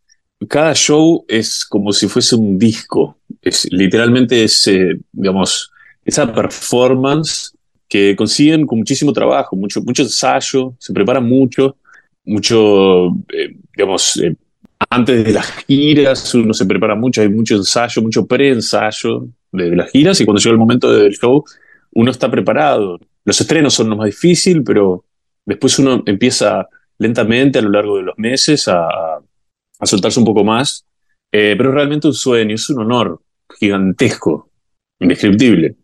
cada 0.47 0.74
show 0.74 1.26
es 1.28 1.66
como 1.66 1.91
si 1.91 2.07
fuese 2.07 2.36
un 2.36 2.57
disco. 2.57 3.18
Es, 3.41 3.68
literalmente 3.72 4.43
es, 4.43 4.68
eh, 4.68 4.97
digamos, 5.12 5.72
esa 6.05 6.32
performance 6.34 7.53
que 7.89 8.16
consiguen 8.16 8.66
con 8.66 8.78
muchísimo 8.78 9.12
trabajo, 9.12 9.55
mucho, 9.55 9.82
mucho 9.82 10.03
ensayo, 10.03 10.76
se 10.78 10.93
preparan 10.93 11.28
mucho, 11.28 11.76
mucho, 12.24 13.07
eh, 13.34 13.55
digamos, 13.76 14.18
eh, 14.18 14.36
antes 14.89 15.26
de 15.26 15.34
las 15.34 15.51
giras 15.68 16.34
uno 16.36 16.53
se 16.53 16.66
prepara 16.66 16.95
mucho, 16.95 17.22
hay 17.22 17.30
mucho 17.30 17.55
ensayo, 17.55 18.01
mucho 18.01 18.26
pre-ensayo 18.26 19.28
de, 19.51 19.76
las 19.76 19.91
giras 19.91 20.22
y 20.22 20.26
cuando 20.26 20.39
llega 20.39 20.53
el 20.53 20.60
momento 20.60 20.91
del 20.91 21.14
show 21.14 21.43
uno 21.91 22.12
está 22.12 22.30
preparado. 22.32 22.99
Los 23.26 23.41
estrenos 23.41 23.74
son 23.74 23.89
lo 23.89 23.97
más 23.97 24.05
difícil, 24.05 24.64
pero 24.64 25.03
después 25.45 25.78
uno 25.80 26.03
empieza 26.05 26.70
lentamente 27.00 27.60
a 27.60 27.62
lo 27.62 27.70
largo 27.70 27.97
de 27.97 28.04
los 28.04 28.18
meses 28.18 28.68
a, 28.68 28.88
a 29.80 29.86
soltarse 29.86 30.20
un 30.20 30.26
poco 30.26 30.43
más. 30.43 30.86
Eh, 31.32 31.56
pero 31.58 31.70
es 31.70 31.76
realmente 31.76 32.08
un 32.08 32.14
sueño, 32.14 32.56
es 32.56 32.70
un 32.70 32.82
honor 32.82 33.22
gigantesco, 33.60 34.50
indescriptible. 35.00 35.76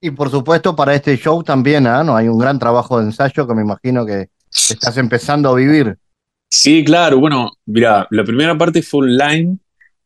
Y 0.00 0.10
por 0.10 0.30
supuesto 0.30 0.74
para 0.74 0.94
este 0.94 1.16
show 1.16 1.42
también, 1.42 1.86
¿ah? 1.86 2.02
¿no? 2.02 2.16
Hay 2.16 2.28
un 2.28 2.38
gran 2.38 2.58
trabajo 2.58 2.98
de 2.98 3.06
ensayo 3.06 3.46
que 3.46 3.54
me 3.54 3.62
imagino 3.62 4.06
que 4.06 4.28
estás 4.50 4.96
empezando 4.96 5.50
a 5.50 5.54
vivir. 5.54 5.98
Sí, 6.50 6.84
claro. 6.84 7.18
Bueno, 7.18 7.52
mira, 7.66 8.06
la 8.10 8.24
primera 8.24 8.56
parte 8.56 8.82
fue 8.82 9.06
online, 9.06 9.58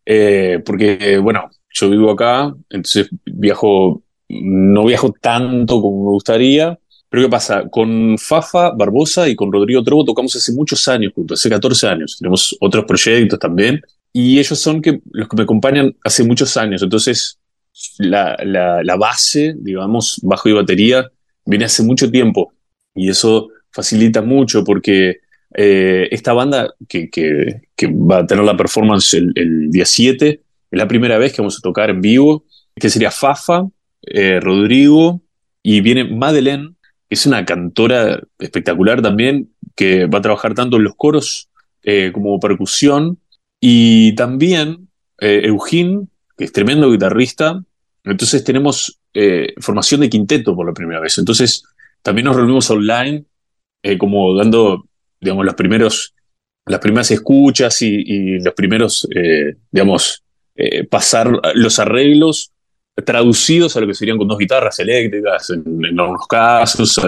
eh, 0.05 0.61
porque, 0.65 1.19
bueno, 1.19 1.49
yo 1.73 1.91
vivo 1.91 2.11
acá, 2.11 2.55
entonces 2.71 3.09
viajo 3.25 4.03
no 4.29 4.85
viajo 4.85 5.13
tanto 5.21 5.81
como 5.81 6.05
me 6.05 6.11
gustaría. 6.11 6.79
Pero 7.15 7.27
¿qué 7.27 7.31
pasa? 7.31 7.69
Con 7.71 8.19
Fafa 8.19 8.73
Barbosa 8.73 9.29
y 9.29 9.37
con 9.37 9.53
Rodrigo 9.53 9.85
Trobo 9.85 10.05
tocamos 10.05 10.35
hace 10.35 10.53
muchos 10.53 10.89
años 10.89 11.13
juntos, 11.15 11.39
hace 11.39 11.49
14 11.49 11.87
años. 11.87 12.17
Tenemos 12.19 12.57
otros 12.61 12.85
proyectos 12.87 13.39
también. 13.39 13.81
Y 14.13 14.41
ellos 14.41 14.59
son 14.59 14.83
que, 14.83 15.01
los 15.13 15.29
que 15.29 15.37
me 15.37 15.45
acompañan 15.45 15.95
hace 16.03 16.25
muchos 16.25 16.57
años. 16.57 16.83
Entonces, 16.83 17.39
la, 17.99 18.37
la, 18.43 18.97
base, 18.97 19.55
digamos, 19.57 20.19
bajo 20.25 20.49
y 20.49 20.55
batería, 20.55 21.09
viene 21.47 21.67
hace 21.67 21.85
mucho 21.85 22.11
tiempo. 22.11 22.53
Y 22.97 23.09
eso 23.09 23.49
facilita 23.71 24.21
mucho 24.21 24.65
porque 24.65 25.19
eh, 25.55 26.09
esta 26.11 26.33
banda 26.33 26.75
que, 26.89 27.11
que, 27.11 27.61
que, 27.77 27.87
va 27.87 28.19
a 28.19 28.27
tener 28.27 28.45
la 28.45 28.57
performance 28.57 29.15
el, 29.15 29.31
el 29.37 29.71
día 29.71 29.87
7 29.87 30.31
es 30.31 30.41
la 30.73 30.89
primera 30.89 31.17
vez 31.19 31.33
que 31.33 31.43
vamos 31.43 31.59
a 31.59 31.63
tocar 31.63 31.91
en 31.91 32.01
vivo, 32.01 32.45
que 32.75 32.91
sería 32.91 33.13
Fafa, 33.13 33.69
eh, 34.03 34.41
Rodrigo 34.41 35.21
y 35.63 35.81
viene 35.81 36.03
Madeleine, 36.03 36.74
es 37.09 37.27
una 37.27 37.45
cantora 37.45 38.21
espectacular 38.39 39.03
también, 39.03 39.51
que 39.77 40.07
va 40.07 40.19
a 40.19 40.23
trabajar 40.23 40.55
tanto 40.55 40.77
en 40.77 40.85
los 40.85 40.95
coros 40.97 41.49
eh, 41.83 42.11
como 42.13 42.39
percusión, 42.41 43.19
y 43.61 44.15
también 44.15 44.89
eh, 45.21 45.43
Eugene, 45.45 46.07
que 46.37 46.45
es 46.45 46.53
tremendo 46.53 46.91
guitarrista. 46.91 47.63
Entonces 48.05 48.45
tenemos 48.45 49.01
formación 49.61 50.01
de 50.01 50.11
quinteto 50.11 50.57
por 50.57 50.67
la 50.67 50.75
primera 50.75 50.99
vez. 50.99 51.19
Entonces 51.19 51.63
también 52.03 52.25
nos 52.25 52.35
reunimos 52.35 52.69
online, 52.69 53.25
como 53.97 54.37
dando, 54.37 54.89
digamos, 55.21 55.47
primeros, 55.55 56.15
las 56.67 56.81
primeras 56.81 57.13
escuchas 57.13 57.81
y, 57.81 57.95
y 57.95 58.41
los 58.41 58.53
primeros, 58.55 59.09
digamos, 59.71 60.25
pasar 60.91 61.31
los 61.55 61.79
arreglos 61.79 62.54
traducidos 63.03 63.77
a 63.77 63.81
lo 63.81 63.87
que 63.87 63.95
serían 63.95 64.19
con 64.19 64.29
dos 64.29 64.39
guitarras 64.39 64.79
eléctricas 64.79 65.51
en, 65.51 65.99
algunos 65.99 66.27
casos. 66.29 66.99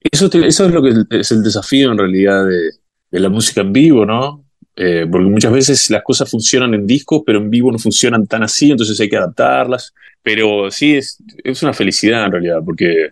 eso, 0.00 0.26
eso, 0.32 0.66
es 0.66 0.72
lo 0.72 0.82
que 0.82 1.18
es 1.18 1.32
el 1.32 1.42
desafío 1.42 1.92
en 1.92 1.98
realidad 1.98 2.44
de, 2.46 3.20
la 3.20 3.28
música 3.28 3.60
en 3.60 3.72
vivo, 3.72 4.06
¿no? 4.06 4.44
Eh, 4.74 5.06
porque 5.10 5.26
muchas 5.26 5.52
veces 5.52 5.90
las 5.90 6.02
cosas 6.02 6.30
funcionan 6.30 6.72
en 6.72 6.86
discos, 6.86 7.22
pero 7.26 7.38
en 7.38 7.50
vivo 7.50 7.70
no 7.70 7.78
funcionan 7.78 8.26
tan 8.26 8.42
así, 8.42 8.70
entonces 8.70 8.98
hay 9.00 9.08
que 9.08 9.18
adaptarlas. 9.18 9.92
Pero 10.22 10.70
sí, 10.70 10.96
es, 10.96 11.18
es 11.44 11.62
una 11.62 11.74
felicidad 11.74 12.24
en 12.24 12.32
realidad, 12.32 12.60
porque 12.64 13.10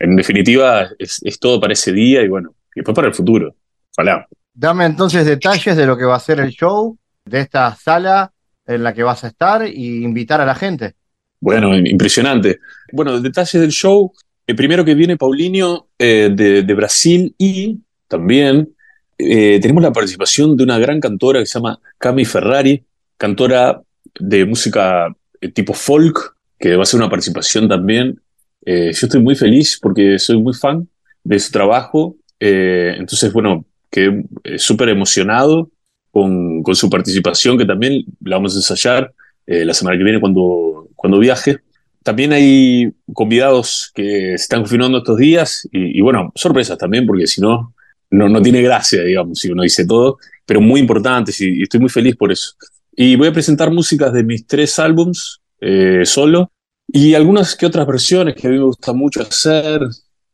en 0.00 0.16
definitiva 0.16 0.88
es, 0.98 1.20
todo 1.38 1.60
para 1.60 1.74
ese 1.74 1.92
día 1.92 2.22
y 2.22 2.28
bueno, 2.28 2.54
y 2.74 2.80
después 2.80 2.94
para 2.94 3.08
el 3.08 3.14
futuro. 3.14 3.54
Ojalá. 3.96 4.26
Dame 4.52 4.86
entonces 4.86 5.26
detalles 5.26 5.76
de 5.76 5.86
lo 5.86 5.96
que 5.96 6.04
va 6.04 6.16
a 6.16 6.20
ser 6.20 6.40
el 6.40 6.50
show 6.50 6.96
de 7.24 7.40
esta 7.40 7.74
sala 7.76 8.32
en 8.70 8.82
la 8.82 8.94
que 8.94 9.02
vas 9.02 9.24
a 9.24 9.28
estar 9.28 9.66
y 9.66 10.04
invitar 10.04 10.40
a 10.40 10.46
la 10.46 10.54
gente. 10.54 10.94
Bueno, 11.40 11.76
impresionante. 11.76 12.60
Bueno, 12.92 13.20
detalles 13.20 13.60
del 13.60 13.70
show. 13.70 14.12
El 14.46 14.56
primero 14.56 14.84
que 14.84 14.94
viene 14.94 15.16
Paulinho 15.16 15.88
eh, 15.98 16.30
de, 16.32 16.74
Brasil 16.74 17.34
y 17.38 17.78
también 18.08 18.74
eh, 19.16 19.58
tenemos 19.60 19.82
la 19.82 19.92
participación 19.92 20.56
de 20.56 20.64
una 20.64 20.78
gran 20.78 21.00
cantora 21.00 21.40
que 21.40 21.46
se 21.46 21.58
llama 21.58 21.78
Cami 21.98 22.24
Ferrari, 22.24 22.84
cantora 23.16 23.80
de 24.18 24.44
música 24.44 25.14
eh, 25.40 25.48
tipo 25.48 25.72
folk, 25.72 26.36
que 26.58 26.76
va 26.76 26.82
a 26.82 26.86
ser 26.86 26.98
una 26.98 27.08
participación 27.08 27.68
también. 27.68 28.20
yo 28.66 28.90
estoy 28.90 29.20
muy 29.20 29.34
feliz 29.34 29.78
porque 29.80 30.18
soy 30.18 30.38
muy 30.42 30.52
fan 30.52 30.88
de 31.24 31.38
su 31.38 31.50
trabajo. 31.50 32.16
entonces, 32.38 33.32
bueno, 33.32 33.64
quedé 33.90 34.24
súper 34.58 34.90
emocionado 34.90 35.70
con, 36.10 36.62
con, 36.62 36.74
su 36.74 36.90
participación, 36.90 37.56
que 37.56 37.64
también 37.64 38.04
la 38.20 38.36
vamos 38.36 38.54
a 38.54 38.58
ensayar 38.58 39.12
eh, 39.46 39.64
la 39.64 39.74
semana 39.74 39.98
que 39.98 40.04
viene 40.04 40.20
cuando, 40.20 40.88
cuando 40.94 41.18
viaje. 41.18 41.58
También 42.02 42.32
hay 42.32 42.92
convidados 43.12 43.90
que 43.94 44.02
se 44.02 44.34
están 44.34 44.60
confirmando 44.60 44.98
estos 44.98 45.18
días 45.18 45.68
y, 45.72 46.00
bueno, 46.00 46.32
sorpresas 46.34 46.78
también, 46.78 47.06
porque 47.06 47.26
si 47.26 47.40
no, 47.40 47.74
no, 48.10 48.28
no 48.28 48.40
tiene 48.40 48.62
gracia, 48.62 49.02
digamos, 49.02 49.38
si 49.38 49.50
uno 49.50 49.62
dice 49.62 49.86
todo, 49.86 50.18
pero 50.46 50.60
muy 50.60 50.80
importantes 50.80 51.40
y, 51.40 51.62
estoy 51.62 51.80
muy 51.80 51.90
feliz 51.90 52.16
por 52.16 52.32
eso. 52.32 52.54
Y 52.92 53.16
voy 53.16 53.28
a 53.28 53.32
presentar 53.32 53.70
músicas 53.70 54.12
de 54.12 54.24
mis 54.24 54.46
tres 54.46 54.78
álbums 54.78 55.40
eh, 55.60 56.02
solo 56.04 56.50
y 56.86 57.14
algunas 57.14 57.54
que 57.54 57.66
otras 57.66 57.86
versiones 57.86 58.34
que 58.34 58.46
a 58.46 58.50
mí 58.50 58.56
me 58.56 58.64
gusta 58.64 58.92
mucho 58.92 59.22
hacer. 59.22 59.80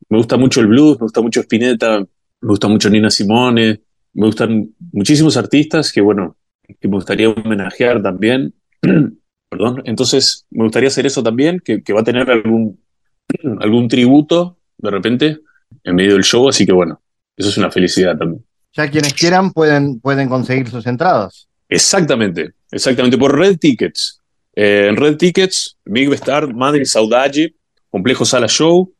Me 0.08 0.18
gusta 0.18 0.36
mucho 0.36 0.60
el 0.60 0.68
blues, 0.68 0.98
me 0.98 1.04
gusta 1.04 1.20
mucho 1.20 1.40
Spinetta, 1.40 1.98
me 1.98 2.48
gusta 2.48 2.68
mucho 2.68 2.88
Nina 2.88 3.10
Simone, 3.10 3.80
me 4.16 4.26
gustan 4.26 4.70
muchísimos 4.92 5.36
artistas 5.36 5.92
que, 5.92 6.00
bueno, 6.00 6.36
que 6.80 6.88
me 6.88 6.96
gustaría 6.96 7.28
homenajear 7.28 8.02
también. 8.02 8.54
Perdón. 9.50 9.82
Entonces, 9.84 10.46
me 10.50 10.64
gustaría 10.64 10.88
hacer 10.88 11.06
eso 11.06 11.22
también, 11.22 11.60
que, 11.60 11.92
va 11.92 12.00
a 12.00 12.04
tener 12.04 12.30
algún, 12.30 12.80
algún 13.60 13.88
tributo 13.88 14.58
de 14.78 14.90
repente 14.90 15.38
en 15.84 15.94
medio 15.94 16.14
del 16.14 16.24
show, 16.24 16.48
así 16.48 16.66
que 16.66 16.72
bueno, 16.72 17.00
eso 17.36 17.50
es 17.50 17.58
una 17.58 17.70
felicidad 17.70 18.16
también. 18.16 18.44
Ya 18.72 18.90
quienes 18.90 19.14
quieran 19.14 19.52
pueden, 19.52 20.00
pueden 20.00 20.28
conseguir 20.28 20.68
sus 20.68 20.86
entradas. 20.86 21.48
Exactamente, 21.68 22.52
exactamente, 22.70 23.18
por 23.18 23.38
Red 23.38 23.58
Tickets. 23.58 24.20
Eh, 24.54 24.86
en 24.88 24.96
Red 24.96 25.16
Tickets, 25.16 25.76
Big 25.84 26.12
Star, 26.14 26.52
Madrid 26.54 26.84
Saudade, 26.84 27.54
Complejo 27.90 28.24
Sala 28.24 28.48
Show, 28.48 28.92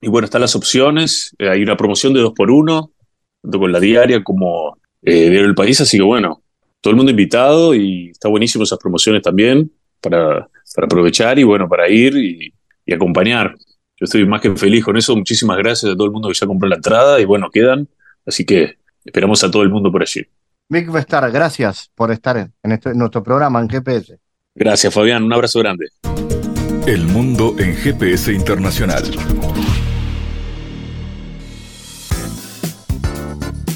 y 0.00 0.08
bueno, 0.08 0.24
están 0.24 0.40
las 0.40 0.56
opciones, 0.56 1.34
eh, 1.38 1.48
hay 1.48 1.62
una 1.62 1.76
promoción 1.76 2.12
de 2.12 2.20
dos 2.20 2.32
por 2.32 2.50
uno, 2.50 2.92
tanto 3.42 3.58
con 3.58 3.72
la 3.72 3.80
diaria 3.80 4.22
como 4.22 4.78
eh, 5.02 5.30
Diario 5.30 5.42
del 5.42 5.54
País, 5.54 5.80
así 5.80 5.96
que 5.96 6.02
bueno, 6.02 6.42
todo 6.80 6.90
el 6.90 6.96
mundo 6.96 7.10
invitado 7.10 7.74
y 7.74 8.10
está 8.10 8.28
buenísimo 8.28 8.64
esas 8.64 8.78
promociones 8.78 9.22
también 9.22 9.70
para, 10.00 10.48
para 10.74 10.86
aprovechar 10.86 11.38
y 11.38 11.44
bueno, 11.44 11.68
para 11.68 11.88
ir 11.88 12.16
y, 12.16 12.54
acompañar. 12.92 13.54
yo 13.98 14.04
estoy 14.04 14.26
más 14.26 14.42
que 14.42 14.54
feliz 14.54 14.84
con 14.84 14.96
eso. 14.98 15.16
Muchísimas 15.16 15.56
gracias 15.56 15.92
a 15.92 15.94
todo 15.94 16.04
el 16.04 16.10
mundo 16.10 16.28
que 16.28 16.34
ya 16.34 16.46
compró 16.46 16.68
la 16.68 16.76
entrada 16.76 17.18
y 17.20 17.24
bueno, 17.24 17.48
quedan. 17.50 17.88
Así 18.26 18.44
que 18.44 18.76
esperamos 19.04 19.42
a 19.44 19.50
todo 19.50 19.62
el 19.62 19.70
mundo 19.70 19.90
por 19.90 20.02
allí. 20.02 20.26
Vic 20.68 20.90
Vestar, 20.90 21.30
gracias 21.30 21.90
por 21.94 22.10
estar 22.10 22.36
en, 22.36 22.72
este, 22.72 22.90
en 22.90 22.98
nuestro 22.98 23.22
programa 23.22 23.60
en 23.60 23.68
GPS. 23.68 24.18
Gracias, 24.54 24.92
Fabián. 24.92 25.22
Un 25.22 25.32
abrazo 25.32 25.60
grande. 25.60 25.88
El 26.86 27.06
mundo 27.06 27.54
en 27.58 27.74
GPS 27.74 28.32
Internacional. 28.32 29.04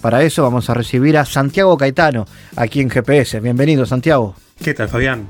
Para 0.00 0.22
eso 0.22 0.44
vamos 0.44 0.70
a 0.70 0.74
recibir 0.74 1.16
a 1.18 1.24
Santiago 1.24 1.76
Caetano, 1.76 2.24
aquí 2.54 2.80
en 2.80 2.88
GPS. 2.88 3.40
Bienvenido, 3.40 3.84
Santiago. 3.84 4.36
¿Qué 4.62 4.72
tal, 4.72 4.88
Fabián? 4.88 5.26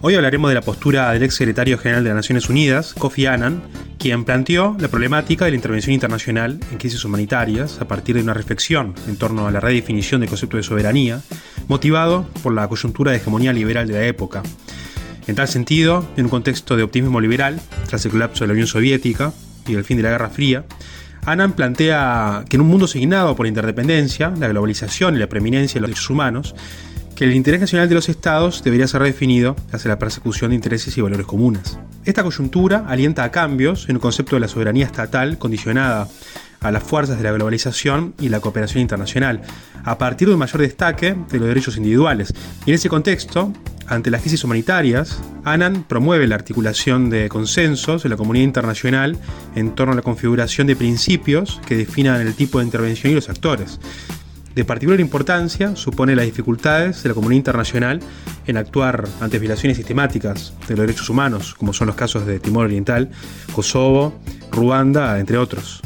Hoy 0.00 0.14
hablaremos 0.14 0.48
de 0.50 0.54
la 0.54 0.62
postura 0.62 1.12
del 1.12 1.22
ex 1.22 1.34
secretario 1.34 1.76
general 1.76 2.02
de 2.02 2.08
las 2.08 2.16
Naciones 2.16 2.48
Unidas, 2.48 2.94
Kofi 2.94 3.26
Annan, 3.26 3.62
quien 3.98 4.24
planteó 4.24 4.74
la 4.80 4.88
problemática 4.88 5.44
de 5.44 5.50
la 5.50 5.56
intervención 5.56 5.92
internacional 5.92 6.58
en 6.72 6.78
crisis 6.78 7.04
humanitarias 7.04 7.78
a 7.80 7.88
partir 7.88 8.16
de 8.16 8.22
una 8.22 8.32
reflexión 8.32 8.94
en 9.06 9.16
torno 9.16 9.46
a 9.46 9.50
la 9.50 9.60
redefinición 9.60 10.22
del 10.22 10.30
concepto 10.30 10.56
de 10.56 10.62
soberanía, 10.62 11.20
motivado 11.68 12.26
por 12.42 12.54
la 12.54 12.68
coyuntura 12.68 13.10
de 13.10 13.18
hegemonía 13.18 13.52
liberal 13.52 13.86
de 13.86 13.94
la 13.94 14.06
época. 14.06 14.42
En 15.26 15.34
tal 15.34 15.48
sentido, 15.48 16.06
en 16.16 16.24
un 16.24 16.30
contexto 16.30 16.74
de 16.76 16.84
optimismo 16.84 17.20
liberal, 17.20 17.60
tras 17.86 18.04
el 18.06 18.12
colapso 18.12 18.44
de 18.44 18.48
la 18.48 18.52
Unión 18.52 18.66
Soviética 18.66 19.32
y 19.66 19.74
el 19.74 19.84
fin 19.84 19.98
de 19.98 20.04
la 20.04 20.10
Guerra 20.10 20.30
Fría, 20.30 20.64
Annan 21.26 21.54
plantea 21.54 22.44
que 22.48 22.56
en 22.56 22.62
un 22.62 22.68
mundo 22.68 22.86
signado 22.86 23.34
por 23.34 23.46
la 23.46 23.48
interdependencia, 23.48 24.32
la 24.38 24.46
globalización 24.46 25.16
y 25.16 25.18
la 25.18 25.28
preeminencia 25.28 25.74
de 25.74 25.80
los 25.80 25.90
derechos 25.90 26.08
humanos, 26.08 26.54
que 27.16 27.24
el 27.24 27.34
interés 27.34 27.60
nacional 27.60 27.88
de 27.88 27.96
los 27.96 28.08
estados 28.08 28.62
debería 28.62 28.86
ser 28.86 29.00
redefinido 29.00 29.56
hacia 29.72 29.88
la 29.88 29.98
persecución 29.98 30.50
de 30.50 30.54
intereses 30.54 30.96
y 30.96 31.00
valores 31.00 31.26
comunes. 31.26 31.80
Esta 32.04 32.22
coyuntura 32.22 32.84
alienta 32.86 33.24
a 33.24 33.32
cambios 33.32 33.88
en 33.88 33.96
el 33.96 34.00
concepto 34.00 34.36
de 34.36 34.40
la 34.40 34.48
soberanía 34.48 34.86
estatal 34.86 35.36
condicionada 35.36 36.06
a 36.60 36.70
las 36.70 36.84
fuerzas 36.84 37.18
de 37.18 37.24
la 37.24 37.32
globalización 37.32 38.14
y 38.20 38.28
la 38.28 38.38
cooperación 38.38 38.82
internacional, 38.82 39.42
a 39.84 39.98
partir 39.98 40.28
de 40.28 40.34
un 40.34 40.40
mayor 40.40 40.60
destaque 40.60 41.16
de 41.28 41.38
los 41.38 41.48
derechos 41.48 41.76
individuales. 41.76 42.32
Y 42.66 42.70
en 42.70 42.76
ese 42.76 42.88
contexto, 42.88 43.52
ante 43.88 44.10
las 44.10 44.20
crisis 44.20 44.42
humanitarias, 44.44 45.20
ANAN 45.44 45.84
promueve 45.84 46.26
la 46.26 46.34
articulación 46.34 47.10
de 47.10 47.28
consensos 47.28 48.02
de 48.02 48.08
la 48.08 48.16
comunidad 48.16 48.44
internacional 48.44 49.18
en 49.54 49.74
torno 49.74 49.92
a 49.92 49.96
la 49.96 50.02
configuración 50.02 50.66
de 50.66 50.76
principios 50.76 51.60
que 51.66 51.76
definan 51.76 52.20
el 52.20 52.34
tipo 52.34 52.58
de 52.58 52.64
intervención 52.64 53.12
y 53.12 53.14
los 53.14 53.28
actores. 53.28 53.78
De 54.54 54.64
particular 54.64 55.00
importancia 55.00 55.76
supone 55.76 56.16
las 56.16 56.24
dificultades 56.24 57.02
de 57.02 57.10
la 57.10 57.14
comunidad 57.14 57.36
internacional 57.36 58.00
en 58.46 58.56
actuar 58.56 59.06
ante 59.20 59.38
violaciones 59.38 59.76
sistemáticas 59.76 60.54
de 60.66 60.76
los 60.76 60.86
derechos 60.86 61.10
humanos, 61.10 61.54
como 61.54 61.74
son 61.74 61.88
los 61.88 61.96
casos 61.96 62.26
de 62.26 62.40
Timor 62.40 62.64
Oriental, 62.64 63.10
Kosovo, 63.52 64.18
Ruanda, 64.50 65.20
entre 65.20 65.36
otros. 65.36 65.82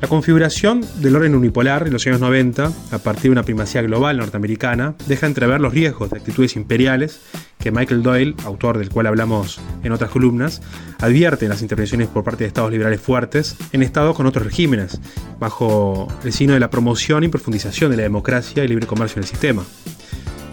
La 0.00 0.06
configuración 0.06 0.84
del 1.00 1.16
orden 1.16 1.34
unipolar 1.34 1.88
en 1.88 1.92
los 1.92 2.06
años 2.06 2.20
90, 2.20 2.72
a 2.92 2.98
partir 2.98 3.24
de 3.24 3.30
una 3.30 3.42
primacía 3.42 3.82
global 3.82 4.16
norteamericana, 4.18 4.94
deja 5.08 5.26
entrever 5.26 5.60
los 5.60 5.74
riesgos 5.74 6.10
de 6.10 6.18
actitudes 6.18 6.54
imperiales 6.54 7.20
que 7.58 7.72
Michael 7.72 8.04
Doyle, 8.04 8.34
autor 8.44 8.78
del 8.78 8.90
cual 8.90 9.08
hablamos 9.08 9.60
en 9.82 9.90
otras 9.90 10.10
columnas, 10.10 10.62
advierte 11.00 11.46
en 11.46 11.48
las 11.48 11.62
intervenciones 11.62 12.06
por 12.06 12.22
parte 12.22 12.44
de 12.44 12.48
estados 12.48 12.70
liberales 12.70 13.00
fuertes 13.00 13.56
en 13.72 13.82
estados 13.82 14.14
con 14.14 14.26
otros 14.26 14.44
regímenes, 14.44 15.00
bajo 15.40 16.06
el 16.22 16.32
signo 16.32 16.54
de 16.54 16.60
la 16.60 16.70
promoción 16.70 17.24
y 17.24 17.28
profundización 17.28 17.90
de 17.90 17.96
la 17.96 18.04
democracia 18.04 18.62
y 18.62 18.68
libre 18.68 18.86
comercio 18.86 19.16
en 19.18 19.24
el 19.24 19.28
sistema. 19.28 19.64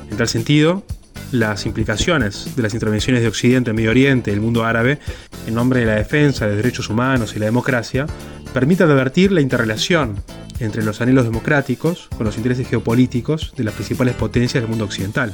En 0.10 0.18
tal 0.18 0.28
sentido, 0.28 0.84
las 1.32 1.68
implicaciones 1.68 2.56
de 2.56 2.64
las 2.64 2.74
intervenciones 2.74 3.22
de 3.22 3.28
Occidente 3.28 3.70
en 3.70 3.76
Medio 3.76 3.92
Oriente 3.92 4.32
y 4.32 4.34
el 4.34 4.42
mundo 4.42 4.66
árabe, 4.66 4.98
en 5.46 5.54
nombre 5.54 5.82
de 5.82 5.86
la 5.86 5.96
defensa 5.96 6.46
de 6.46 6.52
los 6.52 6.58
derechos 6.64 6.90
humanos 6.90 7.36
y 7.36 7.40
la 7.40 7.46
democracia, 7.46 8.08
permite 8.56 8.84
advertir 8.84 9.34
la 9.34 9.42
interrelación 9.42 10.16
entre 10.62 10.82
los 10.82 11.02
anhelos 11.02 11.26
democráticos 11.26 12.08
con 12.16 12.26
los 12.26 12.38
intereses 12.38 12.66
geopolíticos 12.66 13.54
de 13.58 13.66
las 13.66 13.74
principales 13.74 14.16
potencias 14.16 14.64
del 14.64 14.70
mundo 14.70 14.86
occidental. 14.86 15.34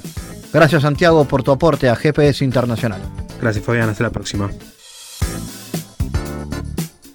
Gracias 0.52 0.82
Santiago 0.82 1.26
por 1.26 1.44
tu 1.44 1.52
aporte 1.52 1.88
a 1.88 1.96
GPS 1.96 2.44
Internacional. 2.44 3.00
Gracias 3.40 3.64
Fabián, 3.64 3.90
hasta 3.90 4.06
la 4.06 4.10
próxima. 4.10 4.50